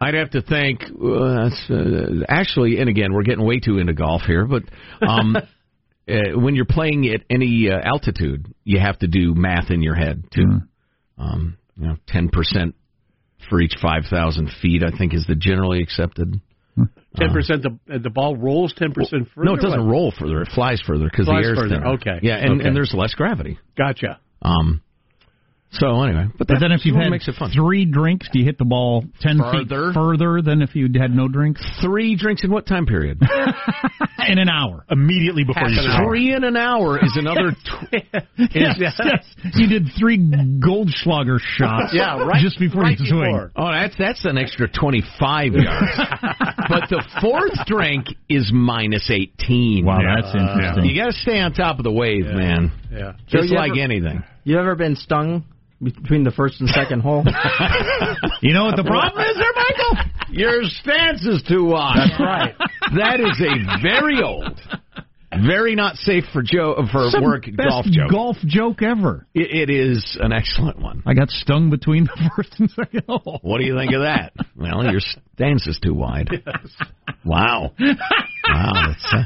I'd 0.00 0.14
have 0.14 0.30
to 0.30 0.42
think. 0.42 0.82
Uh, 1.02 1.48
uh, 1.48 2.24
actually, 2.28 2.78
and 2.78 2.88
again, 2.88 3.12
we're 3.12 3.22
getting 3.22 3.44
way 3.44 3.60
too 3.60 3.78
into 3.78 3.94
golf 3.94 4.22
here, 4.22 4.46
but 4.46 4.62
um, 5.06 5.36
uh, 6.08 6.14
when 6.34 6.54
you're 6.54 6.66
playing 6.66 7.06
at 7.08 7.22
any 7.30 7.70
uh, 7.70 7.78
altitude, 7.82 8.54
you 8.64 8.78
have 8.78 8.98
to 8.98 9.06
do 9.06 9.34
math 9.34 9.70
in 9.70 9.82
your 9.82 9.94
head 9.94 10.24
too. 10.34 10.60
Um, 11.18 11.56
you 11.78 11.88
know, 11.88 11.96
ten 12.06 12.28
percent 12.28 12.74
for 13.48 13.60
each 13.60 13.74
five 13.80 14.04
thousand 14.10 14.50
feet, 14.60 14.82
I 14.84 14.96
think, 14.96 15.14
is 15.14 15.24
the 15.26 15.34
generally 15.34 15.80
accepted. 15.80 16.40
Ten 17.16 17.32
percent 17.32 17.62
the 17.62 17.98
the 17.98 18.10
ball 18.10 18.36
rolls 18.36 18.72
ten 18.76 18.92
percent 18.92 19.28
further. 19.34 19.44
No, 19.46 19.54
it 19.54 19.60
doesn't 19.60 19.86
roll 19.86 20.12
further; 20.18 20.42
it 20.42 20.48
flies 20.54 20.80
further 20.86 21.04
because 21.10 21.26
the 21.26 21.32
air's 21.32 21.58
further, 21.58 21.76
thinner. 21.76 21.86
okay. 21.94 22.18
Yeah, 22.22 22.36
and, 22.36 22.60
Okay. 22.60 22.68
and 22.68 22.76
there's 22.76 22.92
less 22.94 23.14
gravity. 23.14 23.58
Gotcha. 23.76 24.18
Um, 24.42 24.82
so 25.78 26.02
anyway, 26.02 26.26
but, 26.38 26.46
But 26.48 26.58
then 26.60 26.72
if 26.72 26.84
you've 26.84 26.96
had 26.96 27.10
makes 27.10 27.28
it 27.28 27.34
fun. 27.36 27.50
three 27.50 27.84
drinks, 27.84 28.28
do 28.32 28.38
you 28.38 28.44
hit 28.44 28.58
the 28.58 28.64
ball 28.64 29.04
10 29.20 29.38
Further. 29.38 29.88
feet 29.88 29.94
further 29.94 30.42
than 30.42 30.62
if 30.62 30.74
you'd 30.74 30.96
had 30.96 31.10
no 31.14 31.28
drinks? 31.28 31.62
Three 31.82 32.16
drinks 32.16 32.44
in 32.44 32.50
what 32.50 32.66
time 32.66 32.86
period? 32.86 33.20
In 34.28 34.38
an 34.38 34.48
hour. 34.48 34.84
immediately 34.90 35.44
before 35.44 35.68
you 35.68 35.80
shower. 35.80 36.04
Three 36.08 36.34
in 36.34 36.42
an 36.42 36.56
hour 36.56 36.98
is 36.98 37.16
another. 37.16 37.52
Tw- 37.64 38.02
Yes, 38.54 38.76
yes. 38.80 39.00
You 39.54 39.68
did 39.68 39.88
three 39.98 40.18
Goldschlager 40.18 41.38
shots 41.40 41.92
Yeah, 41.92 42.18
right- 42.24 42.42
just 42.42 42.58
before 42.58 42.82
right 42.82 42.98
you 42.98 43.06
swing. 43.06 43.32
before. 43.32 43.52
Oh, 43.54 43.70
that's 43.70 43.94
that's 43.96 44.24
an 44.24 44.36
extra 44.38 44.68
twenty 44.68 45.02
five 45.20 45.52
yards. 45.52 45.90
but 46.68 46.88
the 46.90 47.04
fourth 47.20 47.66
drink 47.66 48.06
is 48.28 48.50
minus 48.52 49.08
eighteen. 49.10 49.84
Wow, 49.84 49.98
that's 50.02 50.34
uh, 50.34 50.38
interesting. 50.38 50.84
You 50.86 50.96
got 50.96 51.06
to 51.12 51.12
stay 51.12 51.38
on 51.38 51.52
top 51.52 51.78
of 51.78 51.84
the 51.84 51.92
wave, 51.92 52.24
man. 52.26 52.72
Yeah. 52.90 53.12
Just 53.28 53.50
So 53.50 53.54
like 53.54 53.72
ever- 53.72 53.80
anything. 53.80 54.24
You 54.44 54.58
ever 54.58 54.74
been 54.74 54.96
stung 54.96 55.44
between 55.82 56.24
the 56.24 56.30
first 56.30 56.60
and 56.60 56.68
second 56.70 57.00
hole? 57.00 57.24
You 58.42 58.52
know 58.52 58.64
what 58.66 58.76
the 58.76 58.84
problem 58.84 59.24
is 59.24 59.36
there, 59.36 59.52
Michael? 59.54 60.10
Your 60.30 60.62
stance 60.64 61.24
is 61.26 61.42
too 61.48 61.64
wide. 61.64 61.96
That's 61.96 62.20
right. 62.20 62.54
That 62.96 63.20
is 63.20 63.40
a 63.40 63.80
very 63.82 64.22
old, 64.22 64.60
very 65.44 65.74
not 65.74 65.96
safe 65.96 66.24
for 66.32 66.42
Joe 66.42 66.76
for 66.92 67.08
Some 67.10 67.24
work 67.24 67.44
best 67.44 67.68
golf 67.68 67.86
joke. 67.86 68.10
golf 68.10 68.36
joke 68.46 68.82
ever. 68.82 69.26
It, 69.34 69.68
it 69.68 69.72
is 69.72 70.16
an 70.20 70.32
excellent 70.32 70.78
one. 70.80 71.02
I 71.06 71.14
got 71.14 71.30
stung 71.30 71.70
between 71.70 72.04
the 72.04 72.30
first 72.36 72.54
and 72.58 72.70
second 72.70 73.04
hole. 73.08 73.40
What 73.42 73.58
do 73.58 73.64
you 73.64 73.76
think 73.76 73.92
of 73.94 74.02
that? 74.02 74.32
Well, 74.54 74.84
your 74.84 75.00
stance 75.00 75.66
is 75.66 75.78
too 75.82 75.94
wide. 75.94 76.28
Yes. 76.46 76.72
Wow. 77.24 77.72
Wow. 78.48 78.72
Uh, 79.12 79.22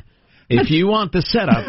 That's, 0.51 0.67
if 0.67 0.71
you 0.71 0.89
want 0.89 1.13
the 1.13 1.23
setup, 1.23 1.65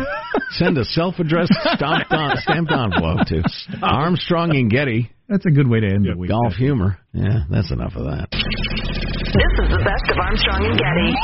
send 0.52 0.78
a 0.78 0.84
self-addressed 0.84 1.54
stamped, 1.76 2.12
on, 2.12 2.38
stamped 2.38 2.72
envelope 2.72 3.28
to 3.28 3.44
Armstrong 3.82 4.56
and 4.56 4.70
Getty. 4.70 5.12
That's 5.30 5.46
a 5.46 5.52
good 5.52 5.70
way 5.70 5.80
to 5.80 5.88
end 5.88 6.06
the 6.06 6.18
week. 6.18 6.30
Golf 6.30 6.54
humor. 6.56 6.98
Yeah, 7.14 7.46
that's 7.50 7.72
enough 7.72 7.94
of 7.96 8.04
that. 8.06 8.28
This 8.32 9.54
is 9.64 9.70
the 9.72 9.80
best 9.80 10.12
of 10.12 10.18
Armstrong 10.20 10.66
and 10.66 10.76
Getty. 10.76 11.16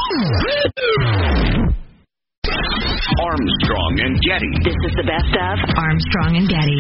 Armstrong 3.20 4.00
and 4.00 4.22
Getty. 4.22 4.52
This 4.64 4.78
is 4.86 4.94
the 4.96 5.04
best 5.04 5.34
of 5.36 5.60
Armstrong 5.76 6.38
and 6.38 6.48
Getty. 6.48 6.80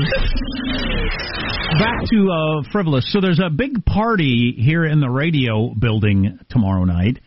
Back 1.79 2.05
to 2.11 2.31
uh, 2.31 2.63
frivolous. 2.71 3.11
So 3.11 3.19
there's 3.19 3.41
a 3.43 3.49
big 3.49 3.83
party 3.85 4.55
here 4.57 4.85
in 4.85 4.99
the 4.99 5.09
radio 5.09 5.73
building 5.77 6.39
tomorrow 6.49 6.85
night, 6.85 7.19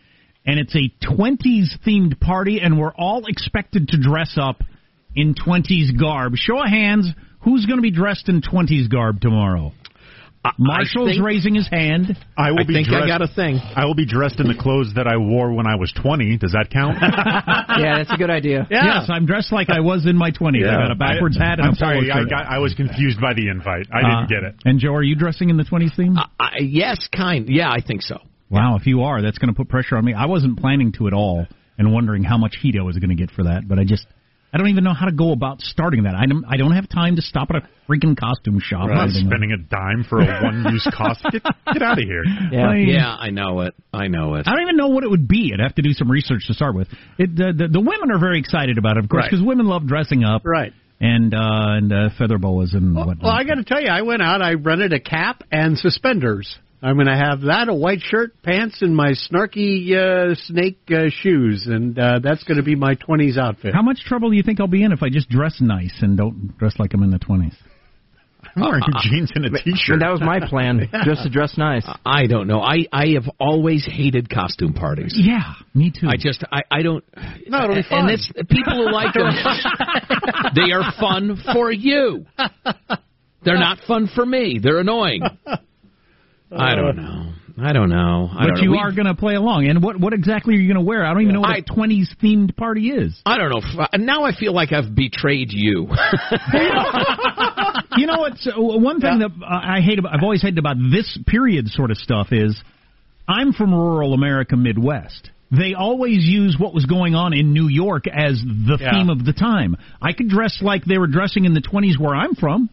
and 0.45 0.59
it's 0.59 0.75
a 0.75 0.89
20s 1.05 1.77
themed 1.85 2.19
party, 2.19 2.59
and 2.61 2.79
we're 2.79 2.93
all 2.93 3.25
expected 3.27 3.89
to 3.89 3.97
dress 4.01 4.37
up 4.39 4.61
in 5.15 5.35
20s 5.35 5.99
garb. 5.99 6.33
Show 6.35 6.59
of 6.61 6.69
hands, 6.69 7.07
who's 7.41 7.65
going 7.65 7.77
to 7.77 7.83
be 7.83 7.91
dressed 7.91 8.27
in 8.29 8.41
20s 8.41 8.89
garb 8.89 9.21
tomorrow? 9.21 9.73
Marshall's 10.57 11.11
think- 11.11 11.23
raising 11.23 11.53
his 11.53 11.67
hand. 11.67 12.17
I 12.35 12.49
will 12.51 12.61
I 12.61 12.63
be 12.63 12.73
think 12.73 12.87
dressed, 12.87 13.03
I 13.03 13.07
got 13.07 13.21
a 13.21 13.27
thing. 13.27 13.59
I 13.75 13.85
will 13.85 13.93
be 13.93 14.07
dressed 14.07 14.39
in 14.39 14.47
the 14.47 14.55
clothes 14.59 14.93
that 14.95 15.05
I 15.05 15.17
wore 15.17 15.53
when 15.53 15.67
I 15.67 15.75
was 15.75 15.93
20. 16.01 16.37
Does 16.37 16.53
that 16.53 16.71
count? 16.71 16.97
yeah, 17.01 17.99
that's 17.99 18.11
a 18.11 18.17
good 18.17 18.31
idea. 18.31 18.65
Yes, 18.71 19.05
I'm 19.07 19.27
dressed 19.27 19.51
like 19.51 19.69
I 19.69 19.81
was 19.81 20.07
in 20.07 20.15
my 20.17 20.31
20s. 20.31 20.67
I 20.67 20.81
got 20.81 20.91
a 20.91 20.95
backwards 20.95 21.37
hat 21.37 21.59
and 21.59 21.67
I'm 21.67 21.73
a 21.73 21.77
polo 21.77 22.01
sorry, 22.01 22.11
I, 22.11 22.23
got, 22.27 22.47
I 22.47 22.57
was 22.57 22.73
confused 22.73 23.21
by 23.21 23.35
the 23.35 23.49
invite. 23.49 23.85
I 23.93 24.01
didn't 24.01 24.23
Uh, 24.23 24.25
get 24.27 24.43
it. 24.43 24.55
And 24.65 24.79
Joe, 24.79 24.95
are 24.95 25.03
you 25.03 25.15
dressing 25.15 25.51
in 25.51 25.57
the 25.57 25.63
20s 25.63 25.95
theme? 25.95 26.17
I, 26.17 26.57
yes, 26.61 27.07
kind. 27.15 27.47
Yeah, 27.47 27.69
I 27.69 27.81
think 27.81 28.01
so. 28.01 28.17
Wow, 28.51 28.75
if 28.75 28.85
you 28.85 29.03
are, 29.03 29.21
that's 29.21 29.37
going 29.37 29.53
to 29.53 29.57
put 29.57 29.69
pressure 29.69 29.95
on 29.97 30.05
me. 30.05 30.13
I 30.13 30.25
wasn't 30.25 30.59
planning 30.59 30.91
to 30.97 31.07
at 31.07 31.13
all 31.13 31.47
and 31.77 31.93
wondering 31.93 32.23
how 32.23 32.37
much 32.37 32.57
heat 32.61 32.75
I 32.79 32.83
was 32.83 32.97
going 32.97 33.09
to 33.09 33.15
get 33.15 33.31
for 33.31 33.43
that, 33.45 33.67
but 33.67 33.79
I 33.79 33.85
just 33.85 34.05
I 34.53 34.57
don't 34.57 34.67
even 34.67 34.83
know 34.83 34.93
how 34.93 35.05
to 35.05 35.13
go 35.13 35.31
about 35.31 35.61
starting 35.61 36.03
that. 36.03 36.13
I 36.13 36.25
don't 36.25 36.43
I 36.45 36.57
don't 36.57 36.73
have 36.73 36.89
time 36.89 37.15
to 37.15 37.21
stop 37.21 37.49
at 37.51 37.55
a 37.63 37.67
freaking 37.89 38.17
costume 38.19 38.59
shop. 38.59 38.89
or 38.89 38.91
I'm 38.91 38.99
anything 39.07 39.23
like 39.23 39.31
spending 39.31 39.51
a 39.53 39.57
dime 39.57 40.03
for 40.07 40.19
a 40.19 40.43
one-use 40.43 40.87
costume. 40.93 41.31
Get, 41.31 41.43
get 41.73 41.81
out 41.81 41.97
of 41.97 42.03
here. 42.03 42.23
Yeah. 42.51 42.67
I- 42.69 42.75
Yeah, 42.75 43.15
I 43.15 43.29
know 43.29 43.61
it. 43.61 43.73
I 43.93 44.07
know 44.09 44.35
it. 44.35 44.47
I 44.47 44.51
don't 44.51 44.63
even 44.63 44.75
know 44.75 44.89
what 44.89 45.05
it 45.05 45.09
would 45.09 45.27
be. 45.29 45.51
I'd 45.53 45.61
have 45.63 45.75
to 45.75 45.81
do 45.81 45.93
some 45.93 46.11
research 46.11 46.47
to 46.47 46.53
start 46.53 46.75
with. 46.75 46.89
It, 47.17 47.33
the, 47.35 47.53
the 47.57 47.67
the 47.69 47.79
women 47.79 48.11
are 48.11 48.19
very 48.19 48.39
excited 48.39 48.77
about 48.77 48.97
it, 48.97 49.03
of 49.05 49.09
course, 49.09 49.21
Right. 49.23 49.31
because 49.31 49.45
women 49.45 49.67
love 49.67 49.87
dressing 49.87 50.23
up, 50.25 50.41
Right. 50.45 50.73
And 50.99 51.33
uh, 51.33 51.39
and 51.41 51.91
uh, 51.91 52.09
feather 52.19 52.37
boas 52.37 52.73
and 52.75 52.93
Well, 52.93 53.07
whatnot. 53.07 53.23
well, 53.23 53.33
I 53.33 53.43
got 53.43 53.55
to 53.55 53.63
tell 53.63 53.81
you, 53.81 53.87
I 53.89 54.01
went 54.03 54.21
out. 54.21 54.41
I 54.43 54.53
rented 54.53 54.93
a 54.93 54.99
cap 54.99 55.41
and 55.51 55.75
suspenders 55.77 56.55
I'm 56.83 56.95
going 56.95 57.07
to 57.07 57.15
have 57.15 57.41
that, 57.41 57.69
a 57.69 57.73
white 57.73 58.01
shirt, 58.01 58.41
pants, 58.41 58.81
and 58.81 58.95
my 58.95 59.11
snarky 59.11 59.93
uh, 59.93 60.33
snake 60.33 60.79
uh, 60.89 61.09
shoes, 61.09 61.67
and 61.67 61.97
uh, 61.97 62.19
that's 62.23 62.43
going 62.43 62.57
to 62.57 62.63
be 62.63 62.75
my 62.75 62.95
20s 62.95 63.37
outfit. 63.37 63.75
How 63.75 63.83
much 63.83 63.99
trouble 63.99 64.31
do 64.31 64.35
you 64.35 64.41
think 64.41 64.59
I'll 64.59 64.67
be 64.67 64.83
in 64.83 64.91
if 64.91 65.03
I 65.03 65.09
just 65.09 65.29
dress 65.29 65.57
nice 65.61 65.93
and 66.01 66.17
don't 66.17 66.57
dress 66.57 66.73
like 66.79 66.95
I'm 66.95 67.03
in 67.03 67.11
the 67.11 67.19
20s? 67.19 67.53
I'm 68.55 68.63
wearing 68.63 68.81
jeans 68.99 69.31
and 69.35 69.45
a 69.45 69.49
t-shirt. 69.63 69.99
That 69.99 70.11
was 70.11 70.21
my 70.21 70.39
plan, 70.45 70.89
just 71.05 71.21
to 71.23 71.29
dress 71.29 71.55
nice. 71.57 71.87
I 72.03 72.25
don't 72.25 72.47
know. 72.47 72.59
I 72.61 72.87
I 72.91 73.09
have 73.09 73.29
always 73.39 73.85
hated 73.85 74.29
costume 74.29 74.73
parties. 74.73 75.13
Yeah, 75.15 75.53
me 75.75 75.91
too. 75.91 76.07
I 76.07 76.17
just 76.17 76.43
I 76.51 76.63
I 76.69 76.81
don't. 76.81 77.03
No, 77.47 77.63
it'll 77.63 77.75
be 77.75 77.83
fun. 77.83 77.99
And 77.99 78.09
it's 78.09 78.31
people 78.49 78.73
who 78.73 78.91
like 78.91 79.13
them. 79.13 79.31
they 80.55 80.71
are 80.73 80.91
fun 80.99 81.41
for 81.53 81.71
you. 81.71 82.25
They're 83.43 83.59
not 83.59 83.79
fun 83.87 84.09
for 84.13 84.25
me. 84.25 84.59
They're 84.61 84.79
annoying. 84.79 85.21
I 86.55 86.75
don't 86.75 86.97
know. 86.97 87.33
I 87.63 87.73
don't 87.73 87.89
know. 87.89 88.29
I 88.31 88.45
but 88.45 88.55
don't 88.55 88.65
know. 88.65 88.73
you 88.73 88.79
are 88.79 88.91
going 88.91 89.05
to 89.07 89.13
play 89.13 89.35
along. 89.35 89.67
And 89.67 89.83
what 89.83 89.99
what 89.99 90.13
exactly 90.13 90.55
are 90.55 90.57
you 90.57 90.67
going 90.73 90.83
to 90.83 90.87
wear? 90.87 91.05
I 91.05 91.13
don't 91.13 91.21
even 91.23 91.35
know 91.35 91.41
what 91.41 91.49
I- 91.51 91.57
a 91.57 91.63
20s 91.63 92.07
themed 92.21 92.55
party 92.55 92.89
is. 92.89 93.19
I 93.25 93.37
don't 93.37 93.49
know. 93.49 93.61
F- 93.83 93.99
Now 93.99 94.23
I 94.23 94.33
feel 94.33 94.53
like 94.53 94.71
I've 94.71 94.95
betrayed 94.95 95.49
you. 95.51 95.87
you 97.97 98.07
know 98.07 98.19
what's 98.19 98.45
uh, 98.47 98.51
one 98.57 99.01
thing 99.01 99.19
that 99.19 99.31
uh, 99.41 99.45
I 99.47 99.81
hate 99.81 99.99
about 99.99 100.13
I've 100.13 100.23
always 100.23 100.41
hated 100.41 100.59
about 100.59 100.77
this 100.91 101.17
period 101.27 101.67
sort 101.69 101.91
of 101.91 101.97
stuff 101.97 102.27
is 102.31 102.59
I'm 103.27 103.53
from 103.53 103.73
rural 103.73 104.13
America 104.13 104.55
Midwest. 104.55 105.29
They 105.51 105.73
always 105.73 106.19
use 106.23 106.55
what 106.57 106.73
was 106.73 106.85
going 106.85 107.13
on 107.13 107.33
in 107.33 107.51
New 107.53 107.67
York 107.67 108.05
as 108.07 108.41
the 108.41 108.77
Yeah. 108.79 108.91
theme 108.93 109.09
of 109.09 109.25
the 109.25 109.33
time. 109.33 109.75
I 110.01 110.13
could 110.13 110.29
dress 110.29 110.59
like 110.61 110.85
they 110.85 110.97
were 110.97 111.07
dressing 111.07 111.43
in 111.45 111.53
the 111.53 111.61
20s 111.61 111.99
where 111.99 112.15
I'm 112.15 112.35
from, 112.35 112.69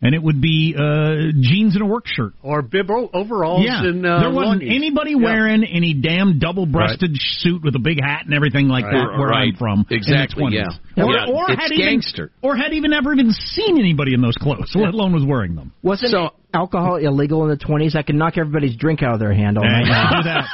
and 0.00 0.14
it 0.14 0.22
would 0.22 0.40
be 0.40 0.74
uh, 0.78 1.32
jeans 1.40 1.74
and 1.74 1.82
a 1.82 1.86
work 1.86 2.06
shirt. 2.06 2.32
or 2.42 2.62
bib 2.62 2.90
o- 2.90 3.10
overalls 3.12 3.64
Yeah, 3.64 3.82
and 3.84 4.06
uh, 4.06 4.20
there 4.20 4.30
wasn't 4.30 4.62
longies. 4.62 4.74
anybody 4.74 5.10
Yeah. 5.12 5.24
wearing 5.24 5.64
any 5.64 5.94
damn 5.94 6.38
double-breasted 6.38 7.16
suit 7.16 7.62
with 7.64 7.74
a 7.74 7.80
big 7.80 7.98
hat 8.02 8.22
and 8.24 8.34
everything 8.34 8.68
like 8.68 8.84
that 8.84 8.92
where 9.18 9.32
I'm 9.32 9.50
Right. 9.50 9.56
from. 9.58 9.80
in 9.80 9.86
the 9.88 9.96
Exactly, 9.96 10.44
20s. 10.44 10.52
yeah. 10.96 11.04
Or, 11.04 11.12
Yeah, 11.14 11.26
or 11.32 11.50
it's 11.50 11.62
had 11.62 11.72
even, 11.72 11.86
gangster. 11.86 12.30
or 12.42 12.56
had 12.56 12.72
even 12.74 12.92
ever 12.92 13.12
even 13.12 13.32
seen 13.32 13.78
anybody 13.78 14.14
in 14.14 14.20
those 14.20 14.36
clothes, 14.36 14.70
let 14.74 14.94
alone 14.94 15.12
was 15.12 15.24
wearing 15.24 15.54
them. 15.56 15.72
Wasn't 15.82 16.10
So- 16.10 16.30
alcohol 16.54 16.96
illegal 16.96 17.42
in 17.44 17.50
the 17.50 17.56
20s? 17.62 17.94
I 17.96 18.02
could 18.02 18.14
knock 18.14 18.38
everybody's 18.38 18.76
drink 18.76 19.02
out 19.02 19.14
of 19.14 19.20
their 19.20 19.32
hand 19.34 19.58
all 19.58 19.64
Hey, 19.64 19.84
night. 19.84 20.12
do 20.16 20.22
that. 20.24 20.44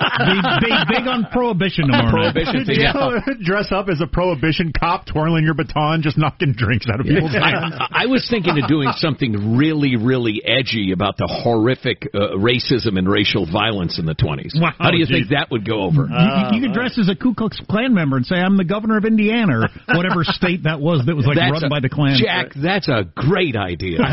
Be, 0.60 0.68
be 0.68 0.98
big 0.98 1.06
on 1.08 1.26
prohibition 1.30 1.86
tomorrow. 1.86 2.10
Prohibition 2.10 2.64
thing. 2.64 2.80
Yeah, 2.80 3.20
dress 3.44 3.68
up 3.70 3.88
as 3.88 4.00
a 4.00 4.06
prohibition 4.06 4.72
cop, 4.78 5.06
twirling 5.06 5.44
your 5.44 5.54
baton, 5.54 6.02
just 6.02 6.18
knocking 6.18 6.52
drinks 6.56 6.86
out 6.92 7.00
of 7.00 7.06
people's 7.06 7.32
hands. 7.32 7.74
I, 7.78 8.04
I 8.04 8.06
was 8.06 8.26
thinking 8.28 8.58
of 8.62 8.68
doing 8.68 8.90
something 8.96 9.56
really, 9.56 9.96
really 9.96 10.42
edgy 10.44 10.92
about 10.92 11.16
the 11.16 11.26
horrific 11.30 12.08
uh, 12.14 12.36
racism 12.36 12.98
and 12.98 13.08
racial 13.08 13.46
violence 13.50 13.98
in 13.98 14.06
the 14.06 14.14
20s. 14.14 14.58
Wow, 14.60 14.72
How 14.78 14.90
do 14.90 14.98
you 14.98 15.06
geez. 15.06 15.26
think 15.26 15.28
that 15.30 15.48
would 15.50 15.64
go 15.66 15.82
over? 15.82 16.06
You, 16.06 16.14
you- 16.14 16.42
you 16.54 16.60
could 16.68 16.74
dress 16.74 16.98
as 16.98 17.08
a 17.08 17.16
Ku 17.16 17.34
Klux 17.34 17.58
Klan 17.68 17.94
member 17.94 18.16
and 18.16 18.24
say, 18.24 18.36
"I'm 18.36 18.56
the 18.56 18.64
governor 18.64 18.96
of 18.96 19.04
Indiana," 19.04 19.60
or 19.60 19.96
whatever 19.96 20.22
state 20.24 20.64
that 20.64 20.78
was 20.80 21.04
that 21.06 21.16
was 21.16 21.26
like 21.26 21.36
That's 21.36 21.50
run 21.52 21.64
a- 21.64 21.68
by 21.68 21.80
the 21.80 21.88
Klan. 21.88 22.16
Jack, 22.22 22.52
that's 22.54 22.86
a 22.88 23.04
great 23.16 23.56
idea. 23.56 23.98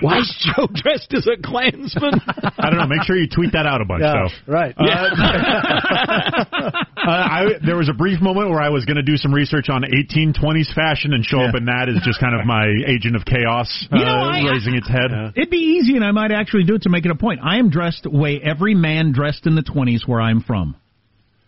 Why 0.00 0.18
is 0.18 0.46
Joe 0.56 0.66
dressed 0.72 1.12
as 1.14 1.26
a 1.26 1.36
Klansman? 1.42 2.20
I 2.58 2.70
don't 2.70 2.78
know. 2.78 2.86
Make 2.86 3.02
sure 3.02 3.16
you 3.16 3.28
tweet 3.28 3.52
that 3.52 3.66
out 3.66 3.80
a 3.80 3.84
bunch, 3.84 4.02
Yeah, 4.02 4.28
though. 4.46 4.52
right. 4.52 4.74
Uh, 4.76 4.84
I, 6.96 7.44
there 7.64 7.76
was 7.76 7.88
a 7.88 7.92
brief 7.92 8.20
moment 8.20 8.50
where 8.50 8.60
I 8.60 8.68
was 8.68 8.84
going 8.84 8.96
to 8.96 9.02
do 9.02 9.16
some 9.16 9.32
research 9.32 9.68
on 9.70 9.82
1820s 9.82 10.74
fashion 10.74 11.12
and 11.14 11.24
show 11.24 11.40
up 11.40 11.54
in 11.54 11.66
that 11.66 11.88
as 11.88 12.02
just 12.04 12.20
kind 12.20 12.38
of 12.38 12.46
my 12.46 12.66
agent 12.86 13.16
of 13.16 13.24
chaos 13.24 13.86
You 13.92 14.04
know, 14.04 14.04
uh, 14.04 14.30
I- 14.30 14.50
raising 14.50 14.74
its 14.74 14.88
head. 14.88 15.10
It'd 15.36 15.50
be 15.50 15.78
easy, 15.80 15.96
and 15.96 16.04
I 16.04 16.10
might 16.12 16.32
actually 16.32 16.64
do 16.64 16.74
it 16.74 16.82
to 16.82 16.90
make 16.90 17.04
it 17.04 17.10
a 17.10 17.14
point. 17.16 17.40
I 17.42 17.58
am 17.58 17.70
dressed 17.70 18.02
the 18.04 18.10
way 18.10 18.40
every 18.42 18.74
man 18.74 19.12
dressed 19.12 19.46
in 19.46 19.54
the 19.54 19.62
20s 19.62 20.06
where 20.06 20.20
I'm 20.20 20.40
from. 20.42 20.76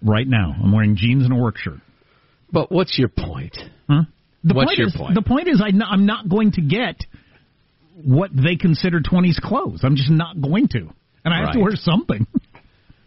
Right 0.02 0.26
now, 0.26 0.54
I'm 0.62 0.72
wearing 0.72 0.96
jeans 0.96 1.24
and 1.24 1.32
a 1.32 1.36
work 1.36 1.58
shirt. 1.58 1.78
But 2.52 2.72
what's 2.72 2.98
your 2.98 3.08
point? 3.10 3.56
Huh? 3.88 4.02
The 4.42 4.54
What's 4.54 4.70
point 4.70 4.78
your 4.78 4.88
is, 4.88 4.94
point? 4.96 5.14
The 5.14 5.22
point 5.22 5.48
is, 5.48 5.60
I 5.62 5.68
n- 5.68 5.82
I'm 5.82 6.06
not 6.06 6.26
going 6.28 6.52
to 6.52 6.62
get 6.62 6.96
what 8.04 8.30
they 8.34 8.56
consider 8.56 9.00
20s 9.00 9.40
clothes. 9.40 9.80
I'm 9.82 9.96
just 9.96 10.10
not 10.10 10.40
going 10.40 10.68
to, 10.68 10.88
and 11.24 11.34
I 11.34 11.40
have 11.44 11.52
to 11.52 11.60
wear 11.60 11.74
something. 11.74 12.26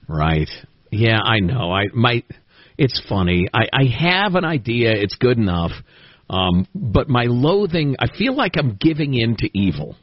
Right. 0.07 0.49
Yeah, 0.91 1.19
I 1.23 1.39
know. 1.39 1.71
I 1.71 1.85
might. 1.93 2.25
It's 2.77 3.01
funny. 3.07 3.47
I, 3.53 3.63
I 3.71 3.83
have 3.85 4.35
an 4.35 4.45
idea. 4.45 4.91
It's 4.91 5.15
good 5.15 5.37
enough. 5.37 5.71
Um, 6.29 6.67
but 6.73 7.09
my 7.09 7.25
loathing, 7.25 7.95
I 7.99 8.07
feel 8.15 8.35
like 8.35 8.53
I'm 8.57 8.77
giving 8.79 9.13
in 9.13 9.35
to 9.37 9.57
evil. 9.57 9.95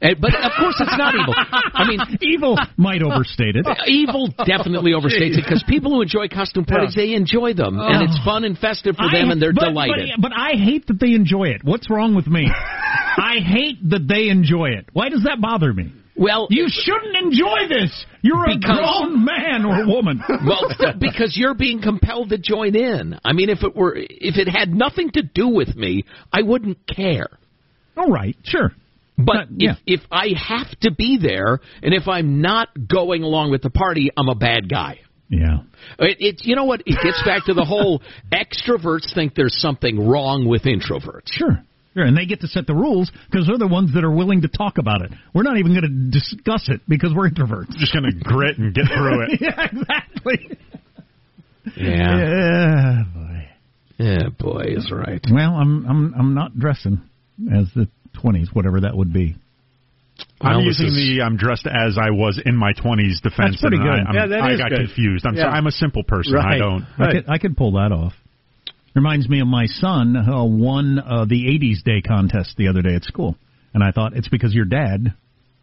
And, 0.00 0.20
but 0.20 0.34
of 0.34 0.52
course, 0.58 0.76
it's 0.78 0.96
not 0.96 1.14
evil. 1.14 1.34
I 1.36 1.84
mean, 1.88 1.98
Evil 2.20 2.56
might 2.76 3.02
overstate 3.02 3.56
it. 3.56 3.66
evil 3.88 4.28
definitely 4.46 4.92
overstates 4.92 5.36
it 5.38 5.44
because 5.44 5.64
people 5.66 5.92
who 5.92 6.02
enjoy 6.02 6.28
costume 6.28 6.64
parties, 6.64 6.94
they 6.94 7.14
enjoy 7.14 7.54
them, 7.54 7.78
and 7.80 8.08
it's 8.08 8.18
fun 8.24 8.44
and 8.44 8.56
festive 8.56 8.96
for 8.96 9.10
them, 9.10 9.28
I- 9.28 9.32
and 9.32 9.42
they're 9.42 9.52
but, 9.52 9.64
delighted. 9.64 10.10
But, 10.16 10.30
but 10.30 10.32
I 10.38 10.52
hate 10.52 10.86
that 10.86 11.00
they 11.00 11.14
enjoy 11.14 11.48
it. 11.48 11.62
What's 11.64 11.90
wrong 11.90 12.14
with 12.14 12.26
me? 12.26 12.48
I 13.16 13.38
hate 13.38 13.78
that 13.90 14.06
they 14.08 14.28
enjoy 14.28 14.70
it. 14.70 14.86
Why 14.92 15.08
does 15.08 15.24
that 15.24 15.40
bother 15.40 15.72
me? 15.72 15.92
well, 16.14 16.46
You 16.50 16.66
shouldn't 16.68 17.16
enjoy 17.16 17.68
this. 17.68 18.04
You're 18.20 18.44
a 18.50 18.56
Because- 18.58 18.76
grown 18.78 19.24
man 19.24 19.64
or 19.64 19.86
woman. 19.86 20.22
well, 20.46 20.68
because 20.98 21.36
you're 21.36 21.54
being 21.54 21.80
compelled 21.82 22.28
to 22.30 22.38
join 22.38 22.76
in. 22.76 23.18
I 23.24 23.32
mean, 23.32 23.48
if 23.48 23.62
it 23.64 23.74
were, 23.74 23.94
if 23.96 24.36
it 24.36 24.46
had 24.48 24.72
nothing 24.74 25.10
to 25.12 25.22
do 25.22 25.48
with 25.48 25.74
me, 25.74 26.04
I 26.32 26.42
wouldn't 26.42 26.78
care. 26.86 27.28
All 27.96 28.08
right, 28.10 28.36
sure. 28.44 28.72
But 29.18 29.24
But, 29.26 29.48
yeah. 29.58 29.72
if 29.86 30.00
if 30.00 30.06
I 30.10 30.28
have 30.36 30.70
to 30.80 30.90
be 30.90 31.18
there, 31.20 31.60
and 31.82 31.92
if 31.94 32.08
I'm 32.08 32.40
not 32.40 32.68
going 32.88 33.22
along 33.22 33.50
with 33.50 33.62
the 33.62 33.70
party, 33.70 34.10
I'm 34.16 34.28
a 34.28 34.34
bad 34.34 34.68
guy. 34.68 35.00
Yeah. 35.28 35.60
It, 35.98 36.16
it 36.20 36.40
you 36.44 36.56
know 36.56 36.64
what? 36.64 36.82
It 36.86 36.98
gets 37.02 37.22
back 37.24 37.44
to 37.46 37.54
the 37.54 37.64
whole 37.64 38.02
extroverts 38.32 39.14
think 39.14 39.34
there's 39.34 39.60
something 39.60 40.08
wrong 40.08 40.46
with 40.46 40.62
introverts. 40.62 41.26
Sure. 41.32 41.62
Sure, 41.94 42.04
and 42.04 42.16
they 42.16 42.24
get 42.24 42.40
to 42.40 42.46
set 42.46 42.66
the 42.66 42.74
rules 42.74 43.10
because 43.30 43.46
they're 43.46 43.58
the 43.58 43.66
ones 43.68 43.92
that 43.94 44.02
are 44.02 44.10
willing 44.10 44.42
to 44.42 44.48
talk 44.48 44.78
about 44.78 45.02
it. 45.02 45.12
We're 45.34 45.42
not 45.42 45.58
even 45.58 45.72
going 45.74 45.82
to 45.82 46.10
discuss 46.10 46.68
it 46.68 46.80
because 46.88 47.12
we're 47.14 47.28
introverts. 47.28 47.70
Just 47.76 47.92
going 47.92 48.04
to 48.04 48.18
grit 48.18 48.56
and 48.58 48.74
get 48.74 48.86
through 48.86 49.24
it. 49.28 49.40
yeah, 49.40 49.66
exactly. 49.70 50.58
Yeah. 51.76 52.18
Yeah, 52.18 53.02
boy. 53.14 53.48
Yeah, 53.98 54.28
boy 54.38 54.64
is 54.68 54.90
right. 54.90 55.20
Well, 55.30 55.52
I'm 55.52 55.86
I'm 55.86 56.14
I'm 56.18 56.34
not 56.34 56.58
dressing 56.58 57.00
as 57.54 57.66
the 57.74 57.88
20s, 58.22 58.48
whatever 58.54 58.80
that 58.80 58.96
would 58.96 59.12
be. 59.12 59.36
I'm 60.40 60.56
Well, 60.56 60.64
using 60.66 60.86
is- 60.86 60.94
the 60.94 61.22
I'm 61.22 61.36
dressed 61.36 61.66
as 61.66 61.98
I 61.98 62.10
was 62.10 62.40
in 62.44 62.56
my 62.56 62.72
20s 62.72 63.20
defense. 63.22 63.58
That's 63.60 63.60
pretty 63.60 63.76
and 63.76 63.84
good. 63.84 64.00
I, 64.00 64.08
I'm, 64.08 64.14
Yeah, 64.14 64.26
that 64.28 64.40
I 64.42 64.52
is 64.52 64.58
got 64.60 64.70
good. 64.70 64.78
confused. 64.88 65.26
I'm 65.26 65.34
Yeah. 65.34 65.42
sorry. 65.42 65.54
I'm 65.54 65.66
a 65.66 65.72
simple 65.72 66.02
person. 66.04 66.36
I 66.36 66.38
Right. 66.44 66.58
don't. 66.58 66.84
I 66.98 67.12
could 67.12 67.24
I 67.28 67.38
could 67.38 67.56
pull 67.56 67.72
that 67.72 67.92
off. 67.92 68.14
Reminds 68.94 69.28
me 69.28 69.40
of 69.40 69.46
my 69.46 69.66
son 69.66 70.16
uh, 70.16 70.44
won 70.44 70.98
uh, 70.98 71.24
the 71.24 71.44
80s 71.44 71.82
Day 71.82 72.02
contest 72.02 72.54
the 72.58 72.68
other 72.68 72.82
day 72.82 72.94
at 72.94 73.04
school, 73.04 73.36
and 73.72 73.82
I 73.82 73.90
thought 73.90 74.14
it's 74.14 74.28
because 74.28 74.52
your 74.52 74.66
dad 74.66 75.14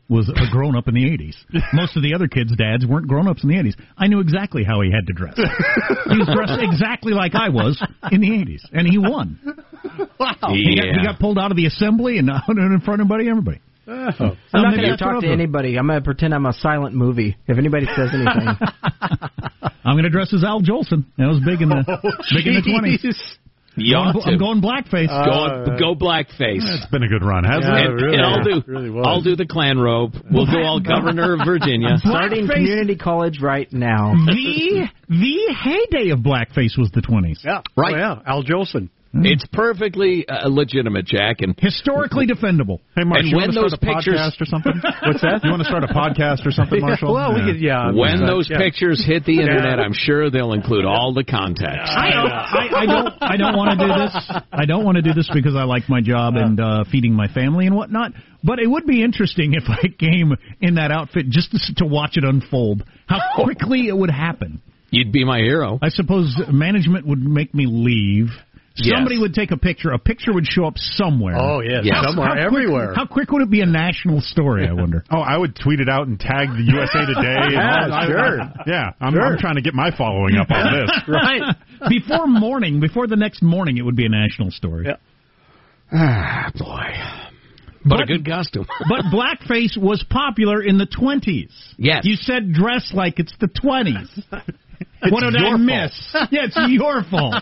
was 0.09 0.27
a 0.27 0.51
grown 0.51 0.75
up 0.75 0.87
in 0.87 0.95
the 0.95 1.05
80s. 1.05 1.35
Most 1.73 1.95
of 1.95 2.01
the 2.01 2.15
other 2.15 2.27
kids' 2.27 2.55
dads 2.55 2.85
weren't 2.85 3.07
grown 3.07 3.27
ups 3.27 3.43
in 3.43 3.49
the 3.49 3.55
80s. 3.55 3.75
I 3.95 4.07
knew 4.07 4.19
exactly 4.19 4.63
how 4.63 4.81
he 4.81 4.91
had 4.91 5.05
to 5.05 5.13
dress. 5.13 5.35
he 5.37 6.17
was 6.17 6.27
dressed 6.33 6.59
exactly 6.59 7.13
like 7.13 7.35
I 7.35 7.49
was 7.49 7.79
in 8.11 8.21
the 8.21 8.29
80s, 8.29 8.61
and 8.73 8.87
he 8.87 8.97
won. 8.97 9.39
He, 9.43 10.75
got, 10.75 10.85
he 10.85 11.05
got 11.05 11.19
pulled 11.19 11.37
out 11.37 11.51
of 11.51 11.57
the 11.57 11.67
assembly 11.67 12.17
and 12.17 12.29
out 12.31 12.49
in 12.49 12.81
front 12.83 13.01
of 13.01 13.05
everybody. 13.05 13.29
everybody. 13.29 13.59
Oh. 13.89 14.37
I'm 14.53 14.61
not 14.61 14.75
going 14.75 14.89
to 14.89 14.97
talk 14.97 15.15
I'll 15.15 15.21
to 15.21 15.27
anybody. 15.31 15.77
I'm 15.77 15.87
going 15.87 15.99
to 15.99 16.03
pretend 16.03 16.33
I'm 16.33 16.45
a 16.45 16.53
silent 16.53 16.93
movie. 16.95 17.37
If 17.47 17.57
anybody 17.57 17.87
says 17.95 18.09
anything, 18.13 18.47
I'm 19.83 19.93
going 19.95 20.03
to 20.03 20.09
dress 20.09 20.33
as 20.33 20.43
Al 20.43 20.61
Jolson. 20.61 21.05
That 21.17 21.27
was 21.27 21.39
big 21.43 21.61
in 21.61 21.69
the 21.69 21.83
oh, 21.87 22.11
big 22.35 22.45
in 22.47 22.53
the 22.53 22.61
20s. 22.61 23.37
You 23.75 23.95
ought 23.95 24.27
I'm, 24.27 24.37
going 24.37 24.61
blackface. 24.61 25.07
Go, 25.07 25.71
uh, 25.71 25.77
go 25.79 25.95
blackface. 25.95 26.65
It's 26.67 26.85
been 26.87 27.03
a 27.03 27.07
good 27.07 27.23
run, 27.23 27.45
hasn't 27.45 27.63
Yeah, 27.63 27.85
it? 27.85 27.91
really 27.91 28.17
and 28.17 28.25
I'll 28.25 28.39
was. 28.43 28.63
do 28.65 28.71
Really 28.71 28.89
was. 28.89 29.05
I'll 29.07 29.21
do 29.21 29.35
the 29.37 29.45
Klan 29.45 29.77
robe. 29.79 30.15
We'll 30.29 30.47
go 30.47 30.61
all 30.63 30.79
governor 30.81 31.33
of 31.33 31.41
Virginia. 31.45 31.97
starting 31.97 32.45
Blackface. 32.47 32.53
community 32.55 32.95
college 32.97 33.39
right 33.41 33.71
now. 33.71 34.13
the 34.25 34.87
the 35.07 35.55
heyday 35.55 36.09
of 36.09 36.19
blackface 36.19 36.77
was 36.77 36.91
the 36.93 37.01
20s. 37.01 37.45
Yeah. 37.45 37.61
Right. 37.77 37.93
Oh, 37.93 37.97
yeah. 37.97 38.21
Al 38.25 38.43
Jolson. 38.43 38.89
It's 39.11 39.45
perfectly 39.51 40.27
uh, 40.27 40.47
legitimate, 40.49 41.05
Jack. 41.05 41.41
And 41.41 41.55
Historically 41.59 42.27
defendable. 42.27 42.79
Hey, 42.95 43.03
Marsh, 43.03 43.21
And 43.21 43.29
you 43.29 43.37
when 43.37 43.47
want 43.49 43.53
to 43.53 43.61
those 43.61 43.73
start 43.73 43.83
a 43.83 43.95
pictures- 43.95 44.19
podcast 44.21 44.41
or 44.41 44.45
something? 44.45 44.73
What's 45.03 45.21
that? 45.21 45.41
You 45.43 45.49
want 45.49 45.61
to 45.63 45.69
start 45.69 45.83
a 45.83 45.87
podcast 45.87 46.45
or 46.45 46.51
something, 46.51 46.79
Marshall? 46.85 47.13
well, 47.13 47.33
we 47.33 47.41
could, 47.41 47.59
yeah. 47.59 47.91
when 47.91 48.25
those 48.25 48.47
yeah. 48.49 48.59
pictures 48.59 49.03
hit 49.05 49.25
the 49.25 49.39
internet, 49.41 49.79
I'm 49.79 49.93
sure 49.93 50.29
they'll 50.29 50.53
include 50.53 50.85
all 50.85 51.13
the 51.13 51.23
context. 51.23 51.89
I 51.89 52.11
don't, 52.11 52.31
I, 52.31 52.69
I 52.81 52.85
don't, 52.85 53.13
I 53.21 53.37
don't 53.37 53.57
want 53.57 53.79
to 53.79 53.87
do 53.87 53.91
this. 53.93 54.43
I 54.51 54.65
don't 54.65 54.85
want 54.85 54.95
to 54.97 55.01
do 55.01 55.13
this 55.13 55.29
because 55.33 55.55
I 55.55 55.63
like 55.63 55.89
my 55.89 56.01
job 56.01 56.35
and 56.35 56.59
uh, 56.59 56.83
feeding 56.91 57.13
my 57.13 57.27
family 57.27 57.65
and 57.65 57.75
whatnot. 57.75 58.11
But 58.43 58.59
it 58.59 58.67
would 58.67 58.85
be 58.85 59.03
interesting 59.03 59.53
if 59.53 59.63
I 59.67 59.87
came 59.99 60.33
in 60.61 60.75
that 60.75 60.91
outfit 60.91 61.29
just 61.29 61.51
to, 61.51 61.75
to 61.77 61.85
watch 61.85 62.15
it 62.15 62.23
unfold. 62.23 62.83
How 63.07 63.19
quickly 63.35 63.87
it 63.87 63.97
would 63.97 64.11
happen. 64.11 64.61
You'd 64.91 65.11
be 65.11 65.23
my 65.23 65.37
hero. 65.39 65.77
I 65.81 65.89
suppose 65.89 66.35
management 66.51 67.05
would 67.05 67.19
make 67.19 67.53
me 67.53 67.65
leave. 67.67 68.29
Yes. 68.81 68.95
Somebody 68.97 69.17
would 69.19 69.33
take 69.33 69.51
a 69.51 69.57
picture. 69.57 69.91
A 69.91 69.99
picture 69.99 70.31
would 70.33 70.45
show 70.47 70.65
up 70.65 70.77
somewhere. 70.77 71.35
Oh 71.37 71.59
yeah, 71.61 71.81
Yes. 71.83 72.03
somewhere, 72.05 72.27
How 72.29 72.33
quick- 72.35 72.45
everywhere. 72.45 72.93
How 72.95 73.05
quick 73.05 73.31
would 73.31 73.41
it 73.41 73.49
be 73.49 73.61
a 73.61 73.65
national 73.65 74.21
story? 74.21 74.67
I 74.67 74.73
wonder. 74.73 75.03
Oh, 75.11 75.19
I 75.19 75.37
would 75.37 75.55
tweet 75.55 75.79
it 75.79 75.89
out 75.89 76.07
and 76.07 76.19
tag 76.19 76.49
the 76.49 76.63
USA 76.63 77.05
Today. 77.05 77.35
Yeah, 77.53 77.85
all- 77.85 77.93
I- 77.93 78.05
sure. 78.07 78.41
I- 78.41 78.63
yeah, 78.67 78.91
I'm, 79.01 79.13
Sure. 79.13 79.21
I'm 79.25 79.37
trying 79.37 79.55
to 79.55 79.61
get 79.61 79.73
my 79.73 79.91
following 79.97 80.35
up 80.37 80.49
on 80.51 80.73
this. 80.73 80.91
right 81.07 81.55
before 81.89 82.27
morning, 82.27 82.79
before 82.79 83.07
the 83.07 83.15
next 83.15 83.41
morning, 83.41 83.77
it 83.77 83.81
would 83.83 83.95
be 83.95 84.05
a 84.05 84.09
national 84.09 84.51
story. 84.51 84.85
Yeah. 84.87 84.95
Ah, 85.91 86.51
boy. 86.55 86.85
But, 87.85 88.01
a 88.01 88.05
good 88.05 88.25
costume. 88.25 88.65
But 88.89 89.05
blackface 89.05 89.77
was 89.77 90.03
popular 90.09 90.61
in 90.61 90.77
the 90.77 90.85
twenties. 90.85 91.49
Yes. 91.77 92.03
You 92.05 92.15
said 92.15 92.51
dress 92.53 92.91
like 92.93 93.19
it's 93.19 93.33
the 93.39 93.47
twenties. 93.47 94.07
What 95.09 95.21
did 95.21 95.35
I 95.35 95.49
your 95.49 95.57
miss? 95.57 95.91
Yeah, 96.31 96.45
it's 96.45 96.57
your 96.67 97.03
fault. 97.09 97.35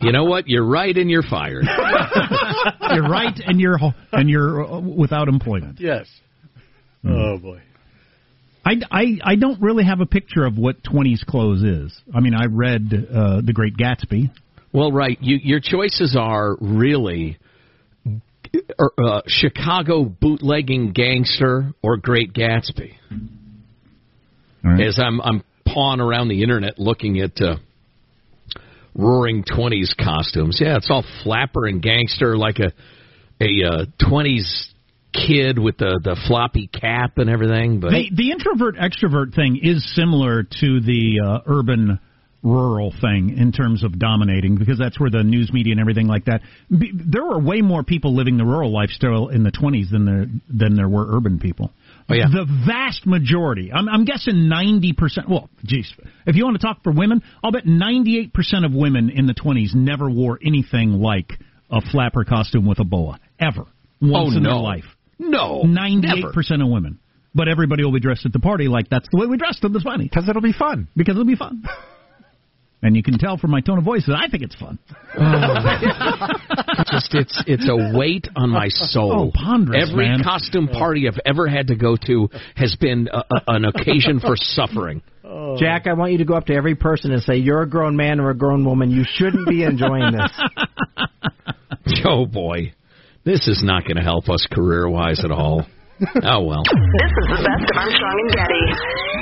you 0.00 0.12
know 0.12 0.24
what? 0.24 0.48
You're 0.48 0.66
right 0.66 0.96
and 0.96 1.10
you're 1.10 1.22
fired. 1.22 1.64
You're 2.92 3.08
right, 3.08 3.38
and 3.44 3.60
you're 3.60 3.78
and 4.12 4.28
you're 4.28 4.64
uh, 4.64 4.80
without 4.80 5.28
employment. 5.28 5.80
Yes. 5.80 6.06
Hmm. 7.02 7.12
Oh 7.12 7.38
boy. 7.38 7.62
I, 8.64 8.74
I, 8.90 9.18
I 9.24 9.36
don't 9.36 9.60
really 9.60 9.84
have 9.84 10.00
a 10.00 10.06
picture 10.06 10.44
of 10.44 10.56
what 10.56 10.82
20s 10.84 11.26
clothes 11.26 11.62
is. 11.62 12.00
I 12.14 12.20
mean, 12.20 12.34
I 12.34 12.46
read 12.46 12.92
uh, 12.92 13.40
The 13.40 13.52
Great 13.52 13.76
Gatsby. 13.76 14.30
Well, 14.72 14.92
right. 14.92 15.18
You, 15.20 15.36
your 15.42 15.60
choices 15.60 16.16
are 16.18 16.56
really 16.60 17.38
er, 18.78 18.90
uh, 18.98 19.22
Chicago 19.26 20.04
bootlegging 20.04 20.92
gangster 20.92 21.72
or 21.82 21.96
Great 21.96 22.32
Gatsby. 22.32 22.94
As 24.64 24.98
I'm 24.98 25.20
I'm 25.20 25.42
pawing 25.72 26.00
around 26.00 26.28
the 26.28 26.42
internet 26.42 26.78
looking 26.78 27.20
at 27.20 27.40
uh, 27.40 27.56
roaring 28.94 29.44
twenties 29.44 29.94
costumes. 29.98 30.58
Yeah, 30.60 30.76
it's 30.76 30.90
all 30.90 31.04
flapper 31.22 31.66
and 31.66 31.82
gangster 31.82 32.36
like 32.36 32.58
a 32.58 32.72
a 33.40 33.86
twenties 34.08 34.72
kid 35.12 35.58
with 35.58 35.78
the 35.78 36.00
the 36.02 36.16
floppy 36.26 36.68
cap 36.68 37.18
and 37.18 37.28
everything. 37.28 37.80
But 37.80 37.90
The, 37.90 38.10
the 38.14 38.30
introvert 38.30 38.76
extrovert 38.76 39.34
thing 39.34 39.60
is 39.62 39.94
similar 39.94 40.42
to 40.42 40.80
the 40.80 41.20
uh, 41.24 41.38
urban 41.46 41.98
rural 42.42 42.92
thing 43.00 43.36
in 43.38 43.52
terms 43.52 43.84
of 43.84 43.98
dominating 43.98 44.56
because 44.56 44.76
that's 44.76 44.98
where 44.98 45.10
the 45.10 45.22
news 45.22 45.52
media 45.52 45.72
and 45.72 45.80
everything 45.80 46.08
like 46.08 46.24
that. 46.24 46.40
There 46.70 47.24
were 47.24 47.38
way 47.38 47.60
more 47.60 47.84
people 47.84 48.16
living 48.16 48.36
the 48.36 48.44
rural 48.44 48.72
lifestyle 48.72 49.28
in 49.28 49.44
the 49.44 49.52
20s 49.52 49.90
than 49.90 50.04
there 50.04 50.26
than 50.48 50.74
there 50.76 50.88
were 50.88 51.16
urban 51.16 51.38
people. 51.38 51.70
Oh, 52.08 52.14
yeah. 52.14 52.26
The 52.30 52.46
vast 52.66 53.06
majority, 53.06 53.70
I'm, 53.72 53.88
I'm 53.88 54.04
guessing 54.04 54.34
90%. 54.52 55.28
Well, 55.28 55.48
geez, 55.64 55.92
if 56.26 56.36
you 56.36 56.44
want 56.44 56.60
to 56.60 56.66
talk 56.66 56.82
for 56.82 56.92
women, 56.92 57.22
I'll 57.42 57.52
bet 57.52 57.64
98% 57.64 58.30
of 58.64 58.72
women 58.74 59.08
in 59.10 59.26
the 59.26 59.34
20s 59.34 59.74
never 59.74 60.10
wore 60.10 60.38
anything 60.44 60.92
like 61.00 61.32
a 61.70 61.80
flapper 61.80 62.24
costume 62.24 62.66
with 62.66 62.80
a 62.80 62.84
boa 62.84 63.18
ever 63.38 63.64
once 64.00 64.32
Oh, 64.34 64.36
in 64.36 64.42
no. 64.42 64.50
their 64.50 64.58
life. 64.60 64.84
no, 65.18 65.62
Ninety-eight 65.62 66.20
never. 66.22 66.32
percent 66.32 66.60
of 66.60 66.68
women. 66.68 66.98
But 67.34 67.48
everybody 67.48 67.82
will 67.84 67.92
be 67.92 68.00
dressed 68.00 68.26
at 68.26 68.32
the 68.34 68.40
party 68.40 68.68
like 68.68 68.90
that's 68.90 69.08
the 69.10 69.18
way 69.18 69.26
we 69.26 69.38
dressed 69.38 69.64
in 69.64 69.72
the 69.72 69.80
funny 69.80 70.04
Because 70.04 70.28
it'll 70.28 70.42
be 70.42 70.52
fun. 70.52 70.88
because 70.94 71.12
it'll 71.14 71.24
be 71.24 71.36
fun. 71.36 71.62
and 72.82 72.94
you 72.94 73.02
can 73.02 73.16
tell 73.18 73.38
from 73.38 73.52
my 73.52 73.60
tone 73.62 73.78
of 73.78 73.84
voice 73.84 74.04
that 74.06 74.16
I 74.16 74.28
think 74.28 74.42
it's 74.42 74.54
fun. 74.56 74.78
Oh. 75.16 75.18
just 76.90 77.14
it's 77.14 77.42
it's 77.46 77.68
a 77.68 77.96
weight 77.96 78.28
on 78.36 78.50
my 78.50 78.68
soul. 78.68 79.12
Oh, 79.12 79.30
ponderous, 79.34 79.90
Every 79.90 80.08
man. 80.08 80.22
costume 80.22 80.68
oh. 80.72 80.78
party 80.78 81.08
I've 81.08 81.20
ever 81.24 81.46
had 81.48 81.68
to 81.68 81.76
go 81.76 81.96
to 82.06 82.28
has 82.56 82.76
been 82.76 83.08
a, 83.12 83.18
a, 83.18 83.42
an 83.48 83.64
occasion 83.64 84.20
for 84.20 84.36
suffering. 84.36 85.02
Oh. 85.24 85.56
Jack, 85.58 85.86
I 85.86 85.94
want 85.94 86.12
you 86.12 86.18
to 86.18 86.24
go 86.24 86.34
up 86.34 86.46
to 86.46 86.54
every 86.54 86.74
person 86.74 87.12
and 87.12 87.22
say, 87.22 87.36
"You're 87.36 87.62
a 87.62 87.68
grown 87.68 87.96
man 87.96 88.20
or 88.20 88.30
a 88.30 88.36
grown 88.36 88.64
woman. 88.64 88.90
You 88.90 89.04
shouldn't 89.06 89.48
be 89.48 89.64
enjoying 89.64 90.12
this." 90.12 90.30
Oh 92.04 92.26
boy, 92.26 92.72
this 93.24 93.48
is 93.48 93.62
not 93.64 93.84
going 93.84 93.96
to 93.96 94.02
help 94.02 94.28
us 94.28 94.46
career 94.50 94.88
wise 94.88 95.24
at 95.24 95.30
all. 95.32 95.66
Oh 96.22 96.42
well. 96.42 96.62
This 96.64 97.12
is 97.22 97.26
the 97.30 97.42
best 97.42 97.70
of 97.70 97.76
Armstrong 97.76 98.16
and 98.22 98.30
Getty. 98.34 99.21